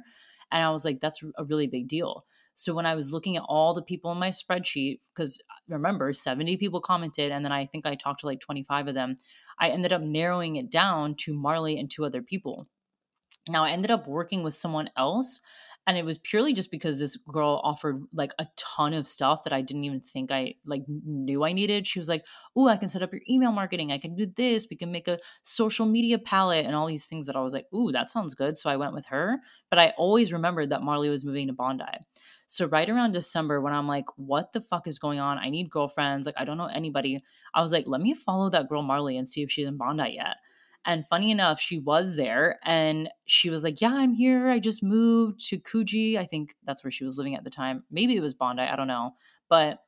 [0.52, 2.26] And I was like, that's a really big deal.
[2.54, 6.14] So when I was looking at all the people in my spreadsheet, because uh, remember,
[6.14, 9.18] 70 people commented, and then I think I talked to like 25 of them,
[9.60, 12.68] I ended up narrowing it down to Marley and two other people.
[13.50, 15.42] Now, I ended up working with someone else
[15.88, 19.54] and it was purely just because this girl offered like a ton of stuff that
[19.54, 21.86] I didn't even think I like knew I needed.
[21.86, 22.26] She was like,
[22.56, 23.92] "Oh, I can set up your email marketing.
[23.92, 24.68] I can do this.
[24.70, 27.68] We can make a social media palette and all these things that I was like,
[27.74, 31.10] "Ooh, that sounds good." So I went with her, but I always remembered that Marley
[31.10, 31.84] was moving to Bondi.
[32.48, 35.38] So right around December when I'm like, "What the fuck is going on?
[35.38, 36.26] I need girlfriends.
[36.26, 37.24] Like I don't know anybody."
[37.54, 40.14] I was like, "Let me follow that girl Marley and see if she's in Bondi
[40.16, 40.38] yet."
[40.86, 44.50] And funny enough, she was there and she was like, Yeah, I'm here.
[44.50, 46.18] I just moved to Coogee.
[46.18, 47.84] I think that's where she was living at the time.
[47.90, 48.62] Maybe it was Bondi.
[48.62, 49.12] I don't know.
[49.50, 49.80] But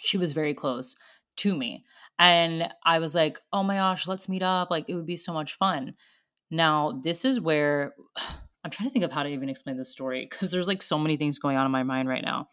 [0.00, 0.96] she was very close
[1.38, 1.82] to me.
[2.18, 4.70] And I was like, Oh my gosh, let's meet up.
[4.70, 5.94] Like, it would be so much fun.
[6.50, 7.94] Now, this is where
[8.64, 10.98] I'm trying to think of how to even explain this story because there's like so
[10.98, 12.48] many things going on in my mind right now.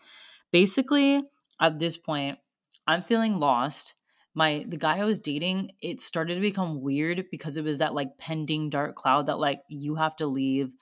[0.54, 1.22] Basically,
[1.60, 2.38] at this point,
[2.88, 3.96] I'm feeling lost.
[4.38, 7.96] My the guy I was dating, it started to become weird because it was that
[7.96, 10.76] like pending dark cloud that like you have to leave.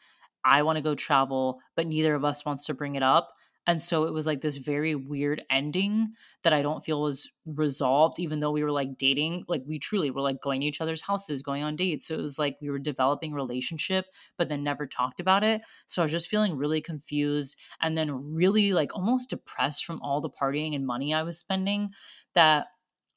[0.43, 3.29] I want to go travel, but neither of us wants to bring it up.
[3.65, 8.19] And so it was like this very weird ending that I don't feel was resolved,
[8.19, 9.45] even though we were like dating.
[9.47, 12.07] Like we truly were like going to each other's houses, going on dates.
[12.07, 14.05] So it was like we were developing relationship,
[14.37, 15.61] but then never talked about it.
[15.87, 20.19] So I was just feeling really confused and then really like almost depressed from all
[20.19, 21.91] the partying and money I was spending
[22.33, 22.67] that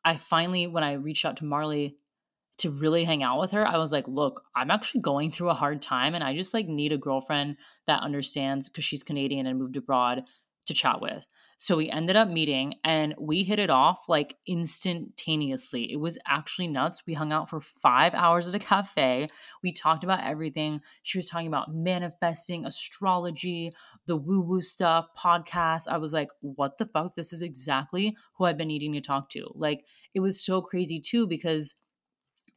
[0.09, 1.99] I finally, when I reached out to Marley,
[2.61, 5.55] to really hang out with her, I was like, look, I'm actually going through a
[5.55, 7.57] hard time and I just like need a girlfriend
[7.87, 10.25] that understands because she's Canadian and moved abroad
[10.67, 11.27] to chat with.
[11.61, 15.93] So we ended up meeting and we hit it off like instantaneously.
[15.93, 17.03] It was actually nuts.
[17.05, 19.27] We hung out for five hours at a cafe.
[19.61, 20.81] We talked about everything.
[21.03, 23.73] She was talking about manifesting, astrology,
[24.07, 25.89] the woo woo stuff, podcasts.
[25.89, 27.17] I was like, what the fuck?
[27.17, 29.51] This is exactly who I've been needing to talk to.
[29.57, 29.85] Like,
[30.15, 31.75] it was so crazy too because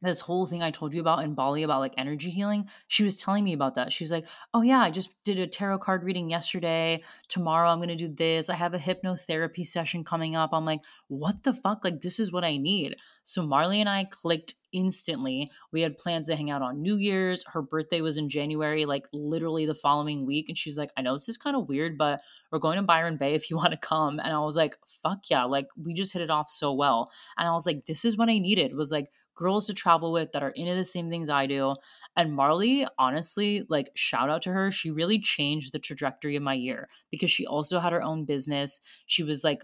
[0.02, 3.16] this whole thing I told you about in Bali about like energy healing, she was
[3.16, 3.92] telling me about that.
[3.92, 7.02] She's like, "Oh yeah, I just did a tarot card reading yesterday.
[7.28, 8.50] Tomorrow I'm going to do this.
[8.50, 11.84] I have a hypnotherapy session coming up." I'm like, "What the fuck?
[11.84, 15.50] Like this is what I need." So Marley and I clicked instantly.
[15.70, 17.44] We had plans to hang out on New Year's.
[17.46, 21.12] Her birthday was in January, like literally the following week, and she's like, "I know
[21.12, 23.76] this is kind of weird, but we're going to Byron Bay if you want to
[23.76, 27.12] come." And I was like, "Fuck yeah." Like we just hit it off so well.
[27.38, 30.32] And I was like, "This is what I needed." Was like girls to travel with
[30.32, 31.74] that are into the same things I do.
[32.16, 34.70] And Marley, honestly, like shout out to her.
[34.70, 38.80] She really changed the trajectory of my year because she also had her own business.
[39.06, 39.62] She was like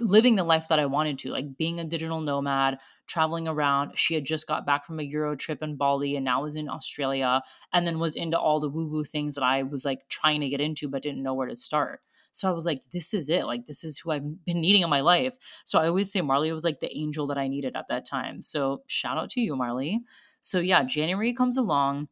[0.00, 3.98] living the life that I wanted to, like being a digital nomad, traveling around.
[3.98, 6.68] She had just got back from a Euro trip in Bali and now was in
[6.68, 7.42] Australia
[7.72, 10.48] and then was into all the woo woo things that I was like trying to
[10.48, 12.00] get into but didn't know where to start.
[12.36, 13.46] So I was like, this is it.
[13.46, 15.36] Like, this is who I've been needing in my life.
[15.64, 18.42] So I always say Marley was like the angel that I needed at that time.
[18.42, 20.00] So shout out to you, Marley.
[20.40, 22.08] So yeah, January comes along.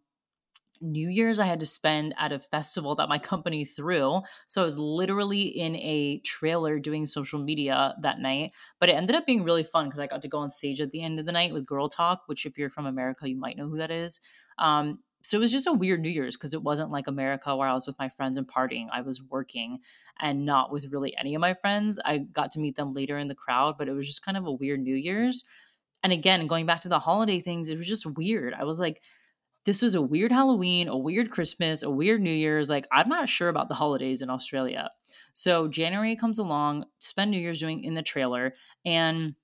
[0.80, 4.22] New Year's I had to spend at a festival that my company threw.
[4.46, 8.52] So I was literally in a trailer doing social media that night.
[8.80, 10.90] But it ended up being really fun because I got to go on stage at
[10.90, 13.56] the end of the night with Girl Talk, which if you're from America, you might
[13.56, 14.20] know who that is.
[14.58, 17.66] Um, so it was just a weird New Year's because it wasn't like America where
[17.66, 18.88] I was with my friends and partying.
[18.92, 19.78] I was working
[20.20, 21.98] and not with really any of my friends.
[22.04, 24.46] I got to meet them later in the crowd, but it was just kind of
[24.46, 25.44] a weird New Year's.
[26.02, 28.52] And again, going back to the holiday things, it was just weird.
[28.52, 29.00] I was like,
[29.64, 32.68] this was a weird Halloween, a weird Christmas, a weird New Year's.
[32.68, 34.90] Like, I'm not sure about the holidays in Australia.
[35.32, 38.52] So January comes along, spend New Year's doing in the trailer,
[38.84, 39.36] and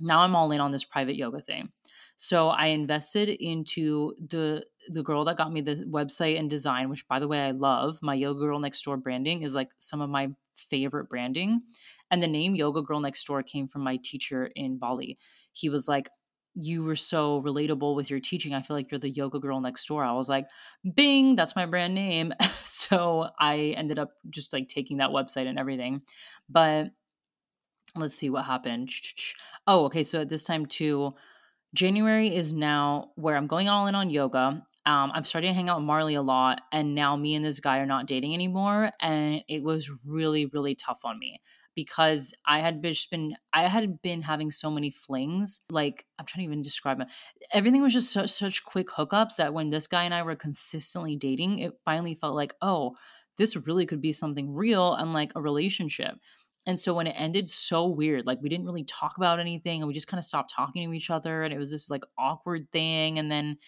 [0.00, 1.70] now I'm all in on this private yoga thing.
[2.16, 7.06] So I invested into the the girl that got me the website and design, which
[7.08, 7.98] by the way I love.
[8.02, 11.62] My Yoga Girl Next Door branding is like some of my favorite branding.
[12.10, 15.18] And the name Yoga Girl Next Door came from my teacher in Bali.
[15.52, 16.08] He was like,
[16.54, 18.54] you were so relatable with your teaching.
[18.54, 20.04] I feel like you're the yoga girl next door.
[20.04, 20.46] I was like,
[20.94, 22.32] Bing, that's my brand name.
[22.64, 26.02] so I ended up just like taking that website and everything.
[26.48, 26.90] But
[27.96, 28.90] let's see what happened.
[29.66, 30.04] Oh, okay.
[30.04, 31.14] So at this time, too,
[31.74, 34.64] January is now where I'm going all in on yoga.
[34.86, 37.60] Um, I'm starting to hang out with Marley a lot, and now me and this
[37.60, 38.92] guy are not dating anymore.
[39.00, 41.40] And it was really, really tough on me
[41.74, 45.62] because I had just been I had been having so many flings.
[45.70, 47.08] Like I'm trying to even describe it.
[47.52, 51.16] Everything was just such such quick hookups that when this guy and I were consistently
[51.16, 52.96] dating, it finally felt like, oh,
[53.36, 56.14] this really could be something real and like a relationship.
[56.66, 59.88] And so when it ended so weird, like we didn't really talk about anything and
[59.88, 62.70] we just kind of stopped talking to each other and it was this like awkward
[62.72, 63.58] thing and then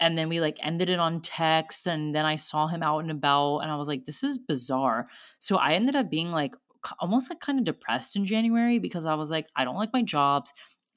[0.00, 3.10] and then we like ended it on text and then I saw him out and
[3.10, 5.08] about and I was like this is bizarre.
[5.40, 6.54] So I ended up being like
[7.00, 10.02] almost like kind of depressed in January because I was like I don't like my
[10.02, 10.52] jobs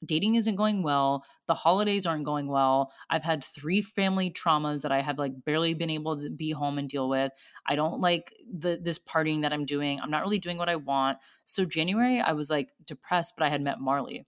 [0.06, 4.92] dating isn't going well the holidays aren't going well i've had three family traumas that
[4.92, 7.32] i have like barely been able to be home and deal with
[7.68, 10.76] i don't like the this partying that i'm doing i'm not really doing what i
[10.76, 14.26] want so january i was like depressed but i had met marley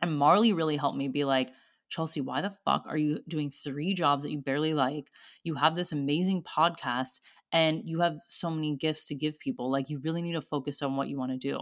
[0.00, 1.50] and marley really helped me be like
[1.88, 5.10] chelsea why the fuck are you doing three jobs that you barely like?
[5.44, 7.20] You have this amazing podcast
[7.52, 10.80] and you have so many gifts to give people like you really need to focus
[10.80, 11.58] on what you want to do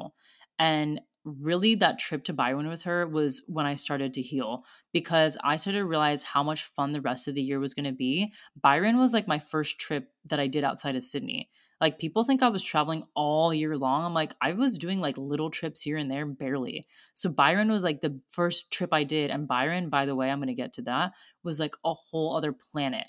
[0.60, 5.36] and really that trip to Byron with her was when I started to heal because
[5.44, 7.92] I started to realize how much fun the rest of the year was going to
[7.92, 8.32] be.
[8.60, 11.50] Byron was like my first trip that I did outside of Sydney.
[11.80, 14.04] Like people think I was traveling all year long.
[14.04, 16.86] I'm like, I was doing like little trips here and there, barely.
[17.14, 19.30] So Byron was like the first trip I did.
[19.30, 21.12] And Byron, by the way, I'm going to get to that,
[21.42, 23.06] was like a whole other planet.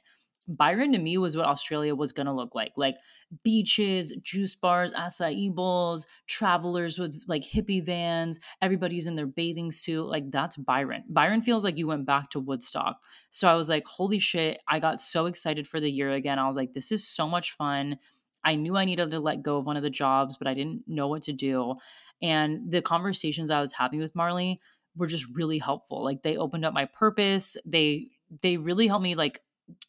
[0.48, 2.74] Byron to me was what Australia was going to look like.
[2.76, 2.98] Like
[3.44, 10.06] beaches, juice bars, acai bowls, travelers with like hippie vans, everybody's in their bathing suit.
[10.06, 11.04] Like that's Byron.
[11.10, 13.02] Byron feels like you went back to Woodstock.
[13.30, 16.39] So I was like, holy shit, I got so excited for the year again.
[16.39, 17.98] I was like, this is so much fun.
[18.44, 20.84] I knew I needed to let go of one of the jobs, but I didn't
[20.88, 21.76] know what to do.
[22.22, 24.60] And the conversations I was having with Marley
[24.96, 26.04] were just really helpful.
[26.04, 27.58] Like they opened up my purpose.
[27.66, 28.08] They
[28.42, 29.42] they really helped me like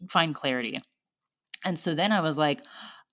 [0.08, 0.80] find clarity.
[1.64, 2.60] And so then I was like,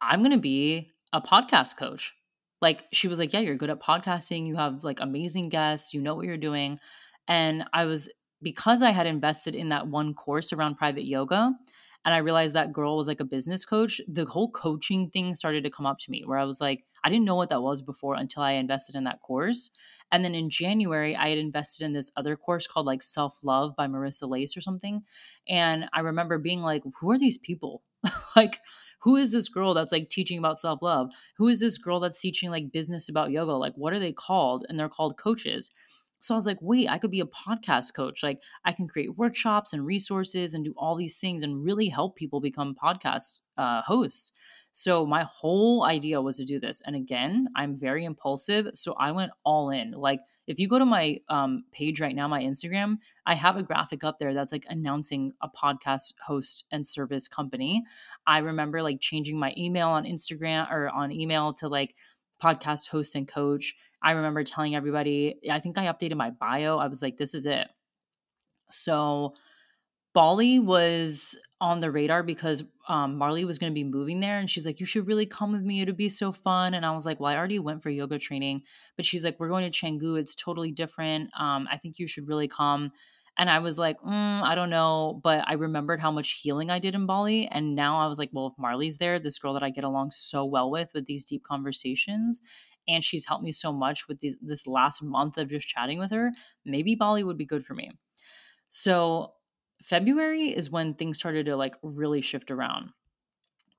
[0.01, 2.13] I'm going to be a podcast coach.
[2.61, 4.47] Like she was like, Yeah, you're good at podcasting.
[4.47, 5.93] You have like amazing guests.
[5.93, 6.79] You know what you're doing.
[7.27, 8.11] And I was,
[8.41, 11.53] because I had invested in that one course around private yoga,
[12.09, 15.63] and I realized that girl was like a business coach, the whole coaching thing started
[15.63, 17.83] to come up to me where I was like, I didn't know what that was
[17.83, 19.69] before until I invested in that course.
[20.11, 23.75] And then in January, I had invested in this other course called like Self Love
[23.75, 25.03] by Marissa Lace or something.
[25.47, 27.83] And I remember being like, who are these people?
[28.35, 28.57] like,
[29.01, 31.11] who is this girl that's like teaching about self love?
[31.37, 33.53] Who is this girl that's teaching like business about yoga?
[33.53, 34.65] Like, what are they called?
[34.67, 35.69] And they're called coaches.
[36.19, 38.23] So I was like, wait, I could be a podcast coach.
[38.23, 42.15] Like, I can create workshops and resources and do all these things and really help
[42.15, 44.33] people become podcast uh, hosts.
[44.71, 46.81] So my whole idea was to do this.
[46.85, 48.69] And again, I'm very impulsive.
[48.75, 49.91] So I went all in.
[49.91, 53.63] Like if you go to my um, page right now, my Instagram, I have a
[53.63, 57.83] graphic up there that's like announcing a podcast host and service company.
[58.25, 61.95] I remember like changing my email on Instagram or on email to like
[62.41, 63.75] podcast host and coach.
[64.01, 66.77] I remember telling everybody, I think I updated my bio.
[66.77, 67.67] I was like, this is it.
[68.71, 69.33] So
[70.13, 74.37] Bali was on the radar because um, Marley was going to be moving there.
[74.37, 75.81] And she's like, You should really come with me.
[75.81, 76.73] It'd be so fun.
[76.73, 78.63] And I was like, Well, I already went for yoga training.
[78.95, 80.17] But she's like, We're going to Canggu.
[80.17, 81.29] It's totally different.
[81.39, 82.91] Um, I think you should really come.
[83.37, 85.21] And I was like, mm, I don't know.
[85.23, 87.47] But I remembered how much healing I did in Bali.
[87.47, 90.11] And now I was like, Well, if Marley's there, this girl that I get along
[90.11, 92.41] so well with, with these deep conversations,
[92.87, 96.11] and she's helped me so much with these, this last month of just chatting with
[96.11, 96.31] her,
[96.65, 97.91] maybe Bali would be good for me.
[98.69, 99.33] So
[99.83, 102.91] February is when things started to like really shift around.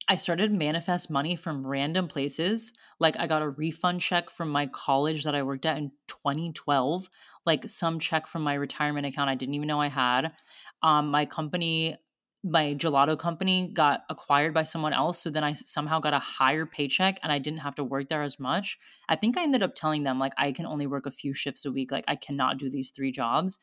[0.08, 2.72] I started manifest money from random places.
[2.98, 7.08] Like I got a refund check from my college that I worked at in 2012,
[7.46, 10.32] like some check from my retirement account I didn't even know I had.
[10.82, 11.96] Um, my company,
[12.42, 16.64] my gelato company, got acquired by someone else, so then I somehow got a higher
[16.64, 18.78] paycheck and I didn't have to work there as much.
[19.08, 21.64] I think I ended up telling them like I can only work a few shifts
[21.64, 23.58] a week, like I cannot do these three jobs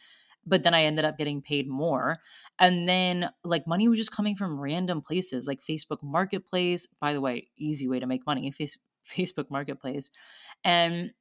[0.48, 2.20] but then I ended up getting paid more.
[2.58, 6.88] And then like money was just coming from random places like Facebook Marketplace.
[6.88, 10.10] By the way, easy way to make money, face- Facebook Marketplace.
[10.64, 11.14] And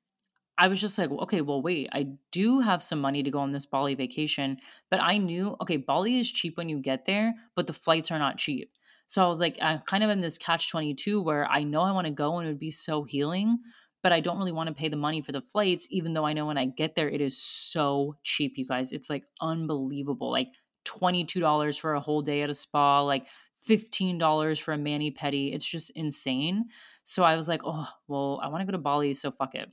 [0.59, 3.53] I was just like, okay, well, wait, I do have some money to go on
[3.53, 4.59] this Bali vacation,
[4.91, 8.19] but I knew, okay, Bali is cheap when you get there, but the flights are
[8.19, 8.73] not cheap.
[9.07, 11.93] So I was like, I'm kind of in this catch 22 where I know I
[11.93, 13.59] want to go and it would be so healing,
[14.03, 16.33] but I don't really want to pay the money for the flights, even though I
[16.33, 18.93] know when I get there, it is so cheap, you guys.
[18.93, 20.31] It's like unbelievable.
[20.31, 20.49] Like
[20.87, 23.27] $22 for a whole day at a spa, like
[23.69, 25.55] $15 for a mani pedi.
[25.55, 26.67] It's just insane.
[27.05, 29.71] So I was like, oh, well, I want to go to Bali, so fuck it.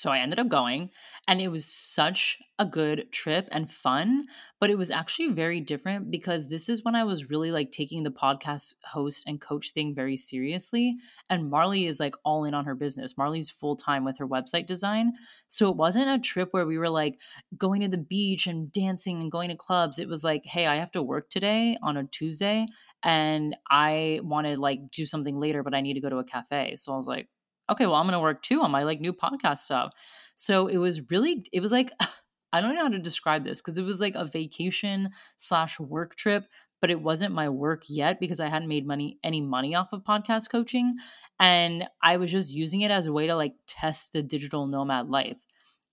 [0.00, 0.88] So I ended up going,
[1.28, 4.24] and it was such a good trip and fun,
[4.58, 8.02] but it was actually very different because this is when I was really like taking
[8.02, 10.96] the podcast host and coach thing very seriously.
[11.28, 13.18] And Marley is like all in on her business.
[13.18, 15.12] Marley's full time with her website design.
[15.48, 17.20] So it wasn't a trip where we were like
[17.58, 19.98] going to the beach and dancing and going to clubs.
[19.98, 22.64] It was like, hey, I have to work today on a Tuesday
[23.02, 26.24] and I want to like do something later, but I need to go to a
[26.24, 26.76] cafe.
[26.76, 27.28] So I was like,
[27.70, 29.92] okay, well, I'm going to work too on my like new podcast stuff.
[30.34, 31.90] So it was really, it was like,
[32.52, 36.16] I don't know how to describe this because it was like a vacation slash work
[36.16, 36.46] trip,
[36.80, 40.02] but it wasn't my work yet because I hadn't made money, any money off of
[40.02, 40.96] podcast coaching.
[41.38, 45.08] And I was just using it as a way to like test the digital nomad
[45.08, 45.38] life.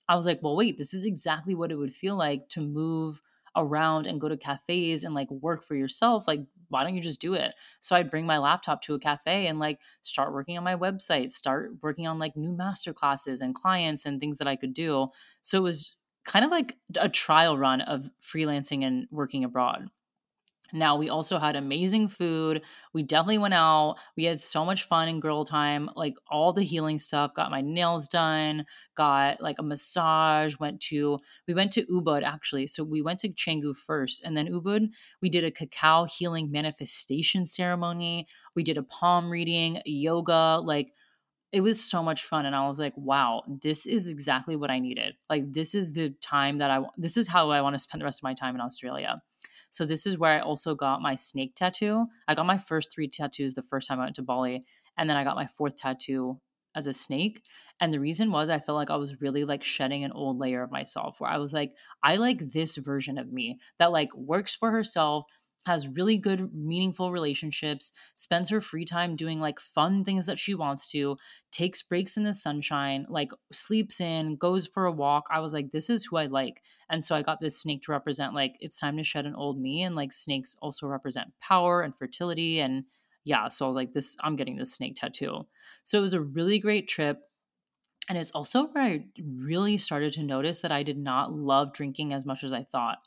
[0.10, 3.22] I was like, well, wait, this is exactly what it would feel like to move
[3.56, 6.28] around and go to cafes and like work for yourself.
[6.28, 7.54] Like why don't you just do it?
[7.82, 11.32] So I'd bring my laptop to a cafe and like start working on my website,
[11.32, 15.10] start working on like new master classes and clients and things that I could do.
[15.42, 15.96] So it was
[16.26, 19.90] kind of like a trial run of freelancing and working abroad.
[20.74, 22.62] Now, we also had amazing food.
[22.94, 23.96] We definitely went out.
[24.16, 27.34] We had so much fun in girl time, like all the healing stuff.
[27.34, 28.66] Got my nails done,
[28.96, 32.68] got like a massage, went to, we went to Ubud actually.
[32.68, 34.90] So we went to Canggu first and then Ubud.
[35.22, 38.28] We did a cacao healing manifestation ceremony.
[38.56, 40.94] We did a palm reading, yoga, like,
[41.52, 44.80] it was so much fun and i was like wow this is exactly what i
[44.80, 48.02] needed like this is the time that i this is how i want to spend
[48.02, 49.22] the rest of my time in australia
[49.70, 52.08] so this is where I also got my snake tattoo.
[52.28, 54.66] I got my first three tattoos the first time I went to Bali,
[54.98, 56.40] and then I got my fourth tattoo
[56.76, 57.42] as a snake.
[57.80, 60.64] And the reason was I felt like I was really like shedding an old layer
[60.64, 64.56] of myself where I was like, I like this version of me that like works
[64.56, 65.26] for herself,
[65.66, 70.56] has really good, meaningful relationships, spends her free time doing like fun things that she
[70.56, 71.18] wants to,
[71.52, 75.28] takes breaks in the sunshine, like sleeps in, goes for a walk.
[75.30, 76.62] I was like, this is who I like.
[76.90, 79.60] And so I got this snake to represent like it's time to shed an old
[79.60, 79.84] me.
[79.84, 82.62] And like snakes also represent power and fertility.
[82.62, 82.86] And
[83.26, 85.48] yeah, so I was like, this, I'm getting this snake tattoo.
[85.84, 87.20] So it was a really great trip.
[88.10, 92.14] And it's also where I really started to notice that I did not love drinking
[92.14, 93.00] as much as I thought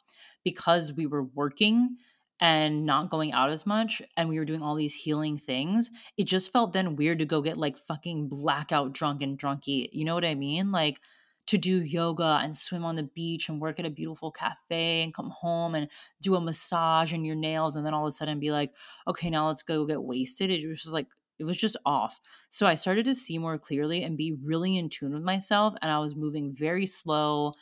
[0.45, 1.97] because we were working
[2.41, 6.25] and not going out as much and we were doing all these healing things, it
[6.25, 9.89] just felt then weird to go get like fucking blackout drunk and drunky.
[9.93, 10.73] You know what I mean?
[10.73, 11.01] Like
[11.49, 15.13] to do yoga and swim on the beach and work at a beautiful cafe and
[15.13, 15.89] come home and
[16.23, 18.73] do a massage and your nails and then all of a sudden be like,
[19.07, 20.51] okay, now let's go get wasted.
[20.51, 22.21] It was just like it was just off.
[22.51, 25.91] So I started to see more clearly and be really in tune with myself and
[25.91, 27.55] I was moving very slow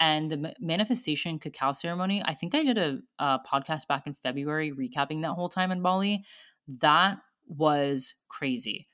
[0.00, 4.72] and the manifestation cacao ceremony i think i did a, a, podcast back in february
[4.72, 6.24] recapping that whole time in bali.
[6.80, 8.88] That was crazy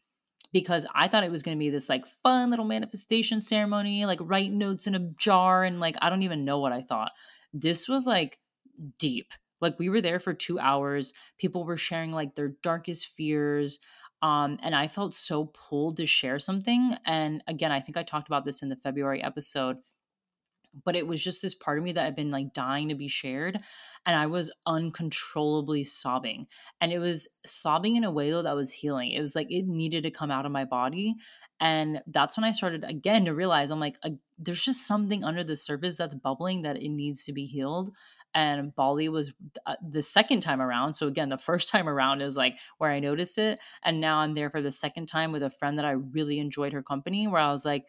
[0.52, 4.18] because i thought it was going to be this like fun little manifestation ceremony like
[4.22, 7.12] write notes in a jar and like i don't even know what i thought.
[7.52, 8.38] This was like
[8.98, 9.32] deep.
[9.60, 11.12] Like we were there for two hours.
[11.38, 13.78] People were sharing like their darkest fears
[14.22, 16.96] um, and I felt so pulled to share something.
[17.06, 19.78] And again, I think I talked about this in the February episode
[20.84, 23.08] but it was just this part of me that had been like dying to be
[23.08, 23.58] shared
[24.06, 26.46] and i was uncontrollably sobbing
[26.80, 29.66] and it was sobbing in a way though that was healing it was like it
[29.66, 31.14] needed to come out of my body
[31.60, 33.96] and that's when i started again to realize i'm like
[34.38, 37.90] there's just something under the surface that's bubbling that it needs to be healed
[38.34, 39.32] and Bali was
[39.66, 40.94] uh, the second time around.
[40.94, 44.34] So again, the first time around is like where I noticed it, and now I'm
[44.34, 47.26] there for the second time with a friend that I really enjoyed her company.
[47.26, 47.86] Where I was like,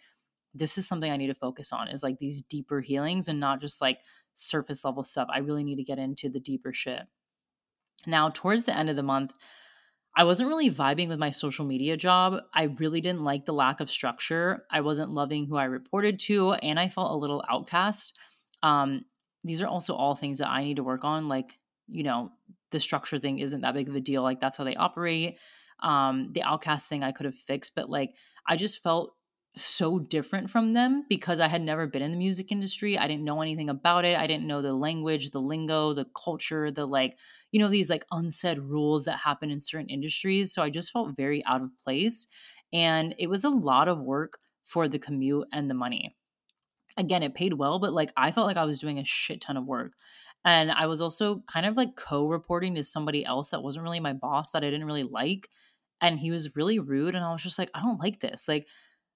[0.54, 3.62] this is something I need to focus on is like these deeper healings and not
[3.62, 4.00] just like
[4.34, 5.28] surface level stuff.
[5.32, 7.02] I really need to get into the deeper shit.
[8.06, 9.34] Now, towards the end of the month,
[10.16, 12.42] I wasn't really vibing with my social media job.
[12.54, 14.66] I really didn't like the lack of structure.
[14.70, 18.18] I wasn't loving who I reported to, and I felt a little outcast.
[18.62, 19.06] Um,
[19.44, 21.30] these are also all things that I need to work on.
[21.30, 22.32] Like, you know,
[22.72, 24.22] the structure thing isn't that big of a deal.
[24.22, 25.40] Like, that's how they operate.
[25.82, 28.14] Um, the outcast thing I could have fixed, but like,
[28.46, 29.16] I just felt
[29.56, 32.98] so different from them because I had never been in the music industry.
[32.98, 34.18] I didn't know anything about it.
[34.18, 37.18] I didn't know the language, the lingo, the culture, the like,
[37.52, 40.54] you know, these like unsaid rules that happen in certain industries.
[40.54, 42.28] So I just felt very out of place.
[42.72, 46.16] And it was a lot of work for the commute and the money.
[46.98, 49.58] Again, it paid well, but like I felt like I was doing a shit ton
[49.58, 49.94] of work.
[50.46, 54.00] And I was also kind of like co reporting to somebody else that wasn't really
[54.00, 55.50] my boss that I didn't really like.
[56.00, 57.16] And he was really rude.
[57.16, 58.48] And I was just like, I don't like this.
[58.48, 58.68] Like,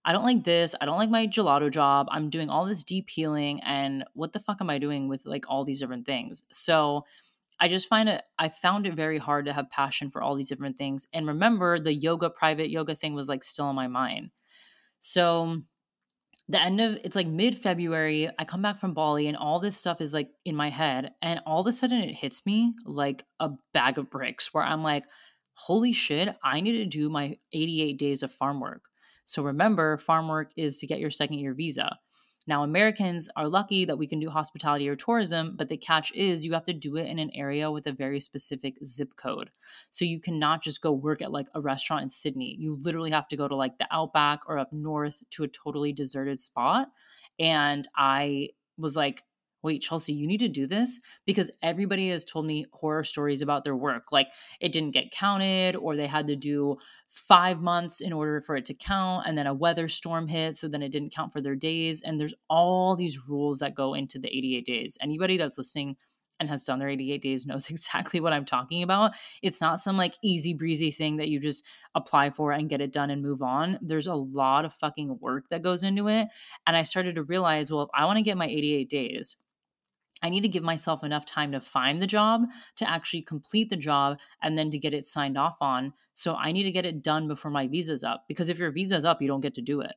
[0.05, 0.75] I don't like this.
[0.79, 2.07] I don't like my gelato job.
[2.11, 3.59] I'm doing all this deep healing.
[3.63, 6.43] And what the fuck am I doing with like all these different things?
[6.51, 7.05] So
[7.59, 10.49] I just find it, I found it very hard to have passion for all these
[10.49, 11.07] different things.
[11.11, 14.29] And remember, the yoga, private yoga thing was like still in my mind.
[14.99, 15.61] So
[16.49, 19.75] the end of it's like mid February, I come back from Bali and all this
[19.75, 21.13] stuff is like in my head.
[21.23, 24.83] And all of a sudden it hits me like a bag of bricks where I'm
[24.83, 25.05] like,
[25.53, 28.83] holy shit, I need to do my 88 days of farm work.
[29.25, 31.97] So remember, farm work is to get your second year visa.
[32.47, 36.45] Now, Americans are lucky that we can do hospitality or tourism, but the catch is
[36.45, 39.49] you have to do it in an area with a very specific zip code.
[39.89, 42.55] So you cannot just go work at like a restaurant in Sydney.
[42.59, 45.91] You literally have to go to like the outback or up north to a totally
[45.91, 46.89] deserted spot.
[47.39, 49.23] And I was like,
[49.65, 53.63] wait, Chelsea, you need to do this because everybody has told me horror stories about
[53.63, 54.11] their work.
[54.11, 54.29] Like
[54.61, 56.77] it didn't get counted, or they had to do
[57.09, 59.25] five months in order for it to count.
[59.25, 60.55] And then a weather storm hit.
[60.55, 62.01] So then it didn't count for their days.
[62.03, 64.97] And there's all these rules that go into the 88 days.
[65.01, 65.97] Anybody that's listening,
[66.39, 69.13] and has done their 88 days knows exactly what I'm talking about.
[69.41, 72.91] It's not some like easy breezy thing that you just apply for and get it
[72.91, 73.79] done and move on.
[73.81, 76.27] There's a lot of fucking work that goes into it.
[76.67, 79.37] And I started to realize, well, if I want to get my 88 days,
[80.21, 82.43] I need to give myself enough time to find the job,
[82.77, 85.93] to actually complete the job, and then to get it signed off on.
[86.13, 89.05] So I need to get it done before my visa's up because if your visa's
[89.05, 89.95] up, you don't get to do it.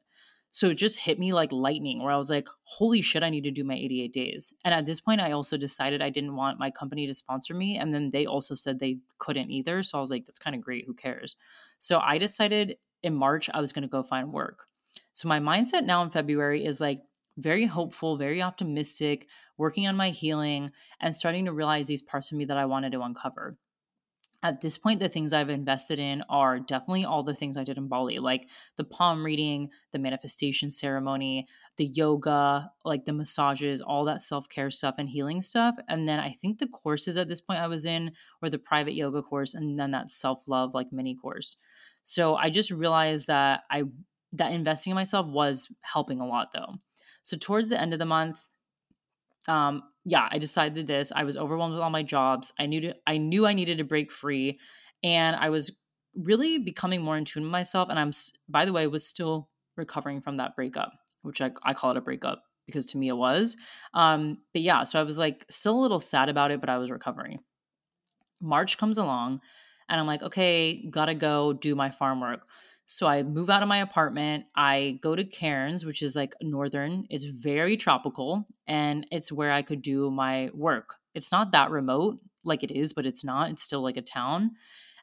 [0.51, 3.45] So it just hit me like lightning where I was like, holy shit, I need
[3.45, 4.55] to do my 88 days.
[4.65, 7.77] And at this point, I also decided I didn't want my company to sponsor me.
[7.77, 9.83] And then they also said they couldn't either.
[9.83, 10.87] So I was like, that's kind of great.
[10.87, 11.37] Who cares?
[11.79, 14.65] So I decided in March, I was going to go find work.
[15.13, 17.03] So my mindset now in February is like
[17.39, 20.71] very hopeful, very optimistic, working on my healing
[21.01, 23.57] and starting to realize these parts of me that I wanted to uncover
[24.43, 27.77] at this point, the things I've invested in are definitely all the things I did
[27.77, 34.05] in Bali, like the palm reading, the manifestation ceremony, the yoga, like the massages, all
[34.05, 35.77] that self care stuff and healing stuff.
[35.89, 38.95] And then I think the courses at this point I was in were the private
[38.95, 41.57] yoga course and then that self love, like mini course.
[42.05, 43.85] So I just realized that I,
[44.35, 46.77] that investing in myself was helping a lot though.
[47.29, 48.39] So towards the end of the month,
[49.47, 51.13] um, yeah, I decided this.
[51.15, 52.55] I was overwhelmed with all my jobs.
[52.59, 54.59] I knew to, I knew I needed to break free,
[55.03, 55.71] and I was
[56.15, 57.91] really becoming more in tune with myself.
[57.91, 58.13] And I'm,
[58.49, 60.93] by the way, was still recovering from that breakup,
[61.23, 63.57] which I, I call it a breakup because to me it was.
[63.93, 66.79] Um, but yeah, so I was like still a little sad about it, but I
[66.79, 67.41] was recovering.
[68.41, 69.41] March comes along,
[69.89, 72.41] and I'm like, okay, gotta go do my farm work.
[72.91, 74.47] So I move out of my apartment.
[74.57, 77.07] I go to Cairns, which is like northern.
[77.11, 80.95] It's very tropical and it's where I could do my work.
[81.15, 83.51] It's not that remote like it is, but it's not.
[83.51, 84.53] It's still like a town.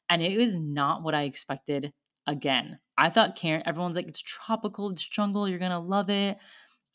[0.10, 1.94] And it is not what I expected
[2.26, 2.80] again.
[2.98, 6.40] I thought Cairns, everyone's like, it's tropical, it's jungle, you're gonna love it.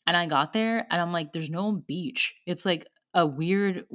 [0.05, 2.35] And I got there and I'm like, there's no beach.
[2.45, 3.85] It's like a weird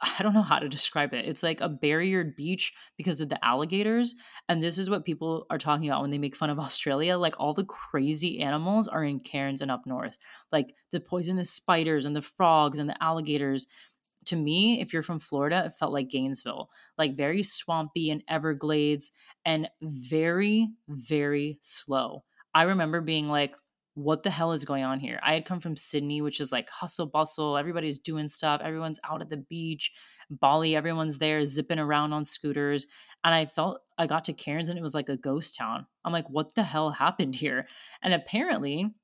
[0.00, 1.26] I don't know how to describe it.
[1.26, 4.14] It's like a barriered beach because of the alligators.
[4.48, 7.18] And this is what people are talking about when they make fun of Australia.
[7.18, 10.16] Like all the crazy animals are in Cairns and up north.
[10.52, 13.66] Like the poisonous spiders and the frogs and the alligators.
[14.26, 16.68] To me, if you're from Florida, it felt like Gainesville,
[16.98, 19.12] like very swampy and Everglades
[19.44, 22.24] and very, very slow.
[22.52, 23.54] I remember being like,
[23.96, 25.18] what the hell is going on here?
[25.22, 27.56] I had come from Sydney, which is like hustle bustle.
[27.56, 28.60] Everybody's doing stuff.
[28.62, 29.90] Everyone's out at the beach.
[30.28, 32.86] Bali, everyone's there zipping around on scooters.
[33.24, 35.86] And I felt I got to Cairns and it was like a ghost town.
[36.04, 37.66] I'm like, what the hell happened here?
[38.02, 38.94] And apparently,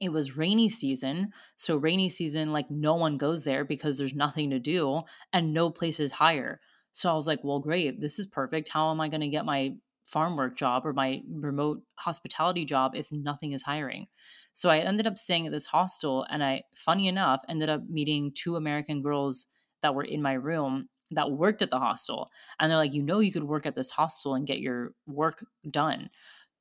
[0.00, 1.30] it was rainy season.
[1.54, 5.70] So, rainy season, like no one goes there because there's nothing to do and no
[5.70, 6.60] place is higher.
[6.94, 8.00] So I was like, well, great.
[8.00, 8.70] This is perfect.
[8.70, 9.74] How am I going to get my
[10.06, 14.06] farm work job or my remote hospitality job if nothing is hiring.
[14.52, 18.32] So I ended up staying at this hostel and I funny enough ended up meeting
[18.32, 19.48] two American girls
[19.82, 23.20] that were in my room that worked at the hostel and they're like you know
[23.20, 26.08] you could work at this hostel and get your work done.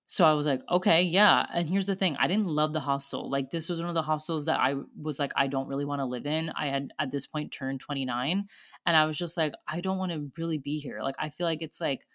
[0.07, 1.47] So I was like, okay, yeah.
[1.51, 3.29] And here's the thing I didn't love the hostel.
[3.29, 5.99] Like, this was one of the hostels that I was like, I don't really want
[5.99, 6.51] to live in.
[6.51, 8.47] I had at this point turned 29.
[8.85, 10.99] And I was just like, I don't want to really be here.
[11.01, 12.05] Like, I feel like it's like,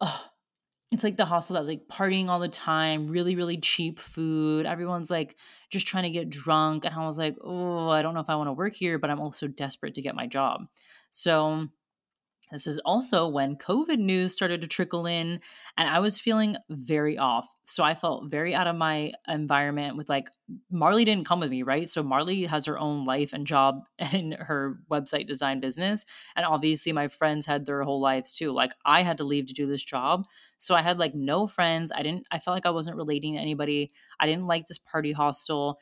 [0.00, 0.26] oh,
[0.94, 4.64] it's like the hostel that like partying all the time, really, really cheap food.
[4.64, 5.36] Everyone's like
[5.70, 6.84] just trying to get drunk.
[6.84, 9.10] And I was like, oh, I don't know if I want to work here, but
[9.10, 10.62] I'm also desperate to get my job.
[11.10, 11.68] So
[12.54, 15.40] this is also when COVID news started to trickle in,
[15.76, 17.48] and I was feeling very off.
[17.66, 20.28] So I felt very out of my environment with like
[20.70, 21.88] Marley didn't come with me, right?
[21.88, 26.06] So Marley has her own life and job in her website design business.
[26.36, 28.52] And obviously, my friends had their whole lives too.
[28.52, 30.26] Like I had to leave to do this job.
[30.58, 31.92] So I had like no friends.
[31.94, 33.92] I didn't, I felt like I wasn't relating to anybody.
[34.20, 35.78] I didn't like this party hostel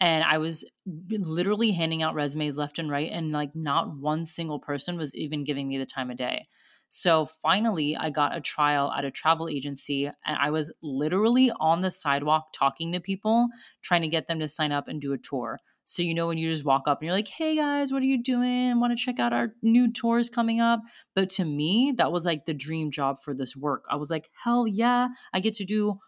[0.00, 0.64] and I was
[1.10, 5.44] literally handing out resumes left and right, and like not one single person was even
[5.44, 6.48] giving me the time of day.
[6.88, 11.80] So finally, I got a trial at a travel agency, and I was literally on
[11.80, 13.48] the sidewalk talking to people,
[13.82, 15.58] trying to get them to sign up and do a tour.
[15.88, 18.06] So, you know, when you just walk up and you're like, hey guys, what are
[18.06, 18.80] you doing?
[18.80, 20.80] Want to check out our new tours coming up?
[21.14, 23.84] But to me, that was like the dream job for this work.
[23.88, 26.00] I was like, hell yeah, I get to do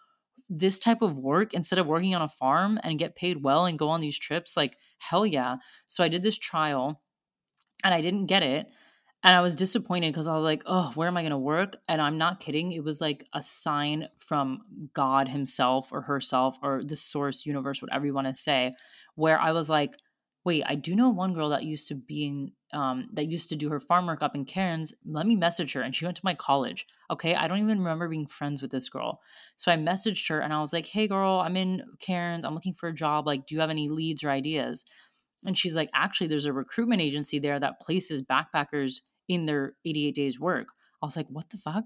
[0.49, 3.79] this type of work instead of working on a farm and get paid well and
[3.79, 5.57] go on these trips like hell yeah.
[5.87, 7.01] So i did this trial
[7.85, 8.67] and i didn't get it
[9.23, 11.77] and i was disappointed because i was like oh where am i going to work?
[11.89, 14.63] And i'm not kidding it was like a sign from
[14.95, 18.73] god himself or herself or the source universe whatever you want to say
[19.15, 19.97] where i was like
[20.49, 23.57] wait, I do know one girl that used to be in, um, that used to
[23.57, 24.95] do her farm work up in Cairns.
[25.07, 25.81] Let me message her.
[25.81, 26.87] And she went to my college.
[27.11, 27.35] Okay.
[27.35, 29.21] I don't even remember being friends with this girl.
[29.57, 32.45] So I messaged her and I was like, hey, girl, I'm in Cairns.
[32.45, 33.27] I'm looking for a job.
[33.27, 34.85] Like, do you have any leads or ideas?
[35.45, 40.15] And she's like, actually, there's a recruitment agency there that places backpackers in their 88
[40.15, 40.69] days work.
[41.03, 41.85] I was like, what the fuck?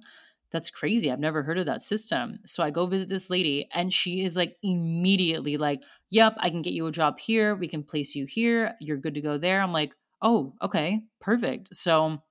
[0.52, 1.10] that's crazy.
[1.10, 2.38] I've never heard of that system.
[2.44, 6.62] So I go visit this lady and she is like immediately like, yep, I can
[6.62, 7.56] get you a job here.
[7.56, 8.74] We can place you here.
[8.78, 9.60] You're good to go there.
[9.60, 11.74] I'm like, oh, okay, perfect.
[11.74, 12.22] So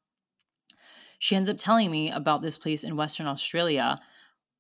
[1.20, 4.00] she ends up telling me about this place in Western Australia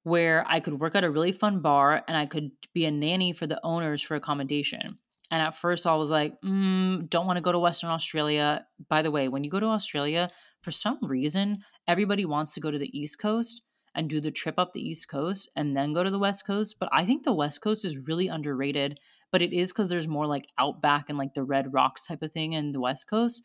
[0.03, 3.33] where I could work at a really fun bar and I could be a nanny
[3.33, 4.97] for the owners for accommodation.
[5.29, 8.65] And at first, I was like, mm, don't want to go to Western Australia.
[8.89, 10.29] By the way, when you go to Australia,
[10.61, 13.61] for some reason, everybody wants to go to the East Coast
[13.95, 16.77] and do the trip up the East Coast and then go to the West Coast.
[16.79, 18.99] But I think the West Coast is really underrated.
[19.31, 22.31] But it is because there's more like outback and like the red rocks type of
[22.31, 23.43] thing in the West Coast.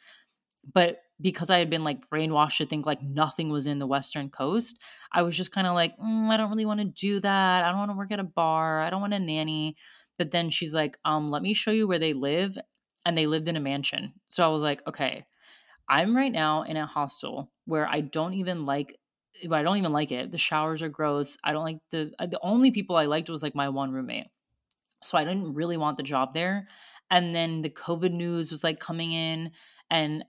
[0.72, 4.28] But because I had been like brainwashed to think like nothing was in the Western
[4.30, 4.80] Coast,
[5.12, 7.64] I was just kind of like, mm, I don't really want to do that.
[7.64, 8.80] I don't want to work at a bar.
[8.80, 9.76] I don't want a nanny.
[10.18, 12.58] But then she's like, um, let me show you where they live.
[13.04, 14.14] And they lived in a mansion.
[14.28, 15.24] So I was like, okay,
[15.88, 18.98] I'm right now in a hostel where I don't even like
[19.50, 20.30] I don't even like it.
[20.30, 21.36] The showers are gross.
[21.44, 24.28] I don't like the the only people I liked was like my one roommate.
[25.02, 26.68] So I didn't really want the job there.
[27.10, 29.52] And then the COVID news was like coming in
[29.90, 30.24] and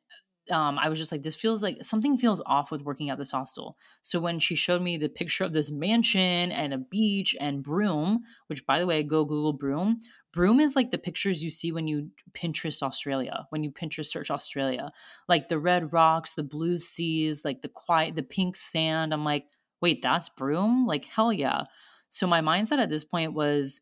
[0.50, 3.32] um, I was just like, this feels like something feels off with working at this
[3.32, 3.78] hostel.
[4.02, 8.24] So when she showed me the picture of this mansion and a beach and Broome,
[8.48, 10.00] which by the way, go Google Broome.
[10.32, 14.32] Broome is like the pictures you see when you Pinterest Australia, when you Pinterest search
[14.32, 14.92] Australia,
[15.28, 19.14] like the red rocks, the blue seas, like the quiet, the pink sand.
[19.14, 19.46] I'm like,
[19.82, 20.86] wait, that's Broome?
[20.86, 21.64] Like, hell yeah.
[22.10, 23.82] So my mindset at this point was,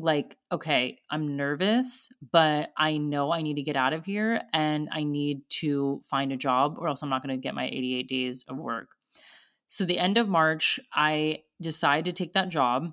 [0.00, 4.88] like, okay, I'm nervous, but I know I need to get out of here and
[4.92, 8.08] I need to find a job or else I'm not going to get my 88
[8.08, 8.88] days of work.
[9.68, 12.92] So, the end of March, I decided to take that job.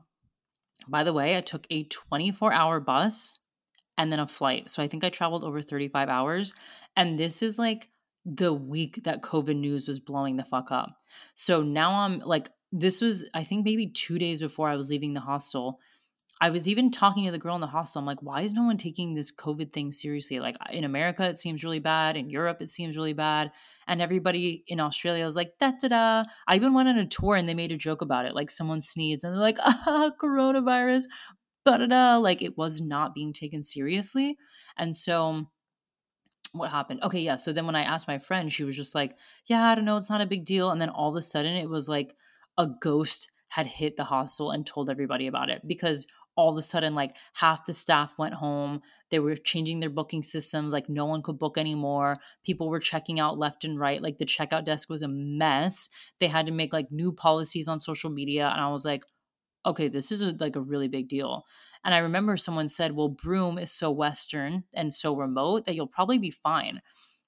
[0.87, 3.39] By the way, I took a 24 hour bus
[3.97, 4.69] and then a flight.
[4.69, 6.53] So, I think I traveled over 35 hours.
[6.95, 7.89] And this is like
[8.27, 10.97] the week that COVID news was blowing the fuck up.
[11.33, 15.13] So now I'm like, this was, I think, maybe two days before I was leaving
[15.13, 15.79] the hostel
[16.39, 17.99] I was even talking to the girl in the hostel.
[17.99, 20.39] I'm like, why is no one taking this COVID thing seriously?
[20.39, 22.15] Like in America, it seems really bad.
[22.15, 23.51] In Europe, it seems really bad.
[23.87, 26.23] And everybody in Australia was like, da da da.
[26.47, 28.35] I even went on a tour and they made a joke about it.
[28.35, 31.05] Like someone sneezed and they're like, ah, coronavirus,
[31.65, 32.17] da da da.
[32.17, 34.37] Like it was not being taken seriously.
[34.77, 35.47] And so
[36.53, 37.01] what happened?
[37.03, 37.35] Okay, yeah.
[37.37, 39.15] So then when I asked my friend, she was just like,
[39.47, 39.97] yeah, I don't know.
[39.97, 40.69] It's not a big deal.
[40.69, 42.15] And then all of a sudden, it was like
[42.57, 46.05] a ghost had hit the hostel and told everybody about it because
[46.37, 50.23] all of a sudden like half the staff went home they were changing their booking
[50.23, 54.17] systems like no one could book anymore people were checking out left and right like
[54.17, 55.89] the checkout desk was a mess
[56.19, 59.03] they had to make like new policies on social media and i was like
[59.67, 61.45] okay this is a, like a really big deal.
[61.83, 65.87] And i remember someone said well broome is so western and so remote that you'll
[65.87, 66.81] probably be fine.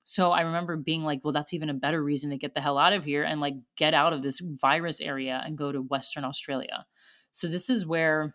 [0.04, 2.78] So i remember being like well that's even a better reason to get the hell
[2.78, 6.24] out of here and like get out of this virus area and go to western
[6.24, 6.86] australia.
[7.32, 8.34] So this is where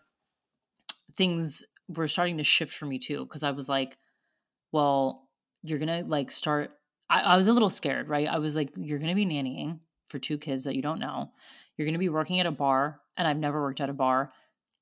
[1.15, 3.97] things were starting to shift for me too because I was like,
[4.71, 5.27] well,
[5.63, 6.71] you're gonna like start.
[7.09, 8.27] I, I was a little scared, right?
[8.27, 11.31] I was like, you're gonna be nannying for two kids that you don't know.
[11.77, 14.31] You're gonna be working at a bar, and I've never worked at a bar,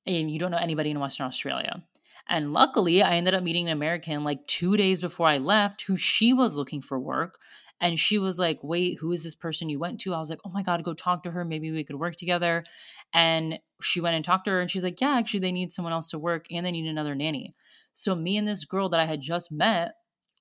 [0.06, 1.82] and you don't know anybody in Western Australia.
[2.28, 5.96] And luckily, I ended up meeting an American like two days before I left who
[5.96, 7.38] she was looking for work.
[7.80, 10.14] And she was like, Wait, who is this person you went to?
[10.14, 11.44] I was like, Oh my God, go talk to her.
[11.44, 12.64] Maybe we could work together.
[13.12, 15.92] And she went and talked to her, and she's like, Yeah, actually, they need someone
[15.92, 17.54] else to work and they need another nanny.
[17.92, 19.94] So, me and this girl that I had just met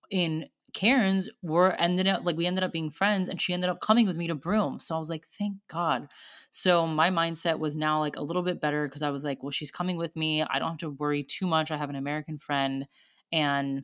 [0.09, 3.79] in Cairns were ended up like we ended up being friends and she ended up
[3.79, 4.79] coming with me to Broome.
[4.79, 6.07] So I was like, thank God.
[6.49, 9.51] So my mindset was now like a little bit better because I was like, well,
[9.51, 10.41] she's coming with me.
[10.41, 11.69] I don't have to worry too much.
[11.69, 12.87] I have an American friend
[13.31, 13.83] and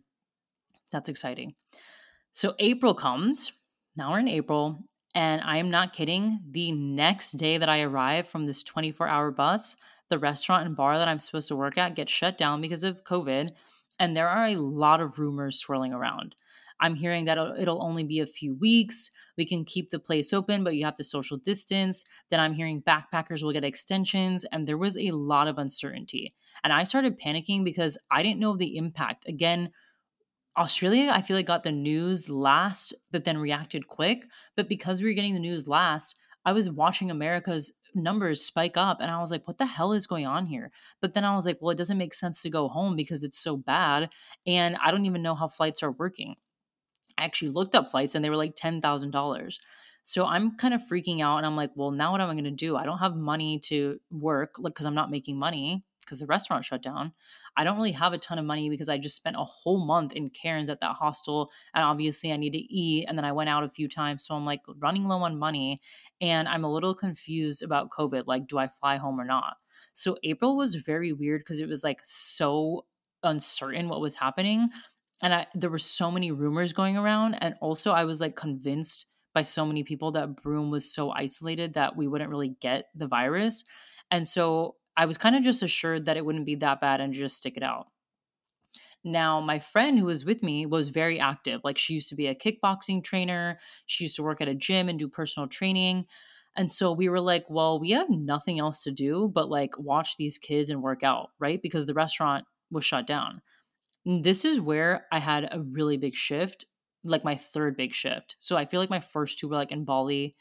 [0.92, 1.54] that's exciting.
[2.32, 3.52] So April comes.
[3.96, 4.80] Now we're in April.
[5.16, 6.40] And I am not kidding.
[6.52, 9.76] The next day that I arrive from this 24 hour bus,
[10.10, 13.04] the restaurant and bar that I'm supposed to work at gets shut down because of
[13.04, 13.52] COVID.
[14.00, 16.36] And there are a lot of rumors swirling around.
[16.82, 19.12] I'm hearing that it'll only be a few weeks.
[19.38, 22.06] We can keep the place open, but you have to social distance.
[22.30, 26.34] Then I'm hearing backpackers will get extensions, and there was a lot of uncertainty.
[26.64, 29.28] And I started panicking because I didn't know the impact.
[29.28, 29.72] Again,
[30.60, 34.26] Australia, I feel like got the news last, but then reacted quick.
[34.57, 38.98] But because we were getting the news last, I was watching America's numbers spike up
[38.99, 40.72] and I was like, what the hell is going on here?
[41.02, 43.40] But then I was like, well, it doesn't make sense to go home because it's
[43.40, 44.10] so bad.
[44.45, 46.36] And I don't even know how flights are working.
[47.18, 49.56] I actually looked up flights and they were like $10,000.
[50.03, 52.44] So I'm kind of freaking out and I'm like, well, now what am I going
[52.44, 52.76] to do?
[52.76, 56.81] I don't have money to work because I'm not making money because the restaurant shut
[56.81, 57.14] down.
[57.56, 60.14] I don't really have a ton of money because I just spent a whole month
[60.14, 61.52] in Cairns at that hostel.
[61.76, 63.06] And obviously, I need to eat.
[63.07, 64.26] And then I went out a few times.
[64.26, 65.81] So I'm like running low on money.
[66.19, 68.23] And I'm a little confused about COVID.
[68.26, 69.57] Like, do I fly home or not?
[69.94, 72.86] So April was very weird because it was like so
[73.23, 74.69] uncertain what was happening.
[75.22, 79.07] and I, there were so many rumors going around and also i was like convinced
[79.34, 83.07] by so many people that broome was so isolated that we wouldn't really get the
[83.07, 83.65] virus
[84.11, 87.14] and so i was kind of just assured that it wouldn't be that bad and
[87.14, 87.88] just stick it out.
[89.04, 92.28] Now my friend who was with me was very active like she used to be
[92.28, 96.06] a kickboxing trainer she used to work at a gym and do personal training
[96.58, 100.18] and so we were like well we have nothing else to do but like watch
[100.18, 101.62] these kids and work out right?
[101.62, 103.42] Because the restaurant was shut down.
[104.06, 106.66] This is where I had a really big shift,
[107.04, 108.36] like my third big shift.
[108.40, 110.36] So I feel like my first two were like in Bali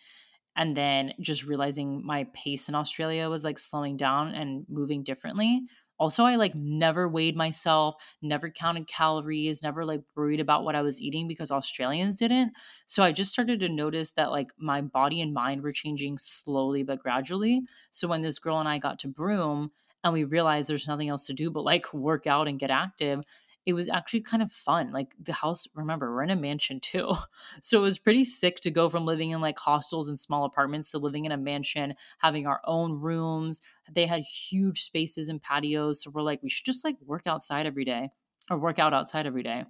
[0.59, 5.63] and then just realizing my pace in Australia was like slowing down and moving differently.
[6.01, 10.83] Also, I like never weighed myself, never counted calories, never like worried about what I
[10.83, 12.53] was eating because Australians didn't.
[12.87, 16.83] So I just started to notice that like my body and mind were changing slowly
[16.83, 17.63] but gradually.
[17.93, 19.71] So when this girl and I got to Broome
[20.05, 23.23] and we realized there's nothing else to do but like work out and get active,
[23.69, 24.93] it was actually kind of fun.
[24.93, 27.13] Like the house, remember, we're in a mansion too.
[27.61, 30.91] So it was pretty sick to go from living in like hostels and small apartments
[30.93, 33.61] to living in a mansion, having our own rooms.
[33.93, 36.03] They had huge spaces and patios.
[36.03, 38.09] So we're like, we should just like work outside every day
[38.51, 39.65] or work out outside every day.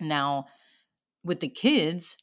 [0.00, 0.46] Now,
[1.22, 2.16] with the kids,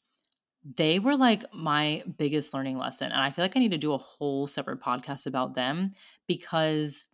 [0.76, 3.12] they were like my biggest learning lesson.
[3.12, 5.92] And I feel like I need to do a whole separate podcast about them
[6.26, 7.06] because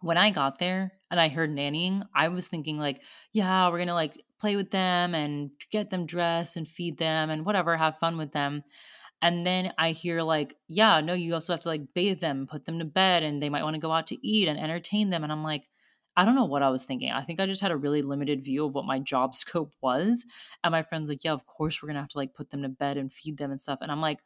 [0.00, 3.02] when I got there and I heard nannying, I was thinking like,
[3.32, 7.46] yeah, we're gonna like play with them and get them dressed and feed them and
[7.46, 8.64] whatever, have fun with them.
[9.20, 12.64] And then I hear like, yeah, no, you also have to like bathe them, put
[12.64, 15.22] them to bed, and they might want to go out to eat and entertain them.
[15.22, 15.68] And I'm like,
[16.16, 17.10] I don't know what I was thinking.
[17.10, 20.24] I think I just had a really limited view of what my job scope was.
[20.64, 22.68] And my friend's like, yeah, of course we're gonna have to like put them to
[22.70, 23.80] bed and feed them and stuff.
[23.82, 24.18] And I'm like,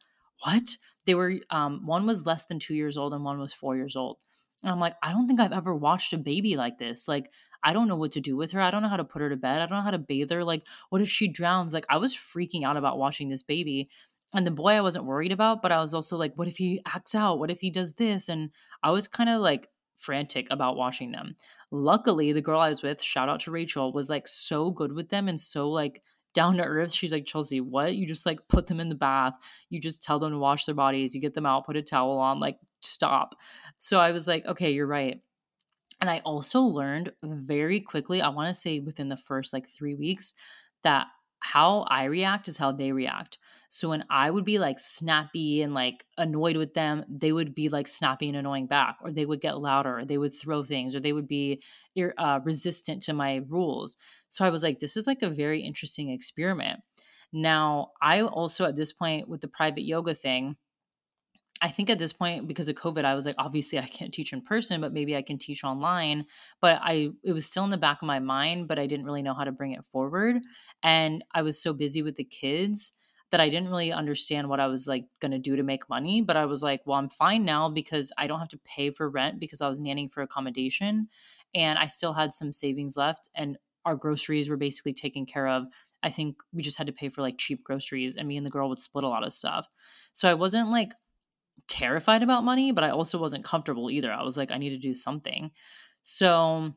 [0.43, 0.77] what?
[1.05, 3.95] They were um one was less than two years old and one was four years
[3.95, 4.17] old.
[4.63, 7.07] And I'm like, I don't think I've ever watched a baby like this.
[7.07, 7.31] Like,
[7.63, 8.61] I don't know what to do with her.
[8.61, 9.61] I don't know how to put her to bed.
[9.61, 10.43] I don't know how to bathe her.
[10.43, 11.73] Like, what if she drowns?
[11.73, 13.89] Like, I was freaking out about watching this baby.
[14.33, 16.81] And the boy I wasn't worried about, but I was also like, what if he
[16.85, 17.39] acts out?
[17.39, 18.29] What if he does this?
[18.29, 18.51] And
[18.83, 21.35] I was kind of like frantic about watching them.
[21.71, 25.09] Luckily, the girl I was with, shout out to Rachel, was like so good with
[25.09, 26.01] them and so like
[26.33, 26.91] down to earth.
[26.91, 27.95] She's like, Chelsea, what?
[27.95, 29.33] You just like put them in the bath.
[29.69, 31.15] You just tell them to wash their bodies.
[31.15, 32.39] You get them out, put a towel on.
[32.39, 33.35] Like, stop.
[33.77, 35.21] So I was like, okay, you're right.
[35.99, 39.95] And I also learned very quickly, I want to say within the first like three
[39.95, 40.33] weeks,
[40.83, 41.07] that
[41.39, 43.39] how I react is how they react.
[43.69, 47.69] So when I would be like snappy and like annoyed with them, they would be
[47.69, 50.95] like snappy and annoying back, or they would get louder, or they would throw things,
[50.95, 51.61] or they would be
[52.17, 53.97] uh, resistant to my rules.
[54.29, 56.79] So I was like, this is like a very interesting experiment.
[57.33, 60.57] Now, I also at this point with the private yoga thing,
[61.61, 64.33] I think at this point, because of COVID, I was like, obviously I can't teach
[64.33, 66.25] in person, but maybe I can teach online.
[66.61, 69.21] But I, it was still in the back of my mind, but I didn't really
[69.21, 70.37] know how to bring it forward.
[70.83, 72.93] And I was so busy with the kids
[73.31, 76.21] that I didn't really understand what I was like going to do to make money.
[76.21, 79.09] But I was like, well, I'm fine now because I don't have to pay for
[79.09, 81.09] rent because I was nannying for accommodation.
[81.53, 83.29] And I still had some savings left.
[83.35, 85.65] And our groceries were basically taken care of.
[86.03, 88.51] I think we just had to pay for like cheap groceries, and me and the
[88.51, 89.67] girl would split a lot of stuff.
[90.13, 90.91] So I wasn't like
[91.67, 94.11] terrified about money, but I also wasn't comfortable either.
[94.11, 95.51] I was like, I need to do something.
[96.03, 96.73] So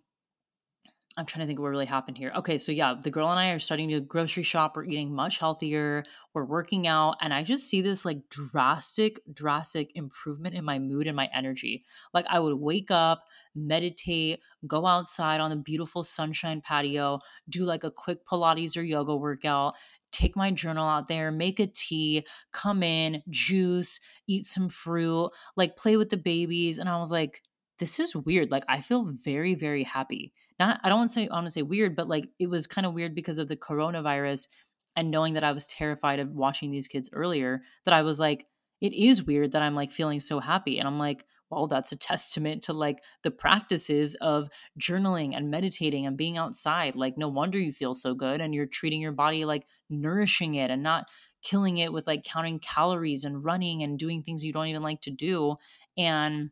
[1.16, 2.32] I'm trying to think what really happened here.
[2.36, 4.76] Okay, so yeah, the girl and I are starting to grocery shop.
[4.76, 6.04] We're eating much healthier.
[6.34, 7.16] We're working out.
[7.20, 11.84] And I just see this like drastic, drastic improvement in my mood and my energy.
[12.14, 13.24] Like I would wake up,
[13.56, 17.18] meditate, go outside on the beautiful sunshine patio,
[17.48, 19.74] do like a quick Pilates or yoga workout,
[20.12, 25.76] take my journal out there, make a tea, come in, juice, eat some fruit, like
[25.76, 26.78] play with the babies.
[26.78, 27.42] And I was like,
[27.78, 28.50] this is weird.
[28.50, 30.32] Like I feel very, very happy.
[30.58, 32.66] Not I don't want to say I want to say weird, but like it was
[32.66, 34.48] kind of weird because of the coronavirus
[34.96, 38.46] and knowing that I was terrified of watching these kids earlier, that I was like,
[38.80, 40.78] it is weird that I'm like feeling so happy.
[40.78, 44.48] And I'm like, well, that's a testament to like the practices of
[44.78, 46.94] journaling and meditating and being outside.
[46.96, 50.70] Like, no wonder you feel so good and you're treating your body like nourishing it
[50.70, 51.08] and not
[51.42, 55.00] killing it with like counting calories and running and doing things you don't even like
[55.02, 55.56] to do.
[55.96, 56.50] And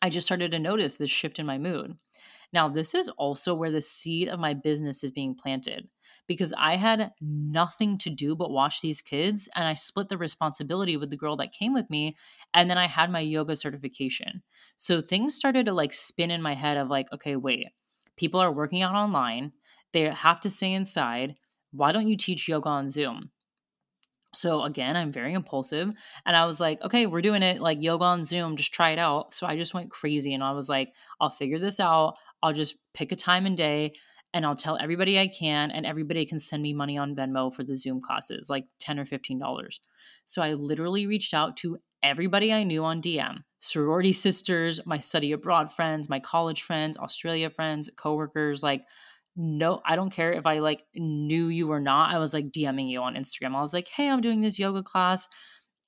[0.00, 1.96] I just started to notice this shift in my mood.
[2.52, 5.88] Now, this is also where the seed of my business is being planted
[6.26, 10.96] because I had nothing to do but watch these kids and I split the responsibility
[10.96, 12.14] with the girl that came with me
[12.54, 14.42] and then I had my yoga certification.
[14.76, 17.68] So things started to like spin in my head of like okay, wait.
[18.16, 19.52] People are working out online.
[19.92, 21.36] They have to stay inside.
[21.72, 23.30] Why don't you teach yoga on Zoom?
[24.34, 25.92] So again, I'm very impulsive.
[26.24, 28.98] And I was like, okay, we're doing it like yoga on Zoom, just try it
[28.98, 29.34] out.
[29.34, 32.14] So I just went crazy and I was like, I'll figure this out.
[32.42, 33.92] I'll just pick a time and day
[34.34, 37.64] and I'll tell everybody I can, and everybody can send me money on Venmo for
[37.64, 39.40] the Zoom classes, like 10 or $15.
[40.24, 45.30] So I literally reached out to everybody I knew on DM sorority sisters, my study
[45.30, 48.84] abroad friends, my college friends, Australia friends, coworkers, like
[49.36, 52.14] no, I don't care if I like knew you or not.
[52.14, 53.56] I was like DMing you on Instagram.
[53.56, 55.28] I was like, hey, I'm doing this yoga class.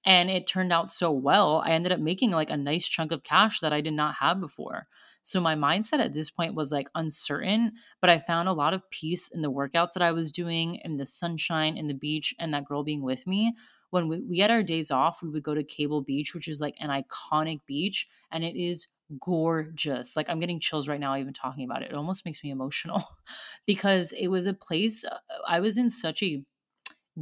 [0.06, 1.62] And it turned out so well.
[1.64, 4.40] I ended up making like a nice chunk of cash that I did not have
[4.40, 4.86] before.
[5.24, 8.88] So my mindset at this point was like uncertain, but I found a lot of
[8.90, 12.54] peace in the workouts that I was doing, in the sunshine, in the beach, and
[12.54, 13.54] that girl being with me.
[13.90, 16.60] When we, we had our days off, we would go to Cable Beach, which is
[16.60, 18.88] like an iconic beach, and it is
[19.20, 20.14] gorgeous.
[20.16, 21.90] Like I'm getting chills right now, even talking about it.
[21.90, 23.02] It almost makes me emotional
[23.66, 25.18] because it was a place uh,
[25.48, 26.44] I was in such a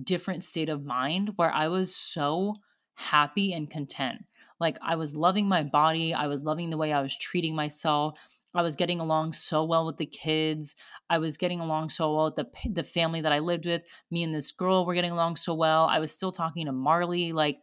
[0.02, 2.56] different state of mind where I was so
[2.94, 4.24] happy and content.
[4.62, 8.18] Like I was loving my body, I was loving the way I was treating myself.
[8.54, 10.76] I was getting along so well with the kids.
[11.10, 13.82] I was getting along so well with the the family that I lived with.
[14.10, 15.86] Me and this girl were getting along so well.
[15.86, 17.58] I was still talking to Marley like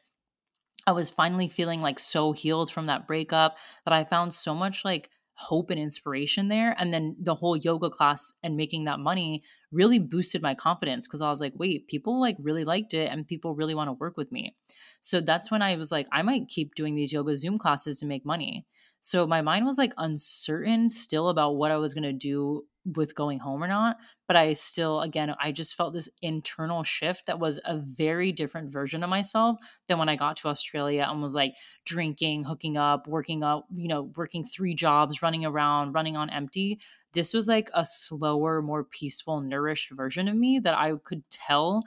[0.87, 4.83] I was finally feeling like so healed from that breakup that I found so much
[4.83, 5.09] like
[5.39, 6.75] hope and inspiration there.
[6.77, 9.41] And then the whole yoga class and making that money
[9.71, 13.25] really boosted my confidence because I was like, wait, people like really liked it and
[13.25, 14.57] people really want to work with me.
[14.99, 18.05] So that's when I was like, I might keep doing these yoga Zoom classes to
[18.05, 18.65] make money.
[18.99, 23.15] So my mind was like uncertain still about what I was going to do with
[23.15, 23.97] going home or not.
[24.27, 28.71] But I still, again, I just felt this internal shift that was a very different
[28.71, 29.57] version of myself
[29.87, 31.53] than when I got to Australia and was like
[31.85, 36.79] drinking, hooking up, working up, you know, working three jobs, running around, running on empty.
[37.13, 41.83] This was like a slower, more peaceful, nourished version of me that I could tell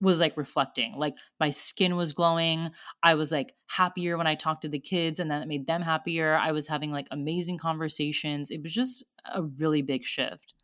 [0.00, 0.94] was like reflecting.
[0.96, 2.70] Like my skin was glowing.
[3.02, 6.34] I was like happier when I talked to the kids and that made them happier.
[6.36, 8.50] I was having like amazing conversations.
[8.50, 9.04] It was just
[9.34, 10.54] a really big shift.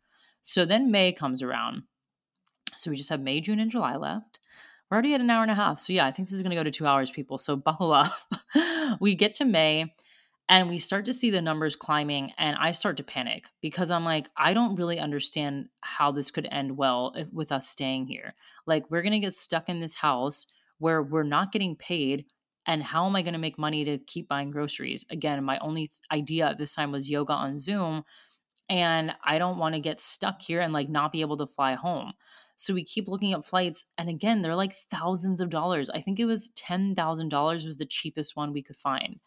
[0.41, 1.83] So then May comes around.
[2.75, 4.39] So we just have May, June, and July left.
[4.89, 5.79] We're already at an hour and a half.
[5.79, 7.37] So yeah, I think this is going to go to two hours, people.
[7.37, 8.13] So buckle up.
[8.99, 9.93] we get to May
[10.47, 14.05] and we start to see the numbers climbing and i start to panic because i'm
[14.05, 18.33] like i don't really understand how this could end well if, with us staying here
[18.65, 20.47] like we're going to get stuck in this house
[20.77, 22.25] where we're not getting paid
[22.65, 25.89] and how am i going to make money to keep buying groceries again my only
[26.11, 28.03] idea at this time was yoga on zoom
[28.69, 31.73] and i don't want to get stuck here and like not be able to fly
[31.73, 32.13] home
[32.57, 36.19] so we keep looking at flights and again they're like thousands of dollars i think
[36.19, 39.19] it was $10000 was the cheapest one we could find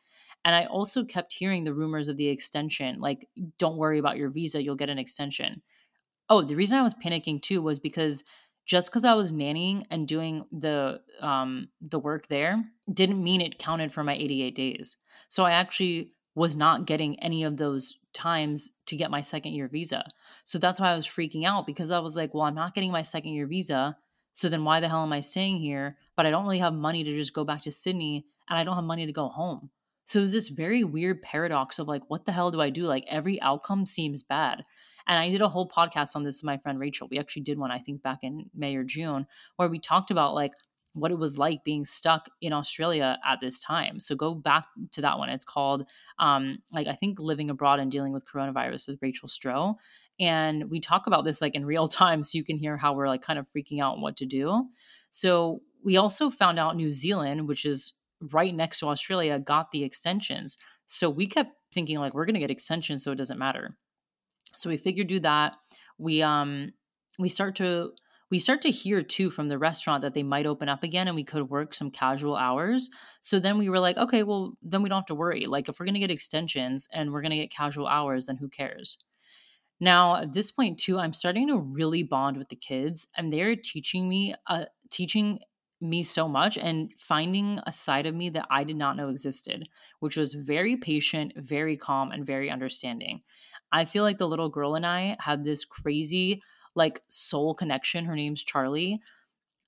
[0.44, 3.28] and I also kept hearing the rumors of the extension like,
[3.58, 5.62] don't worry about your visa, you'll get an extension.
[6.30, 8.24] Oh, the reason I was panicking too was because
[8.64, 12.62] just because I was nannying and doing the um, the work there
[12.92, 14.98] didn't mean it counted for my 88 days.
[15.28, 19.68] So I actually was not getting any of those times to get my second year
[19.68, 20.04] visa.
[20.44, 22.92] So that's why I was freaking out because I was like, well, I'm not getting
[22.92, 23.96] my second year visa.
[24.32, 25.96] So then why the hell am I staying here?
[26.16, 28.76] But I don't really have money to just go back to Sydney and I don't
[28.76, 29.70] have money to go home.
[30.04, 32.84] So it was this very weird paradox of like, what the hell do I do?
[32.84, 34.64] Like every outcome seems bad.
[35.06, 37.08] And I did a whole podcast on this with my friend Rachel.
[37.10, 39.26] We actually did one, I think, back in May or June,
[39.56, 40.52] where we talked about like
[41.00, 44.00] what it was like being stuck in Australia at this time.
[44.00, 45.28] So go back to that one.
[45.28, 45.84] It's called
[46.18, 49.76] um like I think living abroad and dealing with coronavirus with Rachel Stroh.
[50.20, 53.08] And we talk about this like in real time so you can hear how we're
[53.08, 54.68] like kind of freaking out what to do.
[55.10, 59.84] So we also found out New Zealand, which is right next to Australia got the
[59.84, 60.58] extensions.
[60.86, 63.76] So we kept thinking like we're going to get extensions so it doesn't matter.
[64.54, 65.56] So we figured do that.
[65.98, 66.72] We um
[67.18, 67.92] we start to
[68.30, 71.14] we start to hear too from the restaurant that they might open up again and
[71.14, 72.90] we could work some casual hours.
[73.20, 75.46] So then we were like, okay, well, then we don't have to worry.
[75.46, 78.36] Like, if we're going to get extensions and we're going to get casual hours, then
[78.36, 78.98] who cares?
[79.80, 83.56] Now, at this point, too, I'm starting to really bond with the kids and they're
[83.56, 85.38] teaching me, uh, teaching
[85.80, 89.68] me so much and finding a side of me that I did not know existed,
[90.00, 93.22] which was very patient, very calm, and very understanding.
[93.70, 96.42] I feel like the little girl and I had this crazy,
[96.78, 98.06] like, soul connection.
[98.06, 99.02] Her name's Charlie.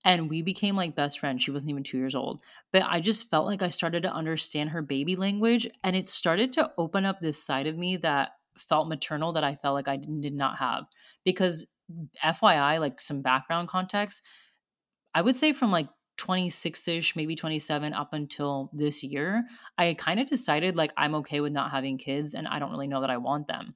[0.03, 1.43] And we became like best friends.
[1.43, 2.41] She wasn't even two years old.
[2.73, 5.69] But I just felt like I started to understand her baby language.
[5.85, 9.57] And it started to open up this side of me that felt maternal that I
[9.57, 10.85] felt like I did not have.
[11.25, 11.67] Because,
[12.25, 14.23] FYI, like some background context,
[15.13, 15.89] I would say from like
[16.19, 19.45] 26 ish, maybe 27 up until this year,
[19.77, 22.89] I kind of decided like I'm okay with not having kids and I don't really
[22.89, 23.75] know that I want them.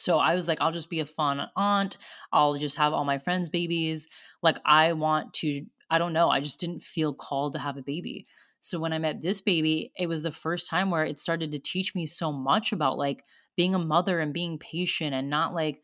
[0.00, 1.96] So I was like, I'll just be a fun aunt.
[2.32, 4.08] I'll just have all my friends' babies.
[4.42, 7.82] Like, I want to, I don't know, I just didn't feel called to have a
[7.82, 8.26] baby.
[8.60, 11.58] So when I met this baby, it was the first time where it started to
[11.58, 13.24] teach me so much about like
[13.56, 15.82] being a mother and being patient and not like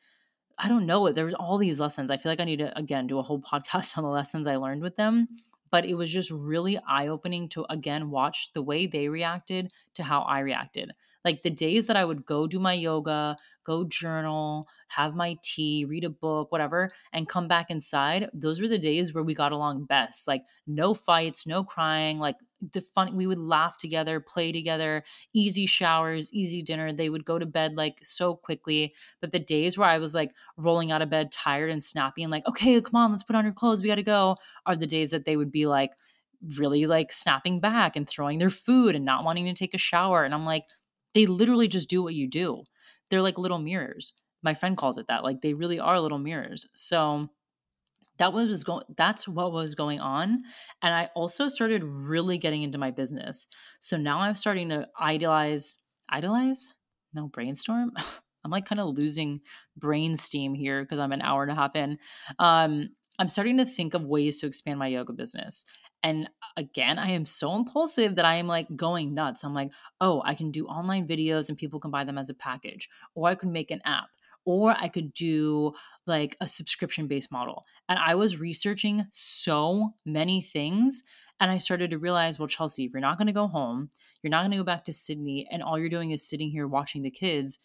[0.59, 1.13] I don't know.
[1.13, 2.11] There was all these lessons.
[2.11, 4.57] I feel like I need to again do a whole podcast on the lessons I
[4.57, 5.29] learned with them.
[5.71, 10.03] But it was just really eye opening to again watch the way they reacted to
[10.03, 10.93] how I reacted.
[11.27, 15.85] Like the days that I would go do my yoga, go journal, have my tea,
[15.85, 19.53] read a book, whatever, and come back inside, those were the days where we got
[19.53, 20.29] along best.
[20.29, 22.37] Like no fights, no crying, like
[22.73, 25.03] the fun we would laugh together, play together,
[25.35, 26.93] easy showers, easy dinner.
[26.93, 28.95] They would go to bed like so quickly.
[29.21, 32.31] But the days where I was like rolling out of bed tired and snappy and
[32.31, 34.87] like, okay, come on, let's put on your clothes, we got to go, are the
[34.87, 35.91] days that they would be like
[36.57, 40.25] really like snapping back and throwing their food and not wanting to take a shower.
[40.25, 40.65] And I'm like,
[41.17, 42.63] they literally just do what you do.
[43.09, 44.13] They're like little mirrors.
[44.43, 45.25] My friend calls it that.
[45.25, 46.69] Like they really are little mirrors.
[46.75, 47.31] So
[48.19, 50.43] that was going that's what was going on
[50.81, 53.47] and i also started really getting into my business
[53.79, 55.77] so now i'm starting to idealize
[56.09, 56.73] idolize
[57.13, 57.93] no brainstorm
[58.45, 59.39] i'm like kind of losing
[59.77, 61.99] brain steam here because i'm an hour and a half in
[62.39, 62.89] um
[63.19, 65.67] i'm starting to think of ways to expand my yoga business
[66.03, 69.45] and uh, again, I am so impulsive that I am like going nuts.
[69.45, 69.71] I'm like,
[70.01, 73.29] oh, I can do online videos and people can buy them as a package, or
[73.29, 74.09] I could make an app,
[74.45, 75.75] or I could do
[76.07, 77.65] like a subscription based model.
[77.89, 81.05] And I was researching so many things.
[81.39, 83.91] And I started to realize, well, Chelsea, if you're not going to go home,
[84.23, 86.67] you're not going to go back to Sydney, and all you're doing is sitting here
[86.67, 87.59] watching the kids,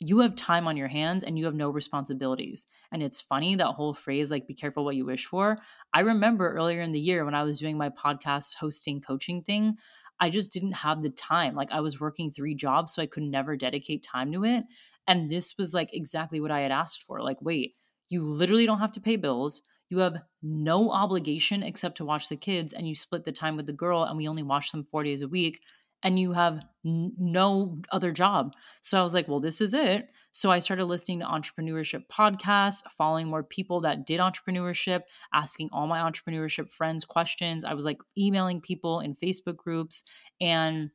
[0.00, 2.66] you have time on your hands and you have no responsibilities.
[2.90, 5.58] And it's funny that whole phrase, like, be careful what you wish for.
[5.92, 9.76] I remember earlier in the year when I was doing my podcast hosting coaching thing,
[10.18, 11.54] I just didn't have the time.
[11.54, 14.64] Like, I was working three jobs, so I could never dedicate time to it.
[15.06, 17.22] And this was like exactly what I had asked for.
[17.22, 17.74] Like, wait,
[18.08, 19.62] you literally don't have to pay bills.
[19.90, 23.66] You have no obligation except to watch the kids, and you split the time with
[23.66, 25.60] the girl, and we only watch them four days a week
[26.02, 28.54] and you have n- no other job.
[28.80, 30.10] So I was like, well, this is it.
[30.32, 35.02] So I started listening to entrepreneurship podcasts, following more people that did entrepreneurship,
[35.34, 37.64] asking all my entrepreneurship friends questions.
[37.64, 40.04] I was like emailing people in Facebook groups
[40.40, 40.90] and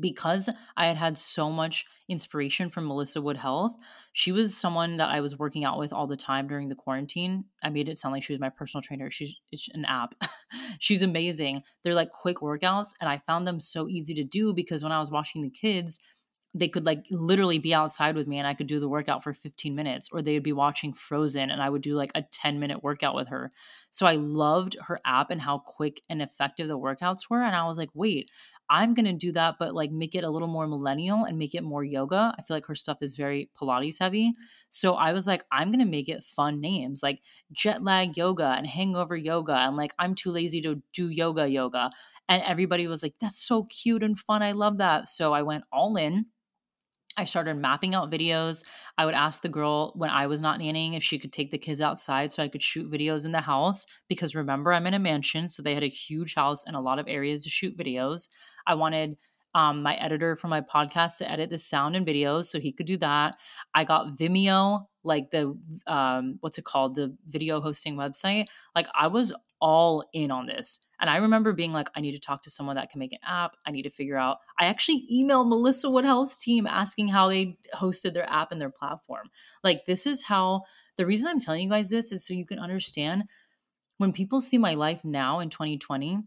[0.00, 3.76] because I had had so much inspiration from Melissa Wood Health,
[4.12, 7.44] she was someone that I was working out with all the time during the quarantine.
[7.62, 9.10] I made it sound like she was my personal trainer.
[9.10, 9.34] She's
[9.74, 10.14] an app.
[10.78, 11.62] She's amazing.
[11.82, 15.00] They're like quick workouts, and I found them so easy to do because when I
[15.00, 16.00] was watching the kids,
[16.58, 19.34] they could like literally be outside with me and I could do the workout for
[19.34, 22.58] 15 minutes, or they would be watching Frozen and I would do like a 10
[22.58, 23.52] minute workout with her.
[23.90, 27.42] So I loved her app and how quick and effective the workouts were.
[27.42, 28.30] And I was like, wait,
[28.68, 31.54] I'm going to do that, but like make it a little more millennial and make
[31.54, 32.34] it more yoga.
[32.38, 34.32] I feel like her stuff is very Pilates heavy.
[34.70, 37.20] So I was like, I'm going to make it fun names like
[37.52, 39.54] jet lag yoga and hangover yoga.
[39.54, 41.90] And like, I'm too lazy to do yoga yoga.
[42.28, 44.42] And everybody was like, that's so cute and fun.
[44.42, 45.08] I love that.
[45.08, 46.26] So I went all in
[47.16, 48.64] I started mapping out videos.
[48.98, 51.58] I would ask the girl when I was not nannying if she could take the
[51.58, 53.86] kids outside so I could shoot videos in the house.
[54.08, 56.98] Because remember, I'm in a mansion, so they had a huge house and a lot
[56.98, 58.28] of areas to shoot videos.
[58.66, 59.16] I wanted
[59.54, 62.86] um, my editor for my podcast to edit the sound and videos so he could
[62.86, 63.36] do that.
[63.74, 66.94] I got Vimeo, like the, um, what's it called?
[66.94, 68.48] The video hosting website.
[68.74, 70.80] Like I was all in on this.
[71.00, 73.18] And I remember being like, I need to talk to someone that can make an
[73.24, 73.56] app.
[73.66, 74.38] I need to figure out.
[74.58, 78.70] I actually emailed Melissa Wood Health's team asking how they hosted their app and their
[78.70, 79.28] platform.
[79.62, 80.62] Like, this is how
[80.96, 83.24] the reason I'm telling you guys this is so you can understand
[83.98, 86.20] when people see my life now in 2020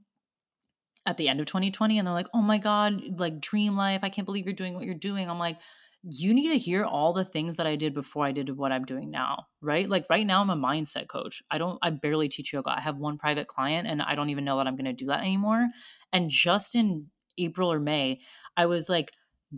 [1.06, 4.01] at the end of 2020 and they're like, oh my God, like dream life.
[4.03, 5.30] I can't believe you're doing what you're doing.
[5.30, 5.57] I'm like,
[6.04, 8.86] you need to hear all the things that I did before I did what I'm
[8.86, 9.88] doing now, right?
[9.88, 11.44] Like right now I'm a mindset coach.
[11.52, 12.72] I don't I barely teach yoga.
[12.72, 15.08] I have one private client and I don't even know that I'm going to do
[15.08, 15.68] that anymore.
[16.14, 17.08] And just in
[17.38, 18.20] April or May,
[18.56, 19.12] I was like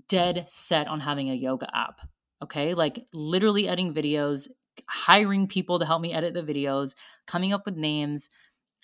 [0.07, 1.99] dead set on having a yoga app.
[2.43, 2.73] Okay?
[2.73, 4.47] Like literally editing videos,
[4.89, 6.95] hiring people to help me edit the videos,
[7.27, 8.29] coming up with names,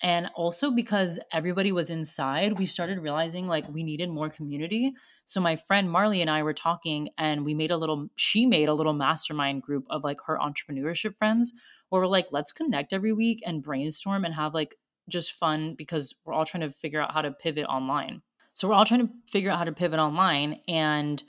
[0.00, 4.92] and also because everybody was inside, we started realizing like we needed more community.
[5.24, 8.68] So my friend Marley and I were talking and we made a little she made
[8.68, 11.52] a little mastermind group of like her entrepreneurship friends
[11.88, 14.76] where we're like let's connect every week and brainstorm and have like
[15.08, 18.22] just fun because we're all trying to figure out how to pivot online.
[18.54, 21.22] So we're all trying to figure out how to pivot online and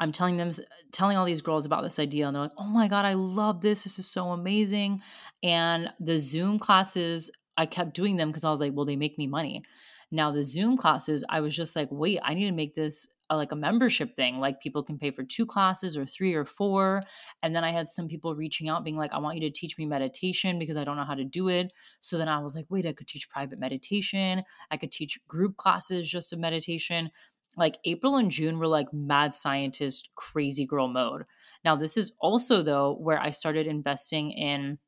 [0.00, 0.50] I'm telling them
[0.92, 3.60] telling all these girls about this idea and they're like, "Oh my god, I love
[3.60, 3.84] this.
[3.84, 5.02] This is so amazing."
[5.42, 9.18] And the Zoom classes I kept doing them because I was like, well, they make
[9.18, 9.62] me money.
[10.10, 13.36] Now the Zoom classes, I was just like, wait, I need to make this a,
[13.36, 14.38] like a membership thing.
[14.38, 17.02] Like people can pay for two classes or three or four.
[17.42, 19.78] And then I had some people reaching out being like, I want you to teach
[19.78, 21.72] me meditation because I don't know how to do it.
[22.00, 24.44] So then I was like, wait, I could teach private meditation.
[24.70, 27.10] I could teach group classes just of meditation.
[27.56, 31.24] like April and June were like mad scientist, crazy girl mode.
[31.64, 34.78] Now, this is also, though, where I started investing in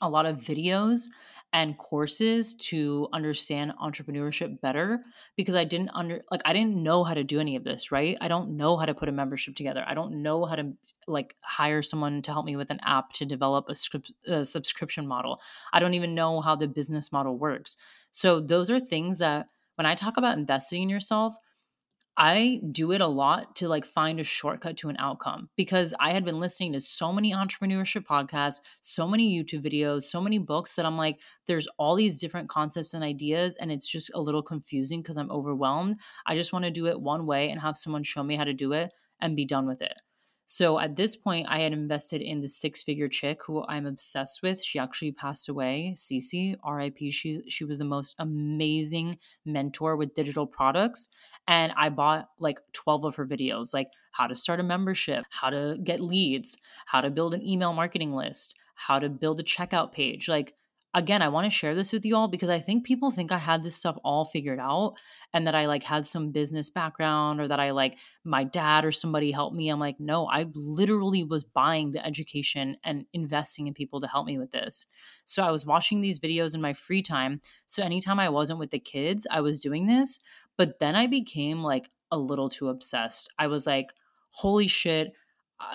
[0.00, 1.04] a lot of videos
[1.52, 5.02] and courses to understand entrepreneurship better
[5.36, 8.16] because I didn't under like I didn't know how to do any of this, right?
[8.20, 9.84] I don't know how to put a membership together.
[9.86, 10.72] I don't know how to
[11.06, 15.06] like hire someone to help me with an app to develop a, script, a subscription
[15.06, 15.40] model.
[15.72, 17.76] I don't even know how the business model works.
[18.12, 21.34] So those are things that when I talk about investing in yourself,
[22.16, 26.12] I do it a lot to like find a shortcut to an outcome because I
[26.12, 30.76] had been listening to so many entrepreneurship podcasts, so many YouTube videos, so many books
[30.76, 34.42] that I'm like, there's all these different concepts and ideas, and it's just a little
[34.42, 35.96] confusing because I'm overwhelmed.
[36.26, 38.52] I just want to do it one way and have someone show me how to
[38.52, 39.94] do it and be done with it.
[40.54, 44.42] So at this point, I had invested in the six figure chick who I'm obsessed
[44.42, 44.62] with.
[44.62, 47.10] She actually passed away, Cece, RIP.
[47.10, 51.08] She, she was the most amazing mentor with digital products.
[51.48, 55.48] And I bought like 12 of her videos, like how to start a membership, how
[55.48, 59.92] to get leads, how to build an email marketing list, how to build a checkout
[59.92, 60.28] page.
[60.28, 60.52] Like
[60.94, 63.38] again, I want to share this with you all because I think people think I
[63.38, 64.94] had this stuff all figured out
[65.32, 68.92] and that I like had some business background or that I like my dad or
[68.92, 69.70] somebody helped me.
[69.70, 74.26] I'm like, no, I literally was buying the education and investing in people to help
[74.26, 74.86] me with this.
[75.24, 77.40] So I was watching these videos in my free time.
[77.66, 80.20] So anytime I wasn't with the kids, I was doing this.
[80.58, 83.32] But then I became like a little too obsessed.
[83.38, 83.92] I was like,
[84.30, 85.12] holy shit,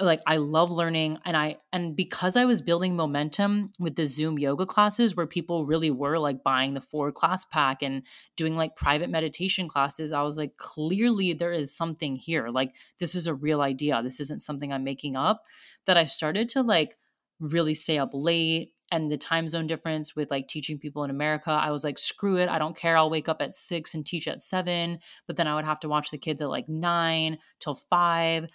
[0.01, 4.37] like I love learning and I and because I was building momentum with the Zoom
[4.37, 8.03] yoga classes where people really were like buying the four class pack and
[8.35, 13.15] doing like private meditation classes I was like clearly there is something here like this
[13.15, 15.43] is a real idea this isn't something I'm making up
[15.85, 16.97] that I started to like
[17.39, 21.51] really stay up late and the time zone difference with like teaching people in America,
[21.51, 22.47] I was like, screw it.
[22.47, 22.95] I don't care.
[22.95, 24.99] I'll wake up at six and teach at seven.
[25.27, 28.47] But then I would have to watch the kids at like nine till five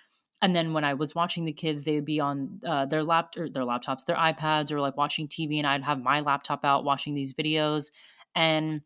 [0.43, 3.35] and then when I was watching the kids, they would be on uh, their lap
[3.39, 6.85] or their laptops, their iPads, or like watching TV, and I'd have my laptop out
[6.85, 7.93] watching these videos,
[8.35, 8.83] and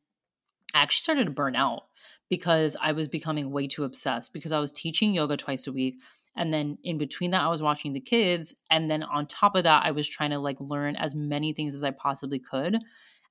[0.75, 1.85] I actually started to burn out
[2.29, 5.97] because I was becoming way too obsessed because I was teaching yoga twice a week.
[6.37, 8.55] And then in between that, I was watching the kids.
[8.71, 11.75] And then on top of that, I was trying to like learn as many things
[11.75, 12.75] as I possibly could.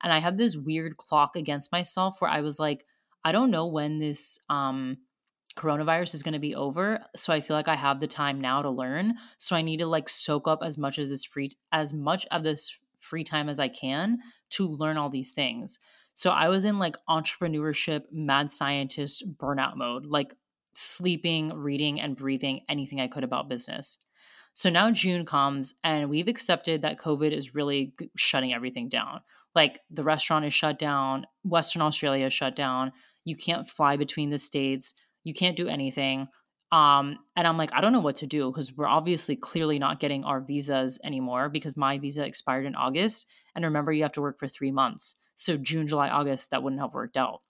[0.02, 2.86] And I had this weird clock against myself where I was like,
[3.24, 4.98] I don't know when this um
[5.56, 8.62] coronavirus is going to be over so i feel like i have the time now
[8.62, 9.16] to learn.
[9.38, 12.44] So i need to like soak up as much as this free as much of
[12.44, 14.20] this free time as i can
[14.52, 15.80] to learn all these things.
[16.14, 20.34] So i was in like entrepreneurship mad scientist burnout mode like
[20.74, 23.98] sleeping reading and breathing anything i could about business.
[24.52, 29.22] So now june comes and we've accepted that covid is really shutting everything down.
[29.54, 32.92] Like the restaurant is shut down western australia is shut down.
[33.24, 34.94] You can't fly between the states
[35.26, 36.30] you can't do anything.
[36.72, 40.00] Um, and I'm like, I don't know what to do because we're obviously clearly not
[40.00, 43.28] getting our visas anymore because my visa expired in August.
[43.56, 45.16] And remember, you have to work for three months.
[45.36, 47.42] So June, July, August, that wouldn't have worked out.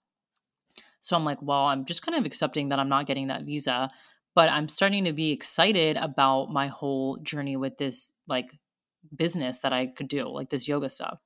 [1.00, 3.90] So I'm like, well, I'm just kind of accepting that I'm not getting that visa,
[4.34, 8.50] but I'm starting to be excited about my whole journey with this like
[9.14, 11.18] business that I could do, like this yoga stuff.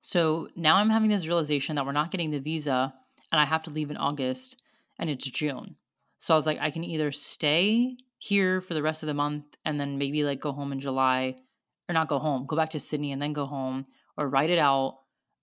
[0.00, 2.92] So now I'm having this realization that we're not getting the visa
[3.32, 4.60] and I have to leave in August
[4.98, 5.76] and it's June.
[6.18, 9.44] So I was like, I can either stay here for the rest of the month
[9.64, 11.36] and then maybe like go home in July
[11.88, 14.58] or not go home, go back to Sydney and then go home or write it
[14.58, 15.00] out.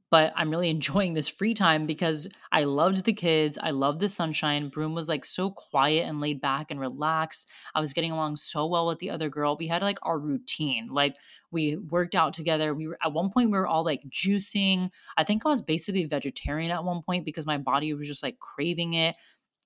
[0.10, 3.60] But I'm really enjoying this free time because I loved the kids.
[3.62, 4.70] I loved the sunshine.
[4.70, 7.50] Broome was like so quiet and laid back and relaxed.
[7.76, 9.56] I was getting along so well with the other girl.
[9.58, 10.90] We had like our routine.
[10.92, 11.16] Like
[11.52, 12.74] we worked out together.
[12.74, 14.90] We were at one point we were all like juicing.
[15.16, 18.40] I think I was basically vegetarian at one point because my body was just like
[18.40, 19.16] craving it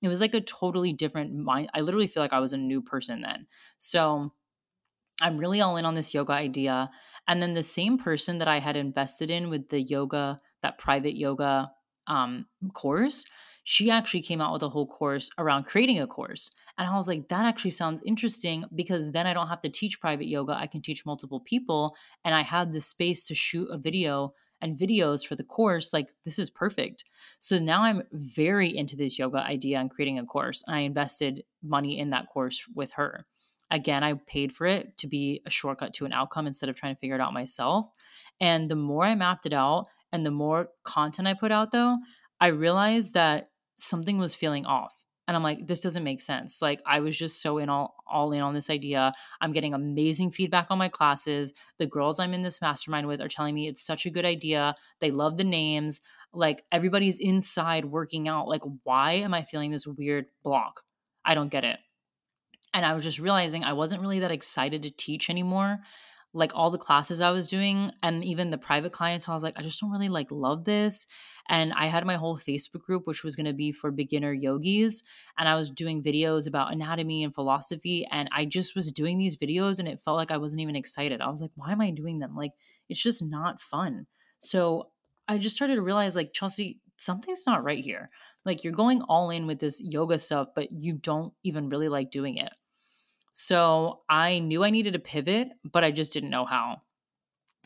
[0.02, 1.70] it was like a totally different mind.
[1.74, 3.46] I literally feel like I was a new person then.
[3.78, 4.32] So
[5.20, 6.90] I'm really all in on this yoga idea.
[7.26, 11.16] And then the same person that I had invested in with the yoga, that private
[11.16, 11.70] yoga
[12.06, 13.24] um, course,
[13.64, 16.52] she actually came out with a whole course around creating a course.
[16.78, 20.00] And I was like, that actually sounds interesting because then I don't have to teach
[20.00, 20.52] private yoga.
[20.52, 21.96] I can teach multiple people.
[22.24, 26.08] And I had the space to shoot a video and videos for the course, like
[26.24, 27.04] this is perfect.
[27.38, 30.64] So now I'm very into this yoga idea and creating a course.
[30.68, 33.26] I invested money in that course with her.
[33.70, 36.94] Again, I paid for it to be a shortcut to an outcome instead of trying
[36.94, 37.86] to figure it out myself.
[38.40, 41.96] And the more I mapped it out and the more content I put out, though,
[42.40, 44.92] I realized that something was feeling off
[45.26, 46.62] and i'm like this doesn't make sense.
[46.62, 49.12] Like i was just so in all all in on this idea.
[49.40, 51.52] I'm getting amazing feedback on my classes.
[51.78, 54.74] The girls i'm in this mastermind with are telling me it's such a good idea.
[55.00, 56.00] They love the names.
[56.32, 58.48] Like everybody's inside working out.
[58.48, 60.82] Like why am i feeling this weird block?
[61.24, 61.78] I don't get it.
[62.72, 65.78] And I was just realizing I wasn't really that excited to teach anymore.
[66.36, 69.54] Like all the classes I was doing and even the private clients, I was like,
[69.56, 71.06] I just don't really like love this.
[71.48, 75.02] And I had my whole Facebook group, which was going to be for beginner yogis.
[75.38, 78.06] And I was doing videos about anatomy and philosophy.
[78.10, 81.22] And I just was doing these videos and it felt like I wasn't even excited.
[81.22, 82.36] I was like, why am I doing them?
[82.36, 82.52] Like,
[82.88, 84.06] it's just not fun.
[84.38, 84.90] So
[85.26, 88.10] I just started to realize, like, Chelsea, something's not right here.
[88.44, 92.10] Like, you're going all in with this yoga stuff, but you don't even really like
[92.10, 92.52] doing it.
[93.38, 96.80] So I knew I needed to pivot, but I just didn't know how.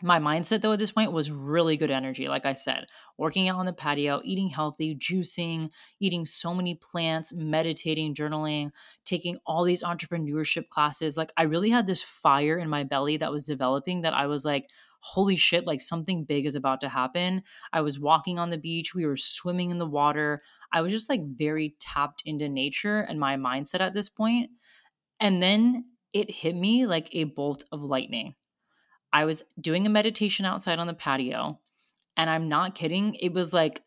[0.03, 2.27] My mindset, though, at this point was really good energy.
[2.27, 2.87] Like I said,
[3.17, 5.71] working out on the patio, eating healthy, juicing,
[6.01, 8.73] eating so many plants, meditating, journaling,
[9.05, 11.17] taking all these entrepreneurship classes.
[11.17, 14.45] Like, I really had this fire in my belly that was developing that I was
[14.45, 14.67] like,
[14.99, 17.45] holy shit, like something big is about to happen.
[17.73, 20.43] I was walking on the beach, we were swimming in the water.
[20.73, 24.51] I was just like very tapped into nature and my mindset at this point.
[25.21, 28.35] And then it hit me like a bolt of lightning.
[29.13, 31.61] I was doing a meditation outside on the patio,
[32.17, 33.15] and I'm not kidding.
[33.17, 33.83] It was like,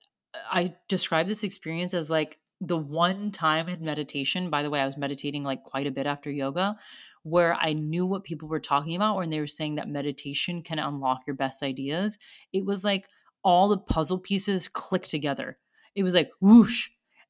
[0.52, 4.50] I describe this experience as like the one time in meditation.
[4.50, 6.78] By the way, I was meditating like quite a bit after yoga,
[7.24, 10.80] where I knew what people were talking about when they were saying that meditation can
[10.80, 12.18] unlock your best ideas.
[12.52, 13.08] It was like
[13.44, 15.58] all the puzzle pieces clicked together.
[15.96, 16.90] It was like whoosh.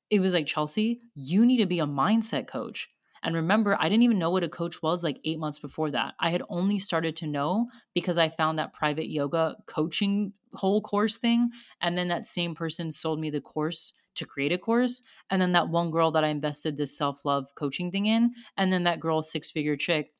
[0.09, 2.89] It was like, Chelsea, you need to be a mindset coach.
[3.23, 6.13] And remember, I didn't even know what a coach was like eight months before that.
[6.19, 11.17] I had only started to know because I found that private yoga coaching whole course
[11.17, 11.49] thing.
[11.81, 15.01] And then that same person sold me the course to create a course.
[15.29, 18.33] And then that one girl that I invested this self love coaching thing in.
[18.57, 20.13] And then that girl, six figure chick,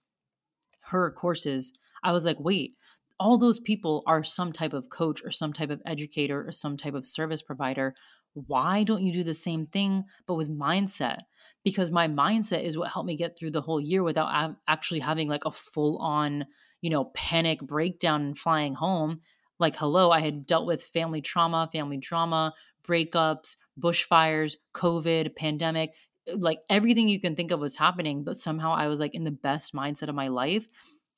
[0.82, 1.78] her courses.
[2.04, 2.76] I was like, wait,
[3.20, 6.78] all those people are some type of coach or some type of educator or some
[6.78, 7.96] type of service provider.
[8.34, 11.22] Why don't you do the same thing but with mindset?
[11.64, 15.28] because my mindset is what helped me get through the whole year without actually having
[15.30, 16.46] like a full on,
[16.82, 19.22] you know, panic breakdown and flying home.
[19.60, 22.54] Like, hello, I had dealt with family trauma, family drama,
[22.86, 25.92] breakups, bushfires, COVID, pandemic,
[26.36, 29.32] like everything you can think of was happening, but somehow I was like in the
[29.32, 30.68] best mindset of my life.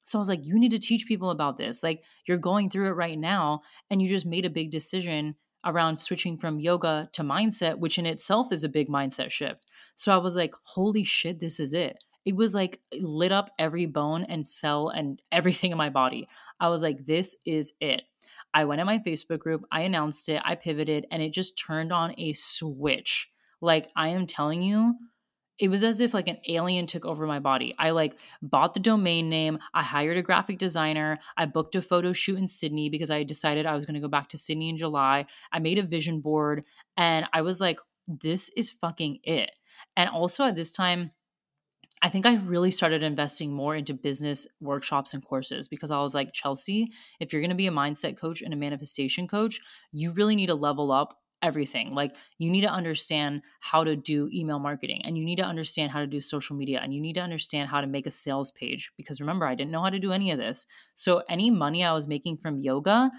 [0.03, 1.81] So I was like, you need to teach people about this.
[1.81, 5.35] Like, you're going through it right now, and you just made a big decision
[5.65, 9.65] around switching from yoga to mindset, which in itself is a big mindset shift.
[9.95, 11.97] So I was like, holy shit, this is it.
[12.25, 16.27] It was like lit up every bone and cell and everything in my body.
[16.59, 18.03] I was like, this is it.
[18.53, 21.91] I went in my Facebook group, I announced it, I pivoted, and it just turned
[21.91, 23.29] on a switch.
[23.59, 24.95] Like, I am telling you,
[25.57, 27.73] it was as if like an alien took over my body.
[27.77, 32.13] I like bought the domain name, I hired a graphic designer, I booked a photo
[32.13, 34.77] shoot in Sydney because I decided I was going to go back to Sydney in
[34.77, 35.25] July.
[35.51, 36.63] I made a vision board
[36.97, 39.51] and I was like this is fucking it.
[39.97, 41.11] And also at this time,
[42.01, 46.13] I think I really started investing more into business workshops and courses because I was
[46.13, 49.59] like, Chelsea, if you're going to be a mindset coach and a manifestation coach,
[49.91, 51.93] you really need to level up everything.
[51.93, 55.91] Like, you need to understand how to do email marketing and you need to understand
[55.91, 58.51] how to do social media and you need to understand how to make a sales
[58.51, 60.65] page because remember, I didn't know how to do any of this.
[60.95, 63.11] So, any money I was making from yoga,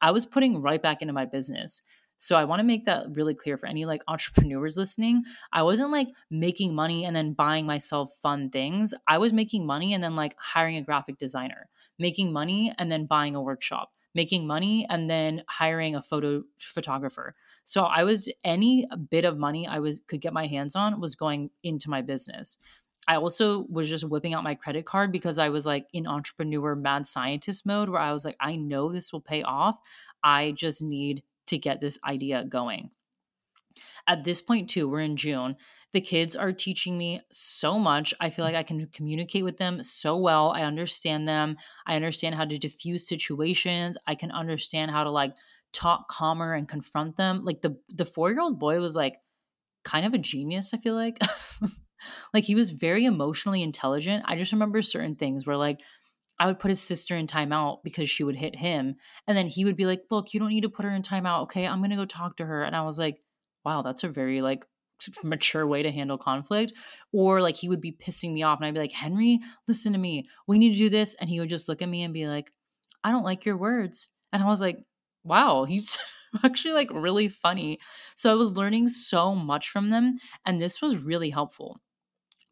[0.00, 1.82] I was putting right back into my business.
[2.20, 5.22] So I want to make that really clear for any like entrepreneurs listening.
[5.52, 8.92] I wasn't like making money and then buying myself fun things.
[9.06, 11.68] I was making money and then like hiring a graphic designer,
[11.98, 17.34] making money and then buying a workshop, making money and then hiring a photo photographer.
[17.64, 21.14] So I was any bit of money I was could get my hands on was
[21.14, 22.58] going into my business.
[23.06, 26.74] I also was just whipping out my credit card because I was like in entrepreneur
[26.74, 29.80] mad scientist mode where I was like, I know this will pay off.
[30.22, 32.90] I just need to get this idea going.
[34.06, 35.56] At this point, too, we're in June.
[35.92, 38.12] The kids are teaching me so much.
[38.20, 40.50] I feel like I can communicate with them so well.
[40.50, 41.56] I understand them.
[41.86, 43.96] I understand how to diffuse situations.
[44.06, 45.34] I can understand how to like
[45.72, 47.44] talk calmer and confront them.
[47.44, 49.16] Like the the 4-year-old boy was like
[49.84, 51.18] kind of a genius, I feel like.
[52.34, 54.24] like he was very emotionally intelligent.
[54.26, 55.80] I just remember certain things where like
[56.38, 58.96] I would put his sister in timeout because she would hit him.
[59.26, 61.42] And then he would be like, Look, you don't need to put her in timeout.
[61.44, 62.62] Okay, I'm going to go talk to her.
[62.62, 63.20] And I was like,
[63.64, 64.64] Wow, that's a very like
[65.22, 66.72] mature way to handle conflict.
[67.12, 69.98] Or like he would be pissing me off and I'd be like, Henry, listen to
[69.98, 70.28] me.
[70.46, 71.14] We need to do this.
[71.14, 72.52] And he would just look at me and be like,
[73.04, 74.10] I don't like your words.
[74.32, 74.78] And I was like,
[75.24, 75.98] Wow, he's
[76.44, 77.78] actually like really funny.
[78.16, 80.18] So I was learning so much from them.
[80.46, 81.80] And this was really helpful.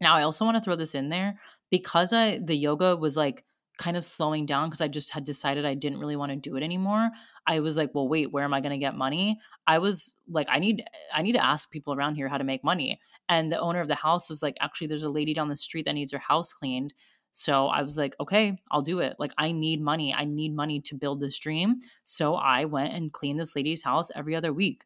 [0.01, 1.39] Now, I also want to throw this in there
[1.71, 3.45] because I the yoga was like
[3.79, 6.57] kind of slowing down because I just had decided I didn't really want to do
[6.57, 7.11] it anymore.
[7.47, 9.41] I was like, well, wait, where am I going to get money?
[9.67, 10.85] I was like, I need
[11.15, 13.01] I need to ask people around here how to make money.
[13.29, 15.85] And the owner of the house was like, actually, there's a lady down the street
[15.87, 16.95] that needs her house cleaned.
[17.33, 19.17] So I was like, okay, I'll do it.
[19.19, 20.15] Like, I need money.
[20.15, 21.81] I need money to build this dream.
[22.03, 24.85] So I went and cleaned this lady's house every other week.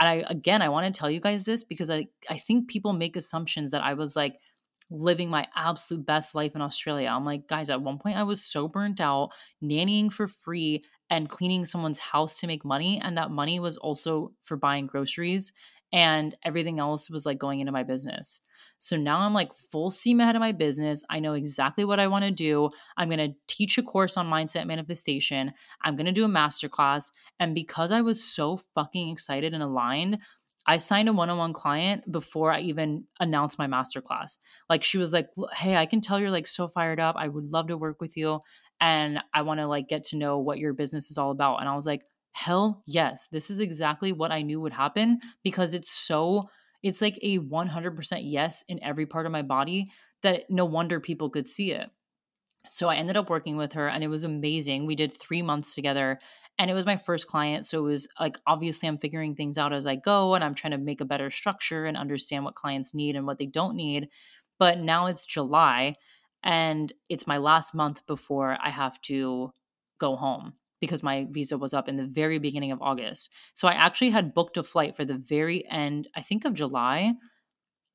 [0.00, 2.92] And I, again, I want to tell you guys this because I, I think people
[2.92, 4.36] make assumptions that I was like
[4.92, 7.08] living my absolute best life in Australia.
[7.08, 9.30] I'm like, guys, at one point I was so burnt out,
[9.62, 13.00] nannying for free and cleaning someone's house to make money.
[13.02, 15.52] And that money was also for buying groceries
[15.92, 18.40] and everything else was like going into my business.
[18.78, 21.04] So now I'm like full steam ahead of my business.
[21.10, 22.70] I know exactly what I want to do.
[22.96, 25.52] I'm going to teach a course on mindset manifestation.
[25.82, 27.12] I'm going to do a masterclass.
[27.38, 30.18] And because I was so fucking excited and aligned,
[30.66, 34.38] I signed a one-on-one client before I even announced my masterclass.
[34.68, 37.16] Like she was like, "Hey, I can tell you're like so fired up.
[37.18, 38.40] I would love to work with you
[38.80, 41.68] and I want to like get to know what your business is all about." And
[41.68, 43.28] I was like, "Hell, yes.
[43.28, 46.48] This is exactly what I knew would happen because it's so
[46.82, 49.90] it's like a 100% yes in every part of my body
[50.22, 51.90] that no wonder people could see it."
[52.68, 54.86] So I ended up working with her and it was amazing.
[54.86, 56.20] We did 3 months together
[56.62, 59.72] and it was my first client so it was like obviously i'm figuring things out
[59.72, 62.94] as i go and i'm trying to make a better structure and understand what clients
[62.94, 64.08] need and what they don't need
[64.60, 65.96] but now it's july
[66.44, 69.52] and it's my last month before i have to
[69.98, 73.30] go home because my visa was up in the very beginning of august.
[73.54, 77.14] So i actually had booked a flight for the very end i think of july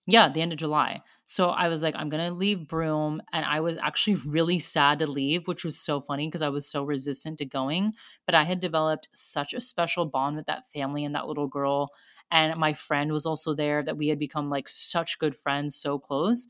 [0.10, 1.02] yeah, the end of July.
[1.26, 3.22] So I was like, I'm going to leave Broome.
[3.34, 6.68] And I was actually really sad to leave, which was so funny because I was
[6.68, 7.92] so resistant to going.
[8.26, 11.90] But I had developed such a special bond with that family and that little girl.
[12.32, 16.00] And my friend was also there that we had become like such good friends, so
[16.00, 16.48] close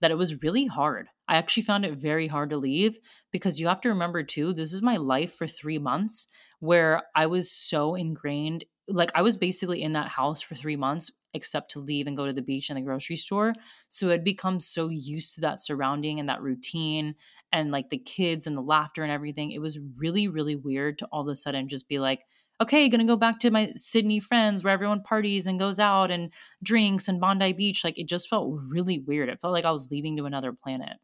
[0.00, 1.08] that it was really hard.
[1.28, 2.98] I actually found it very hard to leave
[3.30, 6.26] because you have to remember too, this is my life for three months
[6.60, 8.64] where I was so ingrained.
[8.88, 12.26] Like I was basically in that house for three months except to leave and go
[12.26, 13.54] to the beach and the grocery store.
[13.88, 17.14] So it become so used to that surrounding and that routine
[17.52, 19.50] and like the kids and the laughter and everything.
[19.50, 22.24] It was really, really weird to all of a sudden just be like,
[22.60, 26.32] okay, gonna go back to my Sydney friends where everyone parties and goes out and
[26.62, 27.84] drinks and Bondi Beach.
[27.84, 29.28] Like it just felt really weird.
[29.28, 30.98] It felt like I was leaving to another planet.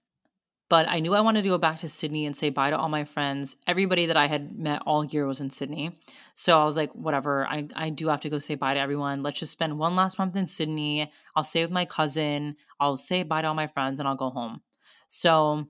[0.70, 2.88] But I knew I wanted to go back to Sydney and say bye to all
[2.88, 3.56] my friends.
[3.66, 5.98] Everybody that I had met all year was in Sydney.
[6.36, 9.24] So I was like, whatever, I, I do have to go say bye to everyone.
[9.24, 11.10] Let's just spend one last month in Sydney.
[11.34, 12.54] I'll stay with my cousin.
[12.78, 14.60] I'll say bye to all my friends and I'll go home.
[15.08, 15.66] So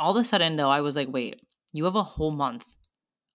[0.00, 1.42] all of a sudden, though, I was like, wait,
[1.74, 2.73] you have a whole month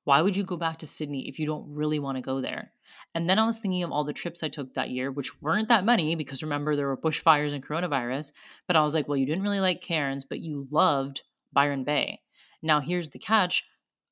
[0.04, 2.72] why would you go back to Sydney if you don't really want to go there?
[3.14, 5.70] And then I was thinking of all the trips I took that year, which weren't
[5.70, 8.32] that many because remember, there were bushfires and coronavirus.
[8.68, 11.22] But I was like, well, you didn't really like Cairns, but you loved
[11.54, 12.22] Byron Bay.
[12.62, 13.64] Now, here's the catch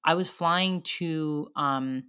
[0.04, 2.04] I was flying to um,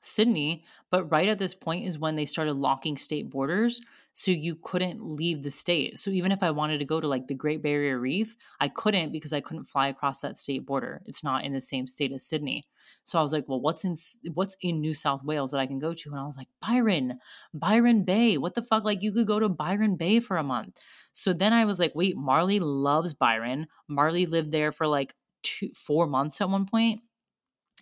[0.00, 3.80] Sydney, but right at this point is when they started locking state borders.
[4.12, 5.98] So you couldn't leave the state.
[5.98, 9.12] So even if I wanted to go to like the Great Barrier Reef, I couldn't
[9.12, 11.02] because I couldn't fly across that state border.
[11.06, 12.66] It's not in the same state as Sydney.
[13.04, 13.94] So I was like, well, what's in
[14.34, 16.10] what's in New South Wales that I can go to?
[16.10, 17.20] And I was like, Byron,
[17.54, 18.38] Byron Bay.
[18.38, 18.84] What the fuck?
[18.84, 20.78] Like you could go to Byron Bay for a month.
[21.12, 23.68] So then I was like, wait, Marley loves Byron.
[23.86, 27.00] Marley lived there for like two, four months at one point.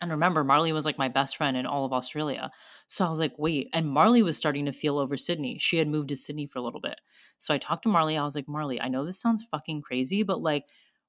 [0.00, 2.50] And remember, Marley was like my best friend in all of Australia.
[2.86, 3.68] So I was like, wait.
[3.72, 5.58] And Marley was starting to feel over Sydney.
[5.58, 7.00] She had moved to Sydney for a little bit.
[7.38, 8.16] So I talked to Marley.
[8.18, 10.64] I was like, Marley, I know this sounds fucking crazy, but like,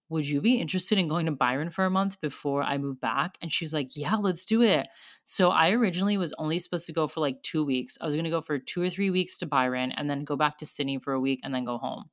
[0.09, 3.38] would you be interested in going to Byron for a month before I move back?
[3.41, 4.88] And she's like, yeah, let's do it.
[5.26, 7.97] So I originally was only supposed to go for like two weeks.
[7.99, 10.38] I was going to go for two or three weeks to Byron and then go
[10.38, 12.05] back to Sydney for a week and then go home.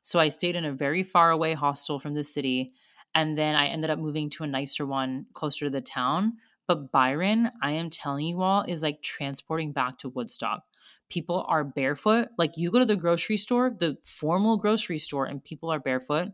[0.00, 2.72] So I stayed in a very far away hostel from the city.
[3.14, 6.34] And then I ended up moving to a nicer one closer to the town.
[6.66, 10.64] But Byron, I am telling you all, is like transporting back to Woodstock.
[11.08, 12.28] People are barefoot.
[12.36, 16.28] Like you go to the grocery store, the formal grocery store, and people are barefoot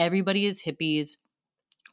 [0.00, 1.18] Everybody is hippies.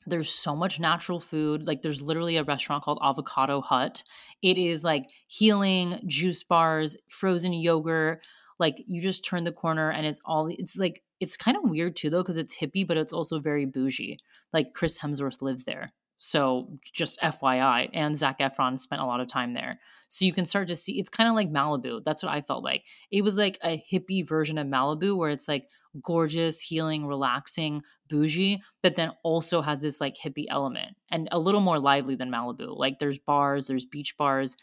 [0.05, 1.67] There's so much natural food.
[1.67, 4.01] Like there's literally a restaurant called Avocado Hut.
[4.41, 8.23] It is like healing, juice bars, frozen yogurt.
[8.59, 11.95] Like you just turn the corner and it's all it's like it's kind of weird
[11.95, 14.19] too though because it's hippie but it's also very bougie.
[14.53, 15.93] Like Chris Hemsworth lives there.
[16.19, 19.79] So just FYI, and Zac Efron spent a lot of time there.
[20.07, 22.03] So you can start to see it's kind of like Malibu.
[22.03, 22.83] That's what I felt like.
[23.11, 25.69] It was like a hippie version of Malibu where it's like
[26.01, 31.61] gorgeous, healing, relaxing, bougie, but then also has this like hippie element and a little
[31.61, 32.75] more lively than Malibu.
[32.75, 34.57] Like there's bars, there's beach bars,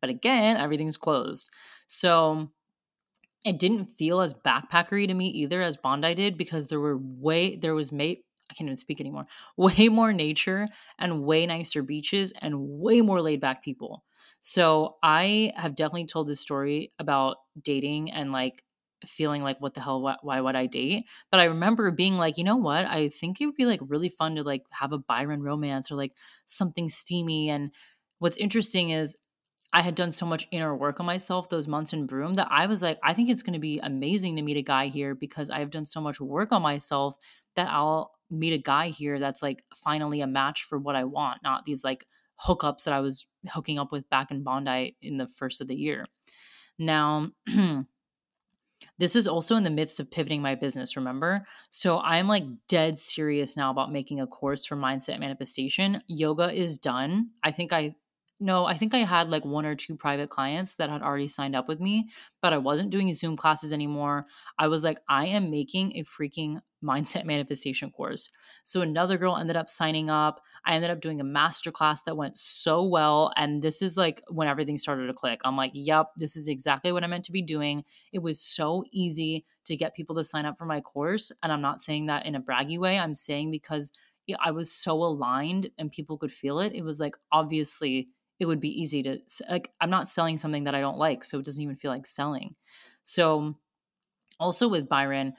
[0.00, 1.50] but again, everything's closed.
[1.86, 2.50] So
[3.44, 7.56] it didn't feel as backpackery to me either as Bondi did because there were way
[7.56, 9.26] there was mate I can't even speak anymore.
[9.56, 10.66] Way more nature
[10.98, 14.02] and way nicer beaches and way more laid back people.
[14.40, 18.64] So I have definitely told this story about dating and like
[19.06, 22.36] feeling like what the hell why, why would i date but i remember being like
[22.36, 24.98] you know what i think it would be like really fun to like have a
[24.98, 26.12] byron romance or like
[26.44, 27.70] something steamy and
[28.18, 29.16] what's interesting is
[29.72, 32.66] I had done so much inner work on myself those months in Broome that I
[32.66, 35.48] was like, I think it's going to be amazing to meet a guy here because
[35.50, 37.16] I have done so much work on myself
[37.54, 41.42] that I'll meet a guy here that's like finally a match for what I want,
[41.42, 42.06] not these like
[42.46, 45.76] hookups that I was hooking up with back in Bondi in the first of the
[45.76, 46.06] year.
[46.78, 47.30] Now,
[48.98, 51.46] this is also in the midst of pivoting my business, remember?
[51.68, 56.02] So I'm like dead serious now about making a course for mindset manifestation.
[56.06, 57.30] Yoga is done.
[57.44, 57.94] I think I
[58.40, 61.54] no, I think I had like one or two private clients that had already signed
[61.54, 62.08] up with me,
[62.40, 64.26] but I wasn't doing Zoom classes anymore.
[64.58, 68.30] I was like, I am making a freaking mindset manifestation course.
[68.64, 70.40] So another girl ended up signing up.
[70.64, 73.32] I ended up doing a master class that went so well.
[73.36, 75.42] And this is like when everything started to click.
[75.44, 77.84] I'm like, yep, this is exactly what I meant to be doing.
[78.14, 81.30] It was so easy to get people to sign up for my course.
[81.42, 83.92] And I'm not saying that in a braggy way, I'm saying because
[84.42, 86.72] I was so aligned and people could feel it.
[86.72, 88.08] It was like, obviously,
[88.40, 89.18] it would be easy to
[89.48, 92.06] like i'm not selling something that i don't like so it doesn't even feel like
[92.06, 92.54] selling
[93.04, 93.54] so
[94.38, 95.34] also with byron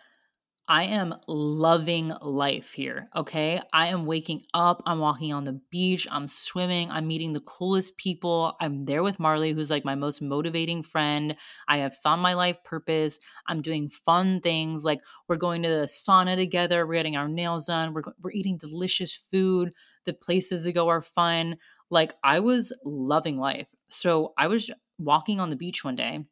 [0.72, 3.10] I am loving life here.
[3.14, 3.60] Okay.
[3.74, 4.82] I am waking up.
[4.86, 6.08] I'm walking on the beach.
[6.10, 6.90] I'm swimming.
[6.90, 8.56] I'm meeting the coolest people.
[8.62, 11.36] I'm there with Marley, who's like my most motivating friend.
[11.68, 13.20] I have found my life purpose.
[13.48, 14.86] I'm doing fun things.
[14.86, 16.88] Like we're going to the sauna together.
[16.88, 17.94] We're getting our nails done.
[17.94, 19.74] We're, we're eating delicious food.
[20.06, 21.58] The places to go are fun.
[21.92, 23.68] Like I was loving life.
[23.90, 26.26] So I was walking on the beach one day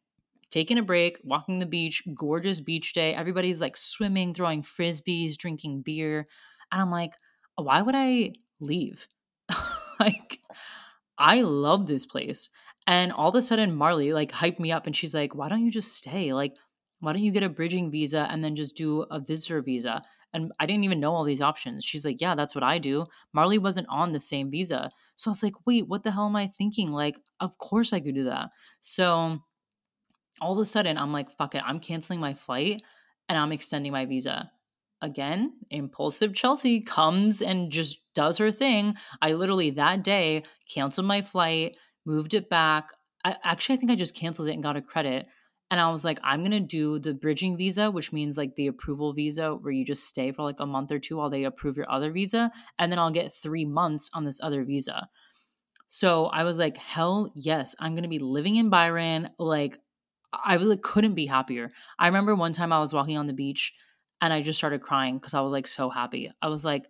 [0.50, 3.14] taking a break, walking the beach, gorgeous beach day.
[3.14, 6.26] Everybody's like swimming, throwing frisbees, drinking beer.
[6.72, 7.14] And I'm like,
[7.56, 9.06] why would I leave?
[10.00, 10.40] like,
[11.18, 12.50] I love this place.
[12.86, 15.64] And all of a sudden, Marley like hyped me up and she's like, why don't
[15.64, 16.32] you just stay?
[16.32, 16.56] Like,
[17.00, 20.02] why don't you get a bridging visa and then just do a visitor visa?
[20.32, 21.84] And I didn't even know all these options.
[21.84, 23.06] She's like, yeah, that's what I do.
[23.32, 24.90] Marley wasn't on the same visa.
[25.16, 26.92] So I was like, wait, what the hell am I thinking?
[26.92, 28.50] Like, of course I could do that.
[28.80, 29.40] So
[30.40, 32.82] all of a sudden I'm like, fuck it, I'm canceling my flight
[33.28, 34.50] and I'm extending my visa.
[35.02, 38.96] Again, impulsive Chelsea comes and just does her thing.
[39.22, 40.42] I literally that day
[40.72, 42.90] canceled my flight, moved it back.
[43.24, 45.26] I, actually, I think I just canceled it and got a credit.
[45.70, 48.66] And I was like, I'm going to do the bridging visa, which means like the
[48.66, 51.76] approval visa where you just stay for like a month or two while they approve
[51.76, 52.50] your other visa.
[52.78, 55.08] And then I'll get three months on this other visa.
[55.86, 59.30] So I was like, hell yes, I'm going to be living in Byron.
[59.38, 59.78] Like,
[60.32, 61.72] I really couldn't be happier.
[61.98, 63.72] I remember one time I was walking on the beach
[64.20, 66.30] and I just started crying because I was like so happy.
[66.42, 66.86] I was like,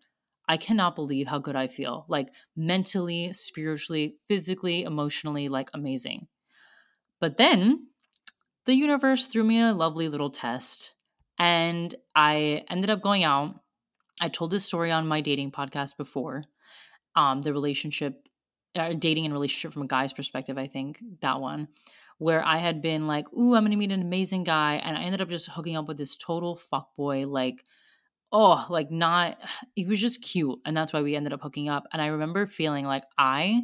[0.48, 2.07] I cannot believe how good I feel.
[2.09, 6.27] Like mentally, spiritually, physically, emotionally, like amazing.
[7.20, 7.86] But then
[8.66, 10.95] the universe threw me a lovely little test
[11.39, 13.55] and I ended up going out.
[14.20, 16.45] I told this story on my dating podcast before.
[17.16, 18.28] Um, the relationship,
[18.77, 21.69] uh, dating and relationship from a guy's perspective, I think that one
[22.19, 25.23] where I had been like, ooh, I'm gonna meet an amazing guy, and I ended
[25.23, 27.65] up just hooking up with this total fuck boy, like,
[28.31, 29.39] oh, like not
[29.74, 30.59] he was just cute.
[30.65, 31.85] And that's why we ended up hooking up.
[31.93, 33.62] And I remember feeling like I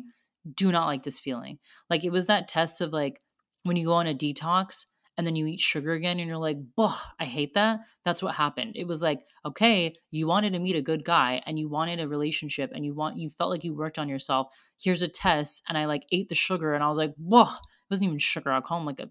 [0.54, 1.58] do not like this feeling.
[1.90, 3.20] Like it was that test of like
[3.66, 4.86] when you go on a detox
[5.18, 8.34] and then you eat sugar again and you're like, "Boh, I hate that." That's what
[8.34, 8.72] happened.
[8.76, 12.08] It was like, okay, you wanted to meet a good guy and you wanted a
[12.08, 14.48] relationship and you want you felt like you worked on yourself.
[14.80, 17.90] Here's a test and I like ate the sugar and I was like, "Boh, it
[17.90, 18.52] wasn't even sugar.
[18.52, 19.08] I'll call them like a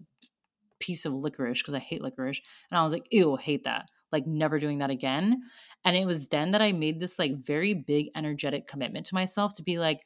[0.78, 2.40] piece of licorice because I hate licorice.
[2.70, 3.86] And I was like, ew, hate that.
[4.12, 5.42] Like never doing that again.
[5.84, 9.54] And it was then that I made this like very big energetic commitment to myself
[9.54, 10.00] to be like,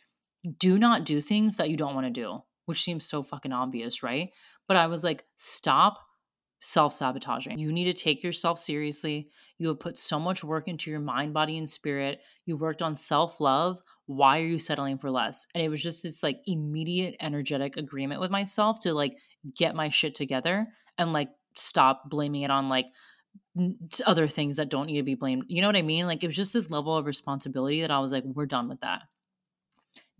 [0.58, 2.40] do not do things that you don't want to do,
[2.70, 4.30] which seems so fucking obvious, right?
[4.68, 5.98] But I was like, stop
[6.60, 7.58] self sabotaging.
[7.58, 9.28] You need to take yourself seriously.
[9.58, 12.20] You have put so much work into your mind, body, and spirit.
[12.46, 13.82] You worked on self love.
[14.06, 15.48] Why are you settling for less?
[15.52, 19.16] And it was just this like immediate energetic agreement with myself to like
[19.56, 22.86] get my shit together and like stop blaming it on like
[24.06, 25.44] other things that don't need to be blamed.
[25.48, 26.06] You know what I mean?
[26.06, 28.80] Like it was just this level of responsibility that I was like, we're done with
[28.80, 29.02] that.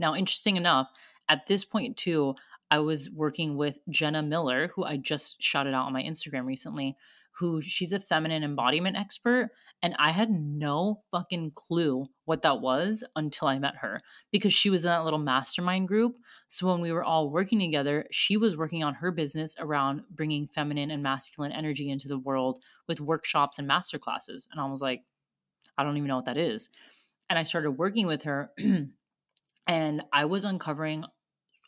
[0.00, 0.90] Now, interesting enough,
[1.30, 2.34] at this point too,
[2.70, 6.96] I was working with Jenna Miller, who I just shouted out on my Instagram recently,
[7.32, 9.50] who she's a feminine embodiment expert.
[9.82, 14.00] And I had no fucking clue what that was until I met her
[14.30, 16.16] because she was in that little mastermind group.
[16.48, 20.48] So when we were all working together, she was working on her business around bringing
[20.48, 22.58] feminine and masculine energy into the world
[22.88, 24.48] with workshops and masterclasses.
[24.52, 25.02] And I was like,
[25.78, 26.68] I don't even know what that is.
[27.30, 28.50] And I started working with her.
[29.66, 31.04] and I was uncovering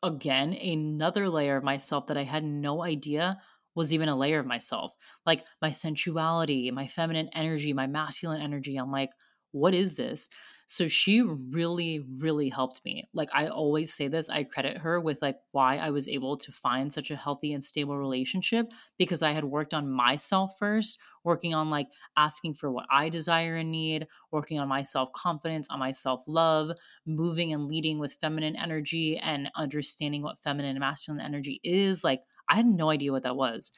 [0.03, 3.41] again another layer of myself that I had no idea
[3.74, 4.93] was even a layer of myself.
[5.24, 8.77] Like my sensuality, my feminine energy, my masculine energy.
[8.77, 9.11] I'm like,
[9.53, 10.29] what is this?
[10.73, 13.07] So she really, really helped me.
[13.12, 16.51] Like I always say this, I credit her with like why I was able to
[16.51, 21.53] find such a healthy and stable relationship because I had worked on myself first, working
[21.55, 25.78] on like asking for what I desire and need, working on my self confidence, on
[25.78, 26.70] my self love,
[27.05, 32.03] moving and leading with feminine energy and understanding what feminine and masculine energy is.
[32.03, 33.73] Like I had no idea what that was.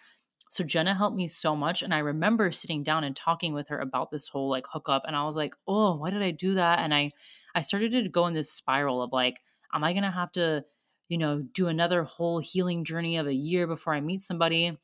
[0.55, 1.83] So Jenna helped me so much.
[1.83, 5.03] And I remember sitting down and talking with her about this whole like hookup.
[5.05, 6.79] And I was like, oh, why did I do that?
[6.79, 7.11] And I
[7.57, 9.41] I started to go in this spiral of like,
[9.73, 10.65] am I gonna have to,
[11.09, 14.79] you know, do another whole healing journey of a year before I meet somebody?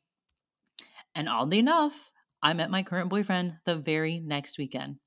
[1.15, 2.11] And oddly enough,
[2.43, 4.97] I met my current boyfriend the very next weekend.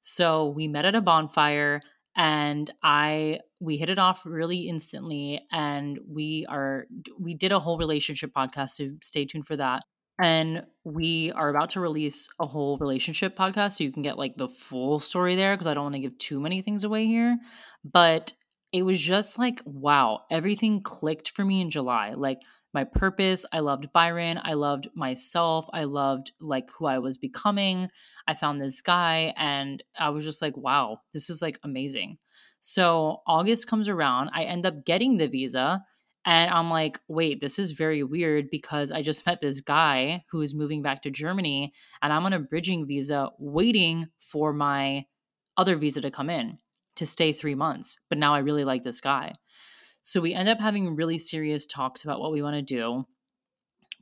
[0.00, 1.80] So we met at a bonfire
[2.16, 6.86] and I we hit it off really instantly and we are
[7.20, 9.84] we did a whole relationship podcast so stay tuned for that
[10.18, 14.36] and we are about to release a whole relationship podcast so you can get like
[14.36, 17.38] the full story there because I don't want to give too many things away here.
[17.84, 18.32] But
[18.72, 22.14] it was just like, wow, everything clicked for me in July.
[22.14, 22.40] Like
[22.74, 27.88] my purpose, I loved Byron, I loved myself, I loved like who I was becoming.
[28.26, 32.18] I found this guy and I was just like, wow, this is like amazing.
[32.60, 35.82] So August comes around, I end up getting the visa
[36.28, 40.42] and I'm like, wait, this is very weird because I just met this guy who
[40.42, 41.72] is moving back to Germany
[42.02, 45.06] and I'm on a bridging visa waiting for my
[45.56, 46.58] other visa to come in
[46.96, 47.98] to stay three months.
[48.10, 49.36] But now I really like this guy.
[50.02, 53.06] So we end up having really serious talks about what we want to do.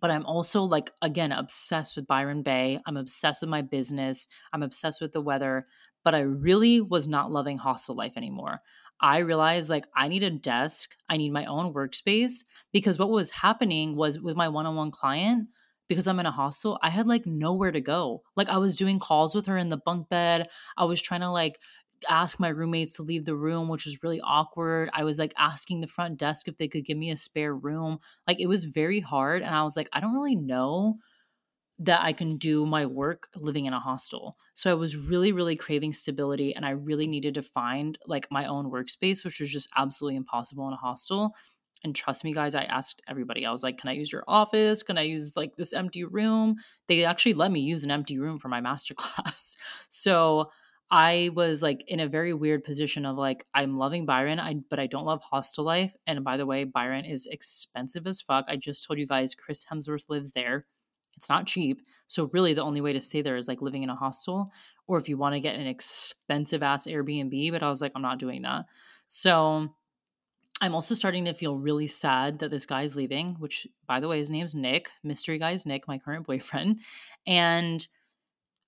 [0.01, 2.81] But I'm also like, again, obsessed with Byron Bay.
[2.87, 4.27] I'm obsessed with my business.
[4.53, 5.69] I'm obsessed with the weather.
[6.03, 8.63] But I really was not loving hostel life anymore.
[9.01, 13.31] I realized like I need a desk, I need my own workspace because what was
[13.31, 15.49] happening was with my one on one client,
[15.89, 18.23] because I'm in a hostel, I had like nowhere to go.
[18.37, 20.49] Like I was doing calls with her in the bunk bed.
[20.77, 21.59] I was trying to like
[22.09, 24.91] ask my roommates to leave the room, which was really awkward.
[24.93, 27.99] I was like asking the front desk if they could give me a spare room.
[28.27, 29.43] Like it was very hard.
[29.43, 30.99] And I was like, I don't really know
[31.79, 34.37] that I can do my work living in a hostel.
[34.55, 38.47] So I was really, really craving stability and I really needed to find like my
[38.47, 41.35] own workspace, which was just absolutely impossible in a hostel.
[41.85, 44.83] And trust me, guys, I asked everybody, I was like, can I use your office?
[44.83, 46.57] Can I use like this empty room?
[46.89, 49.57] They actually let me use an empty room for my masterclass.
[49.91, 50.51] So
[50.91, 54.79] I was like in a very weird position of like, I'm loving Byron, I but
[54.79, 55.95] I don't love hostel life.
[56.07, 58.47] And by the way, Byron is expensive as fuck.
[58.49, 60.65] I just told you guys Chris Hemsworth lives there.
[61.17, 61.83] It's not cheap.
[62.07, 64.53] So really the only way to stay there is like living in a hostel
[64.87, 68.03] or if you want to get an expensive ass Airbnb, but I was like I'm
[68.03, 68.67] not doing that.
[69.07, 69.69] So
[70.61, 74.19] I'm also starting to feel really sad that this guy's leaving, which by the way
[74.19, 76.81] his name's Nick, mystery guy's Nick, my current boyfriend,
[77.27, 77.87] and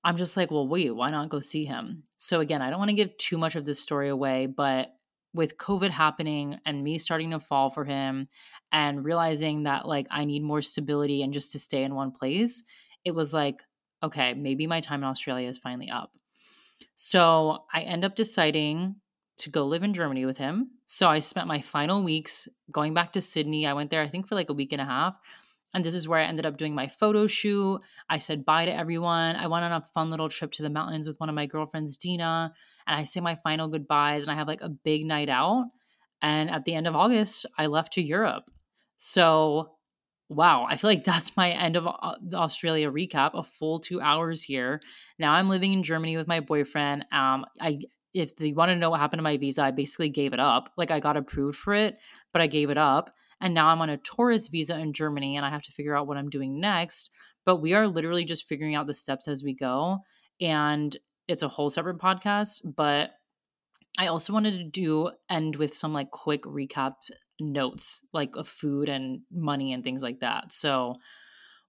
[0.04, 2.04] I'm just like, well, wait, why not go see him?
[2.18, 4.94] So again, I don't want to give too much of this story away, but
[5.38, 8.26] with COVID happening and me starting to fall for him
[8.72, 12.64] and realizing that like I need more stability and just to stay in one place,
[13.04, 13.62] it was like,
[14.02, 16.10] okay, maybe my time in Australia is finally up.
[16.96, 18.96] So I end up deciding
[19.36, 20.72] to go live in Germany with him.
[20.86, 23.64] So I spent my final weeks going back to Sydney.
[23.64, 25.20] I went there, I think, for like a week and a half.
[25.72, 27.80] And this is where I ended up doing my photo shoot.
[28.10, 29.36] I said bye to everyone.
[29.36, 31.96] I went on a fun little trip to the mountains with one of my girlfriends,
[31.96, 32.54] Dina.
[32.88, 35.66] And I say my final goodbyes and I have like a big night out.
[36.22, 38.50] And at the end of August, I left to Europe.
[38.96, 39.74] So,
[40.28, 44.42] wow, I feel like that's my end of uh, Australia recap, a full two hours
[44.42, 44.80] here.
[45.18, 47.04] Now I'm living in Germany with my boyfriend.
[47.12, 47.80] Um, I
[48.14, 50.72] if you want to know what happened to my visa, I basically gave it up.
[50.76, 51.98] Like I got approved for it,
[52.32, 53.10] but I gave it up.
[53.40, 56.06] And now I'm on a tourist visa in Germany and I have to figure out
[56.06, 57.10] what I'm doing next.
[57.44, 59.98] But we are literally just figuring out the steps as we go.
[60.40, 60.96] And
[61.28, 62.60] it's a whole separate podcast.
[62.64, 63.10] But
[63.98, 66.94] I also wanted to do end with some like quick recap
[67.40, 70.52] notes, like of food and money and things like that.
[70.52, 70.96] So,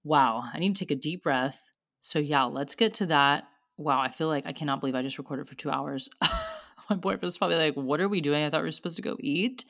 [0.04, 1.60] wow, I need to take a deep breath.
[2.00, 3.44] So, yeah, let's get to that.
[3.76, 6.08] Wow, I feel like I cannot believe I just recorded for two hours.
[6.90, 8.44] My boyfriend's probably like, What are we doing?
[8.44, 9.64] I thought we were supposed to go eat.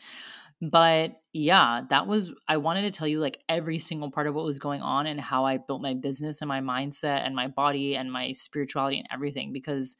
[0.62, 4.44] But yeah, that was, I wanted to tell you like every single part of what
[4.44, 7.96] was going on and how I built my business and my mindset and my body
[7.96, 9.96] and my spirituality and everything because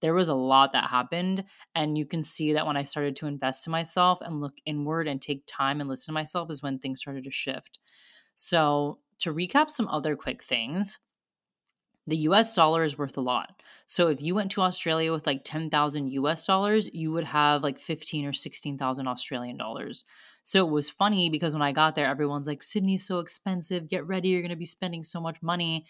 [0.00, 1.44] there was a lot that happened.
[1.74, 5.06] And you can see that when I started to invest in myself and look inward
[5.06, 7.78] and take time and listen to myself is when things started to shift.
[8.34, 10.98] So, to recap some other quick things,
[12.10, 13.62] the US dollar is worth a lot.
[13.86, 17.78] So if you went to Australia with like 10,000 US dollars, you would have like
[17.78, 20.04] 15 or 16,000 Australian dollars.
[20.42, 23.88] So it was funny because when I got there, everyone's like, Sydney's so expensive.
[23.88, 24.28] Get ready.
[24.28, 25.86] You're going to be spending so much money.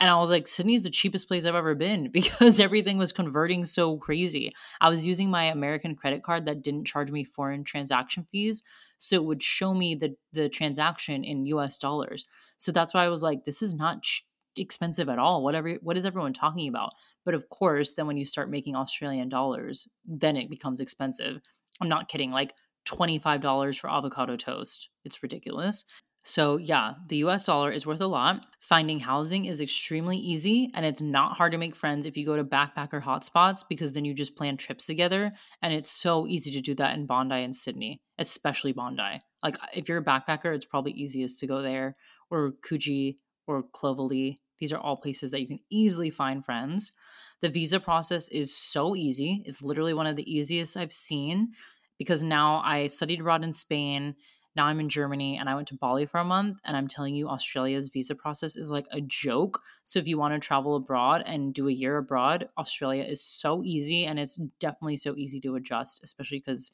[0.00, 3.64] And I was like, Sydney's the cheapest place I've ever been because everything was converting
[3.64, 4.52] so crazy.
[4.80, 8.62] I was using my American credit card that didn't charge me foreign transaction fees.
[8.98, 12.26] So it would show me the, the transaction in US dollars.
[12.56, 14.24] So that's why I was like, this is not ch-
[14.56, 15.42] expensive at all.
[15.42, 16.90] Whatever, what is everyone talking about?
[17.24, 21.40] But of course, then when you start making Australian dollars, then it becomes expensive.
[21.80, 22.30] I'm not kidding.
[22.30, 22.52] Like
[22.86, 24.90] $25 for avocado toast.
[25.04, 25.84] It's ridiculous.
[26.26, 28.46] So, yeah, the US dollar is worth a lot.
[28.60, 32.34] Finding housing is extremely easy and it's not hard to make friends if you go
[32.34, 35.32] to backpacker hotspots because then you just plan trips together.
[35.60, 39.20] And it's so easy to do that in Bondi and Sydney, especially Bondi.
[39.42, 41.94] Like, if you're a backpacker, it's probably easiest to go there
[42.30, 44.38] or Coogee or Clovelly.
[44.58, 46.92] These are all places that you can easily find friends.
[47.40, 49.42] The visa process is so easy.
[49.46, 51.52] It's literally one of the easiest I've seen
[51.98, 54.14] because now I studied abroad in Spain
[54.56, 56.58] now I'm in Germany and I went to Bali for a month.
[56.64, 59.60] And I'm telling you, Australia's visa process is like a joke.
[59.82, 63.62] So if you want to travel abroad and do a year abroad, Australia is so
[63.62, 66.70] easy and it's definitely so easy to adjust, especially because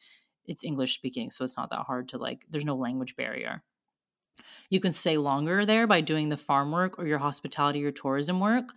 [0.46, 1.30] it's English speaking.
[1.30, 3.62] So it's not that hard to like, there's no language barrier.
[4.70, 8.40] You can stay longer there by doing the farm work or your hospitality or tourism
[8.40, 8.72] work.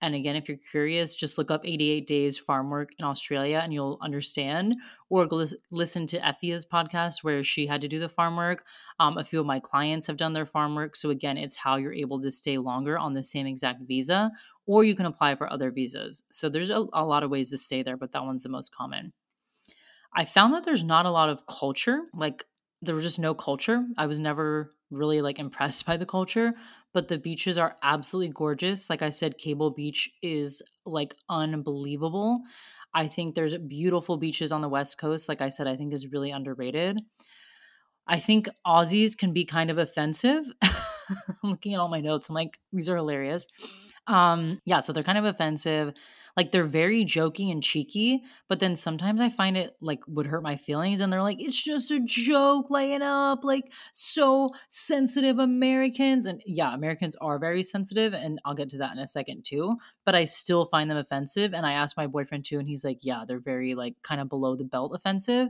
[0.00, 3.74] And again, if you're curious, just look up 88 Days Farm Work in Australia and
[3.74, 4.76] you'll understand.
[5.08, 5.26] Or
[5.70, 8.64] listen to Efia's podcast where she had to do the farm work.
[9.00, 10.94] Um, a few of my clients have done their farm work.
[10.94, 14.30] So again, it's how you're able to stay longer on the same exact visa,
[14.66, 16.22] or you can apply for other visas.
[16.30, 18.72] So there's a, a lot of ways to stay there, but that one's the most
[18.72, 19.12] common.
[20.12, 22.02] I found that there's not a lot of culture.
[22.14, 22.44] Like
[22.82, 23.84] there was just no culture.
[23.96, 26.54] I was never really like impressed by the culture,
[26.92, 28.88] but the beaches are absolutely gorgeous.
[28.88, 32.40] Like I said, Cable Beach is like unbelievable.
[32.94, 35.28] I think there's beautiful beaches on the West Coast.
[35.28, 37.00] Like I said, I think is really underrated.
[38.06, 40.46] I think Aussies can be kind of offensive.
[40.62, 42.28] I'm looking at all my notes.
[42.28, 43.46] I'm like, these are hilarious.
[44.08, 45.92] Um, yeah, so they're kind of offensive.
[46.36, 50.44] Like they're very jokey and cheeky, but then sometimes I find it like would hurt
[50.44, 55.40] my feelings and they're like, it's just a joke, lay it up, like so sensitive
[55.40, 56.26] Americans.
[56.26, 59.76] And yeah, Americans are very sensitive, and I'll get to that in a second too.
[60.04, 61.52] But I still find them offensive.
[61.54, 64.28] And I asked my boyfriend too, and he's like, yeah, they're very like kind of
[64.28, 65.48] below the belt offensive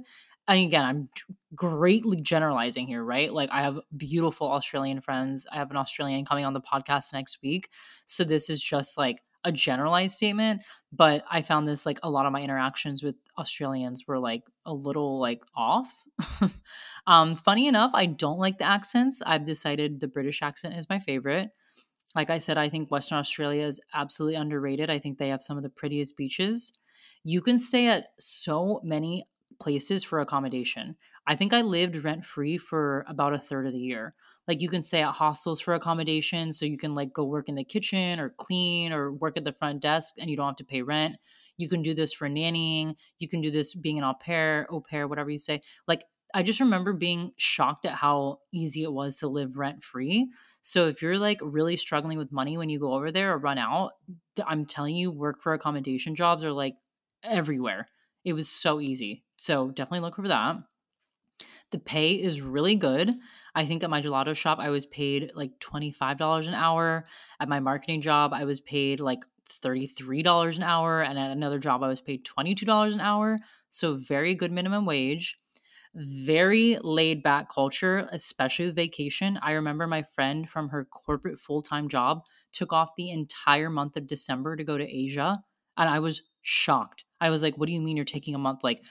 [0.49, 1.09] and again, I'm
[1.55, 3.33] greatly generalizing here, right?
[3.33, 5.47] Like, I have beautiful Australian friends.
[5.53, 7.69] I have an Australian coming on the podcast next week.
[8.07, 10.63] So, this is just like a generalized statement.
[10.91, 14.73] But I found this like a lot of my interactions with Australians were like a
[14.73, 16.03] little like off.
[17.07, 19.23] um, funny enough, I don't like the accents.
[19.25, 21.51] I've decided the British accent is my favorite.
[22.15, 24.89] Like I said, I think Western Australia is absolutely underrated.
[24.89, 26.73] I think they have some of the prettiest beaches.
[27.23, 29.27] You can stay at so many
[29.61, 30.97] places for accommodation.
[31.27, 34.15] I think I lived rent free for about a third of the year.
[34.47, 37.55] Like you can stay at hostels for accommodation, so you can like go work in
[37.55, 40.65] the kitchen or clean or work at the front desk and you don't have to
[40.65, 41.17] pay rent.
[41.57, 42.95] You can do this for nannying.
[43.19, 45.63] You can do this being an au pair, au pair, whatever you say.
[45.87, 46.05] Like
[46.35, 50.31] I just remember being shocked at how easy it was to live rent free.
[50.63, 53.59] So if you're like really struggling with money when you go over there or run
[53.59, 53.93] out,
[54.47, 56.75] I'm telling you, work for accommodation jobs are like
[57.23, 57.89] everywhere.
[58.29, 59.25] It was so easy.
[59.37, 60.57] So definitely look for that.
[61.71, 63.15] The pay is really good.
[63.55, 67.07] I think at my gelato shop, I was paid like $25 an hour.
[67.41, 71.03] At my marketing job, I was paid like $33 an hour.
[71.03, 73.39] And at another job, I was paid $22 an hour.
[73.69, 75.39] So very good minimum wage.
[75.95, 79.39] Very laid back culture, especially with vacation.
[79.43, 83.97] I remember my friend from her corporate full time job took off the entire month
[83.97, 85.43] of December to go to Asia.
[85.77, 87.05] And I was shocked.
[87.21, 88.61] I was like, What do you mean you're taking a month?
[88.63, 88.83] Like,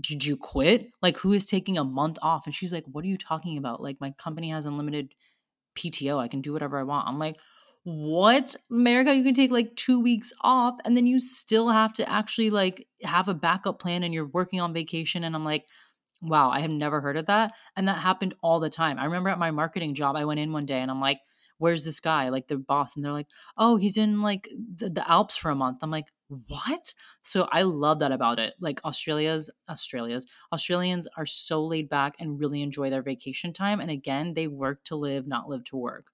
[0.00, 0.90] did you quit?
[1.02, 2.46] Like, who is taking a month off?
[2.46, 3.82] And she's like, What are you talking about?
[3.82, 5.14] Like, my company has unlimited
[5.76, 6.18] PTO.
[6.18, 7.08] I can do whatever I want.
[7.08, 7.36] I'm like,
[7.84, 8.56] What?
[8.70, 12.50] America, you can take like two weeks off and then you still have to actually
[12.50, 15.24] like have a backup plan and you're working on vacation.
[15.24, 15.64] And I'm like,
[16.20, 17.52] Wow, I have never heard of that.
[17.76, 18.98] And that happened all the time.
[18.98, 21.20] I remember at my marketing job, I went in one day and I'm like,
[21.58, 22.28] Where's this guy?
[22.28, 22.96] Like the boss.
[22.96, 25.78] And they're like, Oh, he's in like the, the Alps for a month.
[25.82, 26.92] I'm like, what?
[27.22, 28.54] So I love that about it.
[28.60, 33.90] Like Australia's Australia's Australians are so laid back and really enjoy their vacation time and
[33.90, 36.06] again, they work to live, not live to work.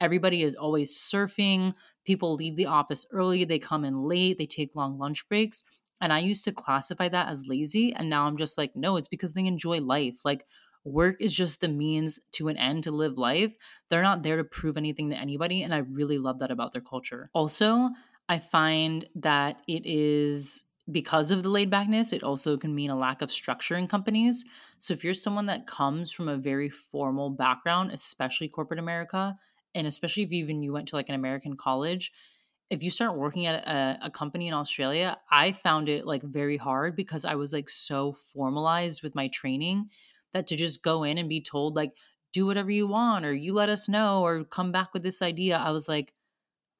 [0.00, 1.74] Everybody is always surfing.
[2.04, 5.64] People leave the office early, they come in late, they take long lunch breaks.
[6.00, 9.08] And I used to classify that as lazy and now I'm just like, no, it's
[9.08, 10.24] because they enjoy life.
[10.24, 10.44] Like
[10.84, 13.54] work is just the means to an end to live life.
[13.88, 15.62] They're not there to prove anything to anybody.
[15.62, 17.30] And I really love that about their culture.
[17.32, 17.90] Also,
[18.28, 22.98] I find that it is because of the laid backness, it also can mean a
[22.98, 24.44] lack of structure in companies.
[24.78, 29.36] So if you're someone that comes from a very formal background, especially corporate America,
[29.74, 32.12] and especially if even you went to like an American college,
[32.68, 36.56] if you start working at a, a, company in Australia, I found it like very
[36.56, 39.90] hard because I was like so formalized with my training
[40.32, 41.92] that to just go in and be told like
[42.32, 45.58] do whatever you want or you let us know or come back with this idea,
[45.58, 46.14] I was like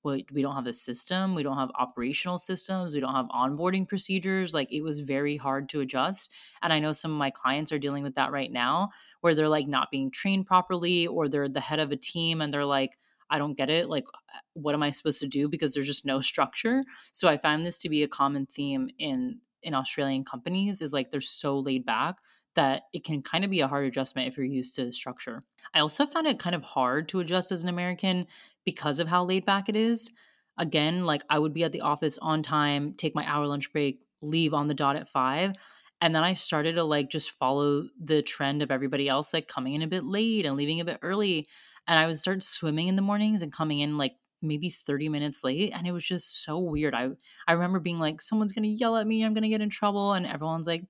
[0.02, 3.86] well, we don't have a system we don't have operational systems we don't have onboarding
[3.86, 6.30] procedures like it was very hard to adjust
[6.62, 9.48] and i know some of my clients are dealing with that right now where they're
[9.48, 12.98] like not being trained properly or they're the head of a team and they're like
[13.30, 16.06] i don't get it like uh, what am i supposed to do because there's just
[16.06, 20.82] no structure so i find this to be a common theme in in australian companies
[20.82, 22.16] is like they're so laid back
[22.54, 25.42] that it can kind of be a hard adjustment if you're used to structure.
[25.74, 28.26] I also found it kind of hard to adjust as an American
[28.64, 30.10] because of how laid back it is.
[30.59, 34.01] Again, like I would be at the office on time, take my hour lunch break,
[34.20, 35.52] leave on the dot at five.
[36.01, 39.74] And then I started to like just follow the trend of everybody else, like coming
[39.74, 41.48] in a bit late and leaving a bit early.
[41.86, 45.44] And I would start swimming in the mornings and coming in like maybe 30 minutes
[45.44, 45.72] late.
[45.74, 46.94] And it was just so weird.
[46.94, 47.10] I
[47.47, 50.12] I remember being like, someone's gonna yell at me, I'm gonna get in trouble.
[50.12, 50.84] And everyone's like,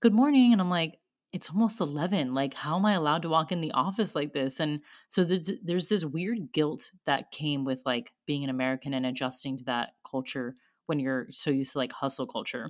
[0.00, 0.52] Good morning.
[0.52, 0.98] And I'm like,
[1.34, 4.60] it's almost 11 like how am i allowed to walk in the office like this?
[4.60, 9.04] And so there's, there's this weird guilt that came with like being an american and
[9.04, 10.54] adjusting to that culture
[10.86, 12.68] when you're so used to like hustle culture.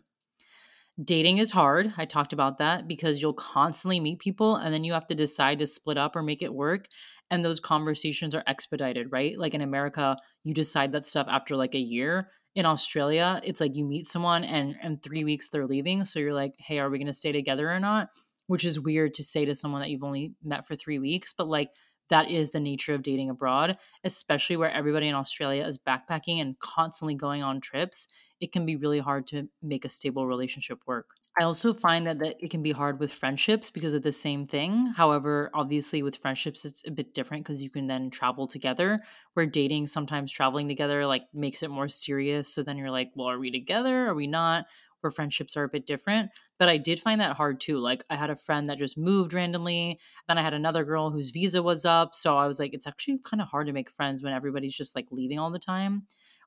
[1.04, 4.94] Dating is hard i talked about that because you'll constantly meet people and then you
[4.94, 6.86] have to decide to split up or make it work
[7.30, 9.38] and those conversations are expedited right?
[9.38, 12.30] Like in america you decide that stuff after like a year.
[12.54, 16.32] In australia it's like you meet someone and in three weeks they're leaving so you're
[16.32, 18.08] like hey are we going to stay together or not
[18.46, 21.48] which is weird to say to someone that you've only met for three weeks, but
[21.48, 21.70] like
[22.10, 26.58] that is the nature of dating abroad, especially where everybody in Australia is backpacking and
[26.58, 28.08] constantly going on trips.
[28.40, 31.06] It can be really hard to make a stable relationship work.
[31.40, 34.46] I also find that, that it can be hard with friendships because of the same
[34.46, 34.92] thing.
[34.96, 39.00] However, obviously with friendships it's a bit different because you can then travel together.
[39.32, 42.48] Where dating sometimes traveling together like makes it more serious.
[42.54, 44.06] So then you're like, well, are we together?
[44.06, 44.66] Are we not?
[45.04, 46.30] where friendships are a bit different.
[46.58, 47.78] But I did find that hard too.
[47.78, 49.98] Like I had a friend that just moved randomly.
[50.28, 52.14] Then I had another girl whose visa was up.
[52.14, 54.94] So I was like, it's actually kind of hard to make friends when everybody's just
[54.94, 56.04] like leaving all the time.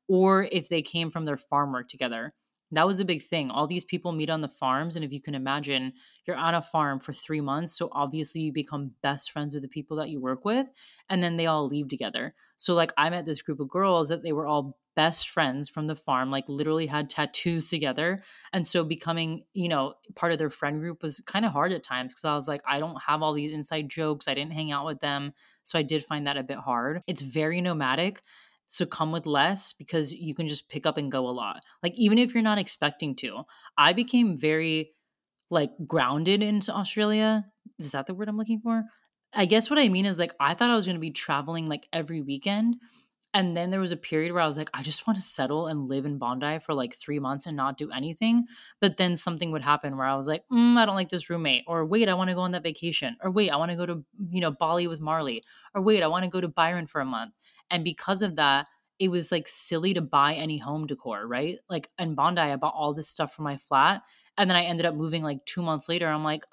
[0.08, 2.34] Or if they came from their farm work together.
[2.72, 3.50] That was a big thing.
[3.50, 4.96] All these people meet on the farms.
[4.96, 5.94] And if you can imagine,
[6.26, 7.78] you're on a farm for three months.
[7.78, 10.70] So obviously you become best friends with the people that you work with.
[11.10, 12.34] And then they all leave together.
[12.58, 15.86] So, like, I met this group of girls that they were all best friends from
[15.86, 18.20] the farm, like literally had tattoos together.
[18.52, 21.84] And so becoming, you know, part of their friend group was kind of hard at
[21.84, 24.28] times because I was like, I don't have all these inside jokes.
[24.28, 25.34] I didn't hang out with them.
[25.64, 27.04] So I did find that a bit hard.
[27.06, 28.22] It's very nomadic.
[28.68, 31.64] So come with less because you can just pick up and go a lot.
[31.82, 33.44] Like, even if you're not expecting to,
[33.78, 34.92] I became very
[35.50, 37.46] like grounded into Australia.
[37.80, 38.84] Is that the word I'm looking for?
[39.34, 41.68] I guess what I mean is like I thought I was going to be traveling
[41.68, 42.78] like every weekend
[43.38, 45.68] and then there was a period where I was like, I just want to settle
[45.68, 48.46] and live in Bondi for like three months and not do anything.
[48.82, 51.64] But then something would happen where I was like, mm, I don't like this roommate.
[51.68, 53.16] Or wait, I want to go on that vacation.
[53.22, 55.44] Or wait, I want to go to, you know, Bali with Marley.
[55.76, 57.34] Or wait, I want to go to Byron for a month.
[57.70, 58.68] And because of that,
[59.00, 61.60] it was like silly to buy any home decor, right?
[61.70, 64.02] Like in Bondi, I bought all this stuff for my flat.
[64.38, 66.08] And then I ended up moving like two months later.
[66.08, 66.46] I'm like,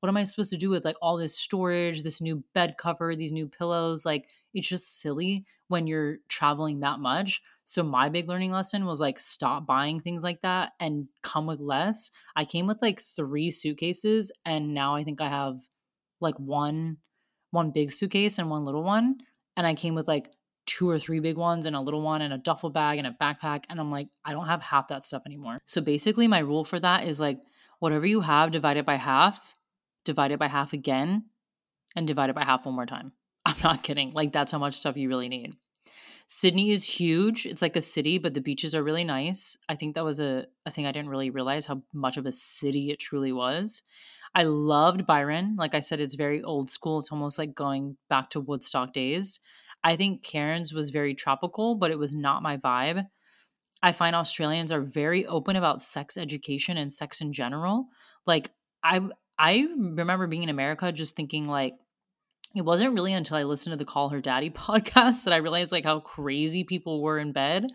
[0.00, 3.16] what am I supposed to do with like all this storage, this new bed cover,
[3.16, 4.04] these new pillows?
[4.04, 7.42] Like, it's just silly when you're traveling that much.
[7.64, 11.60] So, my big learning lesson was like, stop buying things like that and come with
[11.60, 12.10] less.
[12.36, 15.60] I came with like three suitcases, and now I think I have
[16.20, 16.98] like one
[17.50, 19.18] one big suitcase and one little one
[19.56, 20.30] and i came with like
[20.66, 23.16] two or three big ones and a little one and a duffel bag and a
[23.20, 26.64] backpack and i'm like i don't have half that stuff anymore so basically my rule
[26.64, 27.38] for that is like
[27.78, 29.54] whatever you have divided by half
[30.06, 31.26] divide it by half again,
[31.94, 33.12] and divide it by half one more time.
[33.44, 34.12] I'm not kidding.
[34.12, 35.54] Like, that's how much stuff you really need.
[36.28, 37.46] Sydney is huge.
[37.46, 39.56] It's like a city, but the beaches are really nice.
[39.68, 42.32] I think that was a, a thing I didn't really realize how much of a
[42.32, 43.82] city it truly was.
[44.34, 45.54] I loved Byron.
[45.56, 46.98] Like I said, it's very old school.
[46.98, 49.38] It's almost like going back to Woodstock days.
[49.86, 53.06] I think Cairns was very tropical, but it was not my vibe.
[53.84, 57.86] I find Australians are very open about sex education and sex in general.
[58.26, 58.50] Like
[58.82, 59.00] I
[59.38, 61.74] I remember being in America just thinking like
[62.56, 65.72] it wasn't really until I listened to the Call Her Daddy podcast that I realized
[65.72, 67.66] like how crazy people were in bed.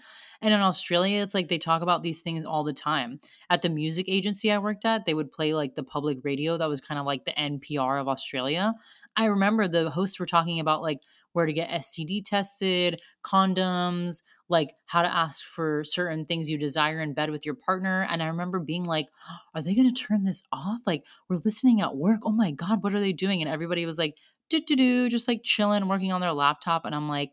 [0.41, 3.19] And in Australia, it's like they talk about these things all the time.
[3.49, 6.69] At the music agency I worked at, they would play like the public radio that
[6.69, 8.73] was kind of like the NPR of Australia.
[9.15, 10.99] I remember the hosts were talking about like
[11.33, 17.01] where to get STD tested, condoms, like how to ask for certain things you desire
[17.01, 18.05] in bed with your partner.
[18.09, 19.07] And I remember being like,
[19.55, 20.81] are they going to turn this off?
[20.85, 22.21] Like, we're listening at work.
[22.23, 23.41] Oh my God, what are they doing?
[23.41, 24.15] And everybody was like,
[24.51, 26.85] do, do, do, just like chilling, working on their laptop.
[26.85, 27.31] And I'm like,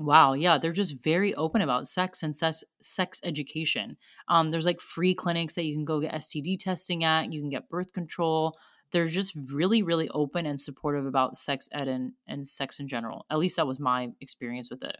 [0.00, 3.98] Wow, yeah, they're just very open about sex and sex sex education.
[4.28, 7.30] Um, there's like free clinics that you can go get STD testing at.
[7.30, 8.56] You can get birth control.
[8.92, 13.26] They're just really, really open and supportive about sex ed and, and sex in general.
[13.30, 14.96] At least that was my experience with it.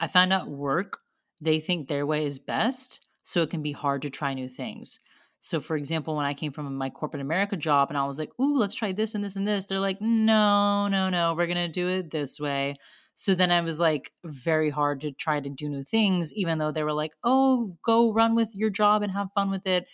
[0.00, 1.00] I found out work,
[1.38, 5.00] they think their way is best, so it can be hard to try new things.
[5.46, 8.32] So, for example, when I came from my corporate America job and I was like,
[8.40, 11.56] ooh, let's try this and this and this, they're like, no, no, no, we're going
[11.56, 12.74] to do it this way.
[13.14, 16.72] So then I was like very hard to try to do new things, even though
[16.72, 19.86] they were like, oh, go run with your job and have fun with it.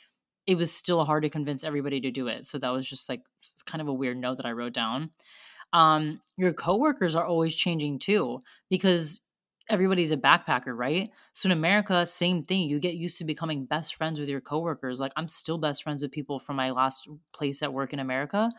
[0.47, 2.47] It was still hard to convince everybody to do it.
[2.47, 3.21] So that was just like
[3.67, 5.11] kind of a weird note that I wrote down.
[5.75, 9.21] Um, your coworkers are always changing too because
[9.73, 11.11] everybody's a backpacker, right?
[11.33, 12.69] So in America, same thing.
[12.69, 15.01] You get used to becoming best friends with your coworkers.
[15.01, 18.51] Like I'm still best friends with people from my last place at work in America.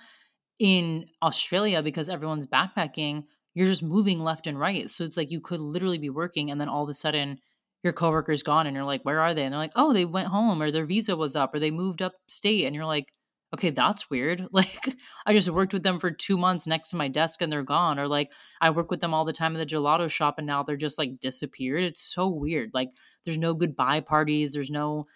[0.59, 3.23] In Australia, because everyone's backpacking,
[3.53, 4.89] you're just moving left and right.
[4.89, 7.39] So it's like you could literally be working and then all of a sudden
[7.83, 9.43] your coworker's gone and you're like, where are they?
[9.43, 12.01] And they're like, oh, they went home or their visa was up or they moved
[12.01, 12.65] up state.
[12.65, 13.13] And you're like,
[13.53, 14.47] okay, that's weird.
[14.53, 17.63] Like I just worked with them for two months next to my desk and they're
[17.63, 17.99] gone.
[17.99, 18.31] Or like
[18.61, 20.97] I work with them all the time in the gelato shop and now they're just
[20.97, 21.83] like disappeared.
[21.83, 22.71] It's so weird.
[22.73, 22.89] Like
[23.25, 24.53] there's no goodbye parties.
[24.53, 25.07] There's no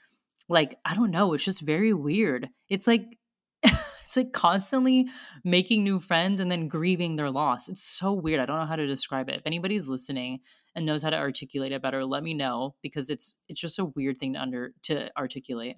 [0.49, 1.33] like, I don't know.
[1.33, 2.49] It's just very weird.
[2.69, 3.03] It's like
[3.63, 5.07] it's like constantly
[5.43, 7.69] making new friends and then grieving their loss.
[7.69, 8.39] It's so weird.
[8.39, 9.35] I don't know how to describe it.
[9.35, 10.39] If anybody's listening
[10.75, 13.85] and knows how to articulate it better, let me know because it's it's just a
[13.85, 15.77] weird thing to under to articulate.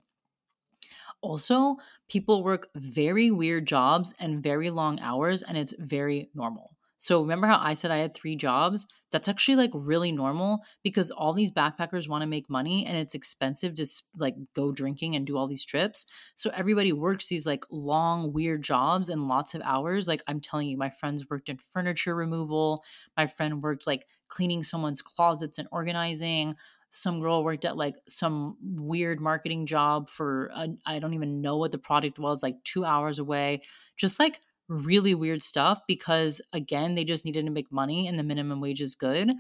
[1.22, 1.78] Also,
[2.10, 6.76] people work very weird jobs and very long hours and it's very normal.
[7.00, 8.86] So remember how I said I had three jobs?
[9.12, 13.16] That's actually like really normal because all these backpackers want to make money and it's
[13.16, 13.88] expensive to
[14.18, 16.06] like go drinking and do all these trips.
[16.36, 20.10] So everybody works these like long weird jobs and lots of hours.
[20.10, 22.84] Like I'm telling you, my friends worked in furniture removal.
[23.16, 26.56] My friend worked like cleaning someone's closets and organizing
[26.90, 30.52] some girl worked at like some weird marketing job for
[30.86, 33.62] I don't even know what the product was like 2 hours away
[33.96, 38.24] just like really weird stuff because again they just needed to make money and the
[38.24, 39.32] minimum wage is good.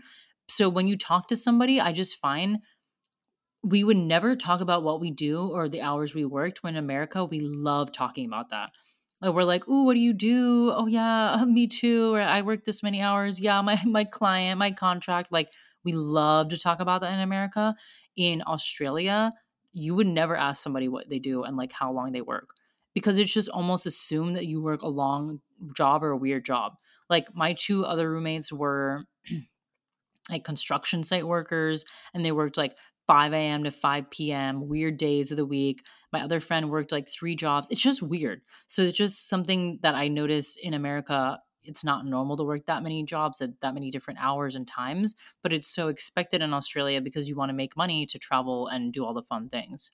[0.48, 2.60] So when you talk to somebody i just find
[3.64, 6.84] we would never talk about what we do or the hours we worked when in
[6.84, 8.76] america we love talking about that.
[9.22, 10.72] Like we're like oh what do you do?
[10.72, 13.40] Oh yeah me too or i work this many hours.
[13.40, 15.50] Yeah my my client my contract like
[15.84, 17.76] we love to talk about that in america
[18.16, 19.32] in australia
[19.72, 22.50] you would never ask somebody what they do and like how long they work
[22.94, 25.40] because it's just almost assumed that you work a long
[25.76, 26.74] job or a weird job.
[27.10, 29.04] Like my two other roommates were
[30.30, 32.78] like construction site workers and they worked like
[33.08, 33.64] 5 a.m.
[33.64, 35.84] to 5 p.m., weird days of the week.
[36.14, 37.68] My other friend worked like three jobs.
[37.72, 38.42] It's just weird.
[38.68, 41.40] So it's just something that I notice in America.
[41.64, 45.16] It's not normal to work that many jobs at that many different hours and times,
[45.44, 48.94] but it's so expected in Australia because you want to make money to travel and
[48.94, 49.92] do all the fun things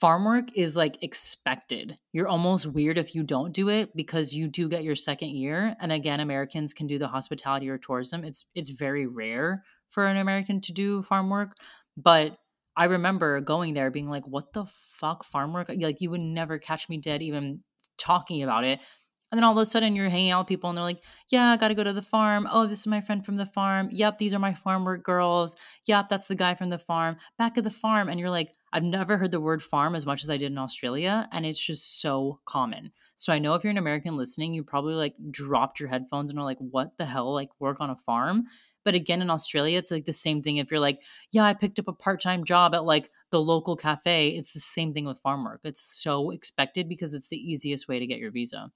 [0.00, 1.98] farm work is like expected.
[2.12, 5.76] You're almost weird if you don't do it because you do get your second year.
[5.78, 8.24] And again, Americans can do the hospitality or tourism.
[8.24, 11.56] It's it's very rare for an American to do farm work,
[11.96, 12.38] but
[12.76, 15.68] I remember going there being like, "What the fuck, farm work?
[15.68, 17.62] Like, you would never catch me dead even
[17.98, 18.80] talking about it."
[19.30, 21.52] And then all of a sudden you're hanging out with people and they're like, yeah,
[21.52, 22.48] I got to go to the farm.
[22.50, 23.88] Oh, this is my friend from the farm.
[23.92, 25.54] Yep, these are my farm work girls.
[25.86, 27.16] Yep, that's the guy from the farm.
[27.38, 28.08] Back at the farm.
[28.08, 30.58] And you're like, I've never heard the word farm as much as I did in
[30.58, 31.28] Australia.
[31.32, 32.90] And it's just so common.
[33.16, 36.38] So I know if you're an American listening, you probably like dropped your headphones and
[36.38, 37.32] are like, what the hell?
[37.32, 38.44] Like work on a farm.
[38.84, 40.56] But again, in Australia, it's like the same thing.
[40.56, 43.76] If you're like, yeah, I picked up a part time job at like the local
[43.76, 45.60] cafe, it's the same thing with farm work.
[45.64, 48.72] It's so expected because it's the easiest way to get your visa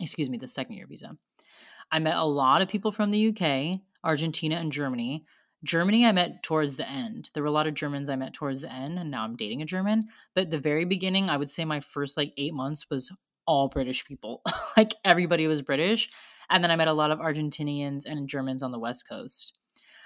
[0.00, 1.16] excuse me, the second year visa.
[1.90, 5.24] I met a lot of people from the UK, Argentina, and Germany.
[5.64, 7.30] Germany, I met towards the end.
[7.34, 9.62] There were a lot of Germans I met towards the end, and now I'm dating
[9.62, 10.08] a German.
[10.34, 13.12] But the very beginning, I would say my first like eight months was
[13.46, 14.42] all British people.
[14.76, 16.08] like everybody was British.
[16.50, 19.56] And then I met a lot of Argentinians and Germans on the West Coast.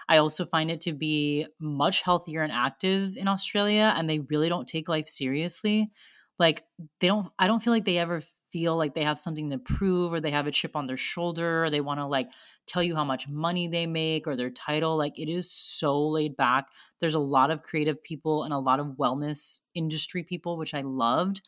[0.08, 4.48] I also find it to be much healthier and active in Australia, and they really
[4.48, 5.90] don't take life seriously.
[6.38, 6.64] Like,
[7.00, 8.20] they don't, I don't feel like they ever
[8.56, 11.64] feel like they have something to prove or they have a chip on their shoulder
[11.64, 12.30] or they want to like
[12.64, 16.34] tell you how much money they make or their title like it is so laid
[16.38, 16.68] back
[16.98, 20.80] there's a lot of creative people and a lot of wellness industry people which i
[20.80, 21.42] loved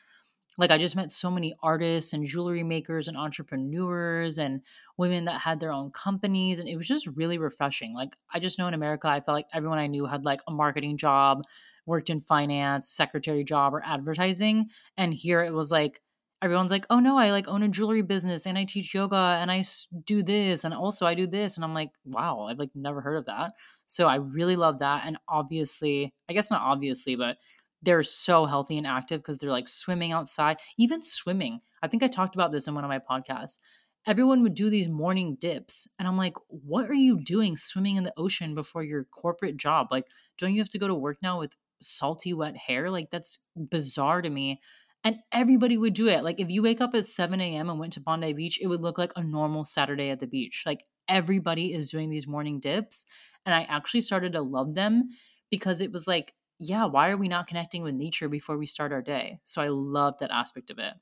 [0.58, 4.60] like I just met so many artists and jewelry makers and entrepreneurs and
[4.96, 7.94] women that had their own companies and it was just really refreshing.
[7.94, 10.52] Like I just know in America I felt like everyone I knew had like a
[10.52, 11.44] marketing job,
[11.86, 16.02] worked in finance, secretary job or advertising and here it was like
[16.42, 19.50] everyone's like, "Oh no, I like own a jewelry business and I teach yoga and
[19.50, 19.64] I
[20.04, 23.16] do this and also I do this." And I'm like, "Wow, I've like never heard
[23.16, 23.54] of that."
[23.86, 27.38] So I really love that and obviously, I guess not obviously, but
[27.82, 31.60] they're so healthy and active because they're like swimming outside, even swimming.
[31.82, 33.58] I think I talked about this in one of my podcasts.
[34.06, 35.86] Everyone would do these morning dips.
[35.98, 39.88] And I'm like, what are you doing swimming in the ocean before your corporate job?
[39.90, 40.06] Like,
[40.38, 42.90] don't you have to go to work now with salty, wet hair?
[42.90, 44.60] Like, that's bizarre to me.
[45.04, 46.24] And everybody would do it.
[46.24, 47.70] Like, if you wake up at 7 a.m.
[47.70, 50.64] and went to Bondi Beach, it would look like a normal Saturday at the beach.
[50.66, 53.06] Like, everybody is doing these morning dips.
[53.46, 55.08] And I actually started to love them
[55.50, 58.92] because it was like yeah, why are we not connecting with nature before we start
[58.92, 59.40] our day?
[59.44, 60.94] So I love that aspect of it.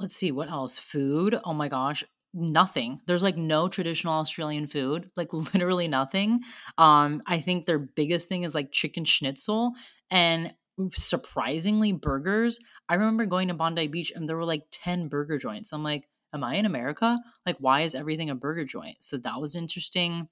[0.00, 0.78] Let's see, what else?
[0.78, 1.38] Food.
[1.44, 3.00] Oh my gosh, nothing.
[3.06, 6.40] There's like no traditional Australian food, like literally nothing.
[6.78, 9.72] Um, I think their biggest thing is like chicken schnitzel
[10.10, 10.54] and
[10.94, 12.58] surprisingly burgers.
[12.88, 15.72] I remember going to Bondi Beach and there were like 10 burger joints.
[15.72, 17.18] I'm like, am I in America?
[17.46, 18.98] Like, why is everything a burger joint?
[19.00, 20.28] So that was interesting.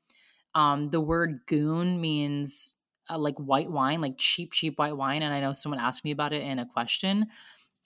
[0.54, 2.76] Um, the word goon means
[3.08, 5.22] uh, like white wine, like cheap, cheap white wine.
[5.22, 7.26] And I know someone asked me about it in a question.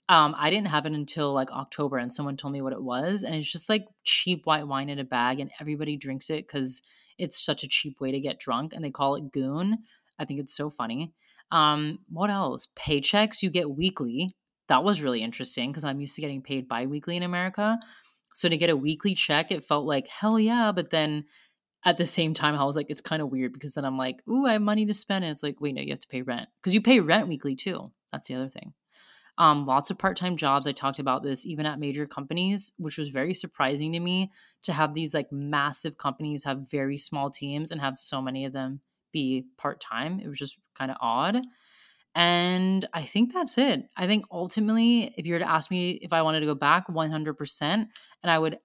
[0.09, 3.23] Um, I didn't have it until like October, and someone told me what it was.
[3.23, 6.83] And it's just like cheap white wine in a bag, and everybody drinks it because
[7.17, 8.73] it's such a cheap way to get drunk.
[8.73, 9.79] And they call it goon.
[10.19, 11.13] I think it's so funny.
[11.51, 12.69] Um, what else?
[12.77, 14.37] Paychecks you get weekly.
[14.69, 17.79] That was really interesting because I'm used to getting paid bi weekly in America.
[18.35, 20.71] So to get a weekly check, it felt like hell yeah.
[20.73, 21.25] But then
[21.85, 24.23] at the same time, I was like, it's kind of weird because then I'm like,
[24.29, 25.25] ooh, I have money to spend.
[25.25, 27.57] And it's like, wait, no, you have to pay rent because you pay rent weekly
[27.57, 27.91] too.
[28.13, 28.75] That's the other thing.
[29.39, 30.67] Um, lots of part time jobs.
[30.67, 34.31] I talked about this even at major companies, which was very surprising to me
[34.65, 38.53] to have these like massive companies have very small teams and have so many of
[38.53, 40.21] them be part time.
[40.21, 41.41] It was just kind of odd.
[42.15, 43.83] And I think that's it.
[43.97, 46.89] I think ultimately, if you were to ask me if I wanted to go back
[46.89, 47.87] 100%, and
[48.25, 48.59] I would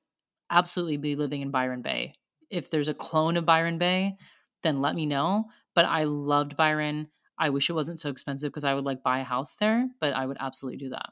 [0.49, 2.15] absolutely be living in Byron Bay
[2.49, 4.17] if there's a clone of Byron Bay,
[4.63, 5.45] then let me know.
[5.73, 7.07] But I loved Byron.
[7.38, 10.13] I wish it wasn't so expensive because I would like buy a house there, but
[10.13, 11.09] I would absolutely do that.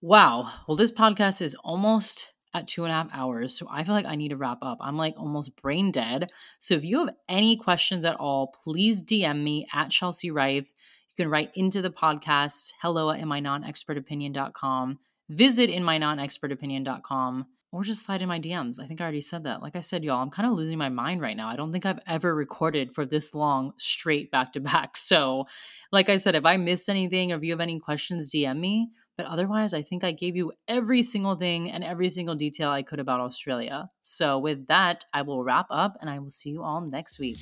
[0.00, 0.50] Wow.
[0.66, 3.58] Well, this podcast is almost at two and a half hours.
[3.58, 4.78] So I feel like I need to wrap up.
[4.80, 6.30] I'm like almost brain dead.
[6.60, 10.72] So if you have any questions at all, please DM me at Chelsea Reif.
[11.10, 14.98] You can write into the podcast, hello at inmynonexpertopinion.com.
[15.28, 18.78] Visit inmynonexpertopinion.com or just slide in my DMs.
[18.80, 19.60] I think I already said that.
[19.60, 21.48] Like I said, y'all, I'm kind of losing my mind right now.
[21.48, 24.96] I don't think I've ever recorded for this long straight back to back.
[24.96, 25.46] So,
[25.90, 28.90] like I said, if I missed anything or if you have any questions, DM me.
[29.16, 32.82] But otherwise, I think I gave you every single thing and every single detail I
[32.82, 33.90] could about Australia.
[34.02, 37.38] So, with that, I will wrap up and I will see you all next week.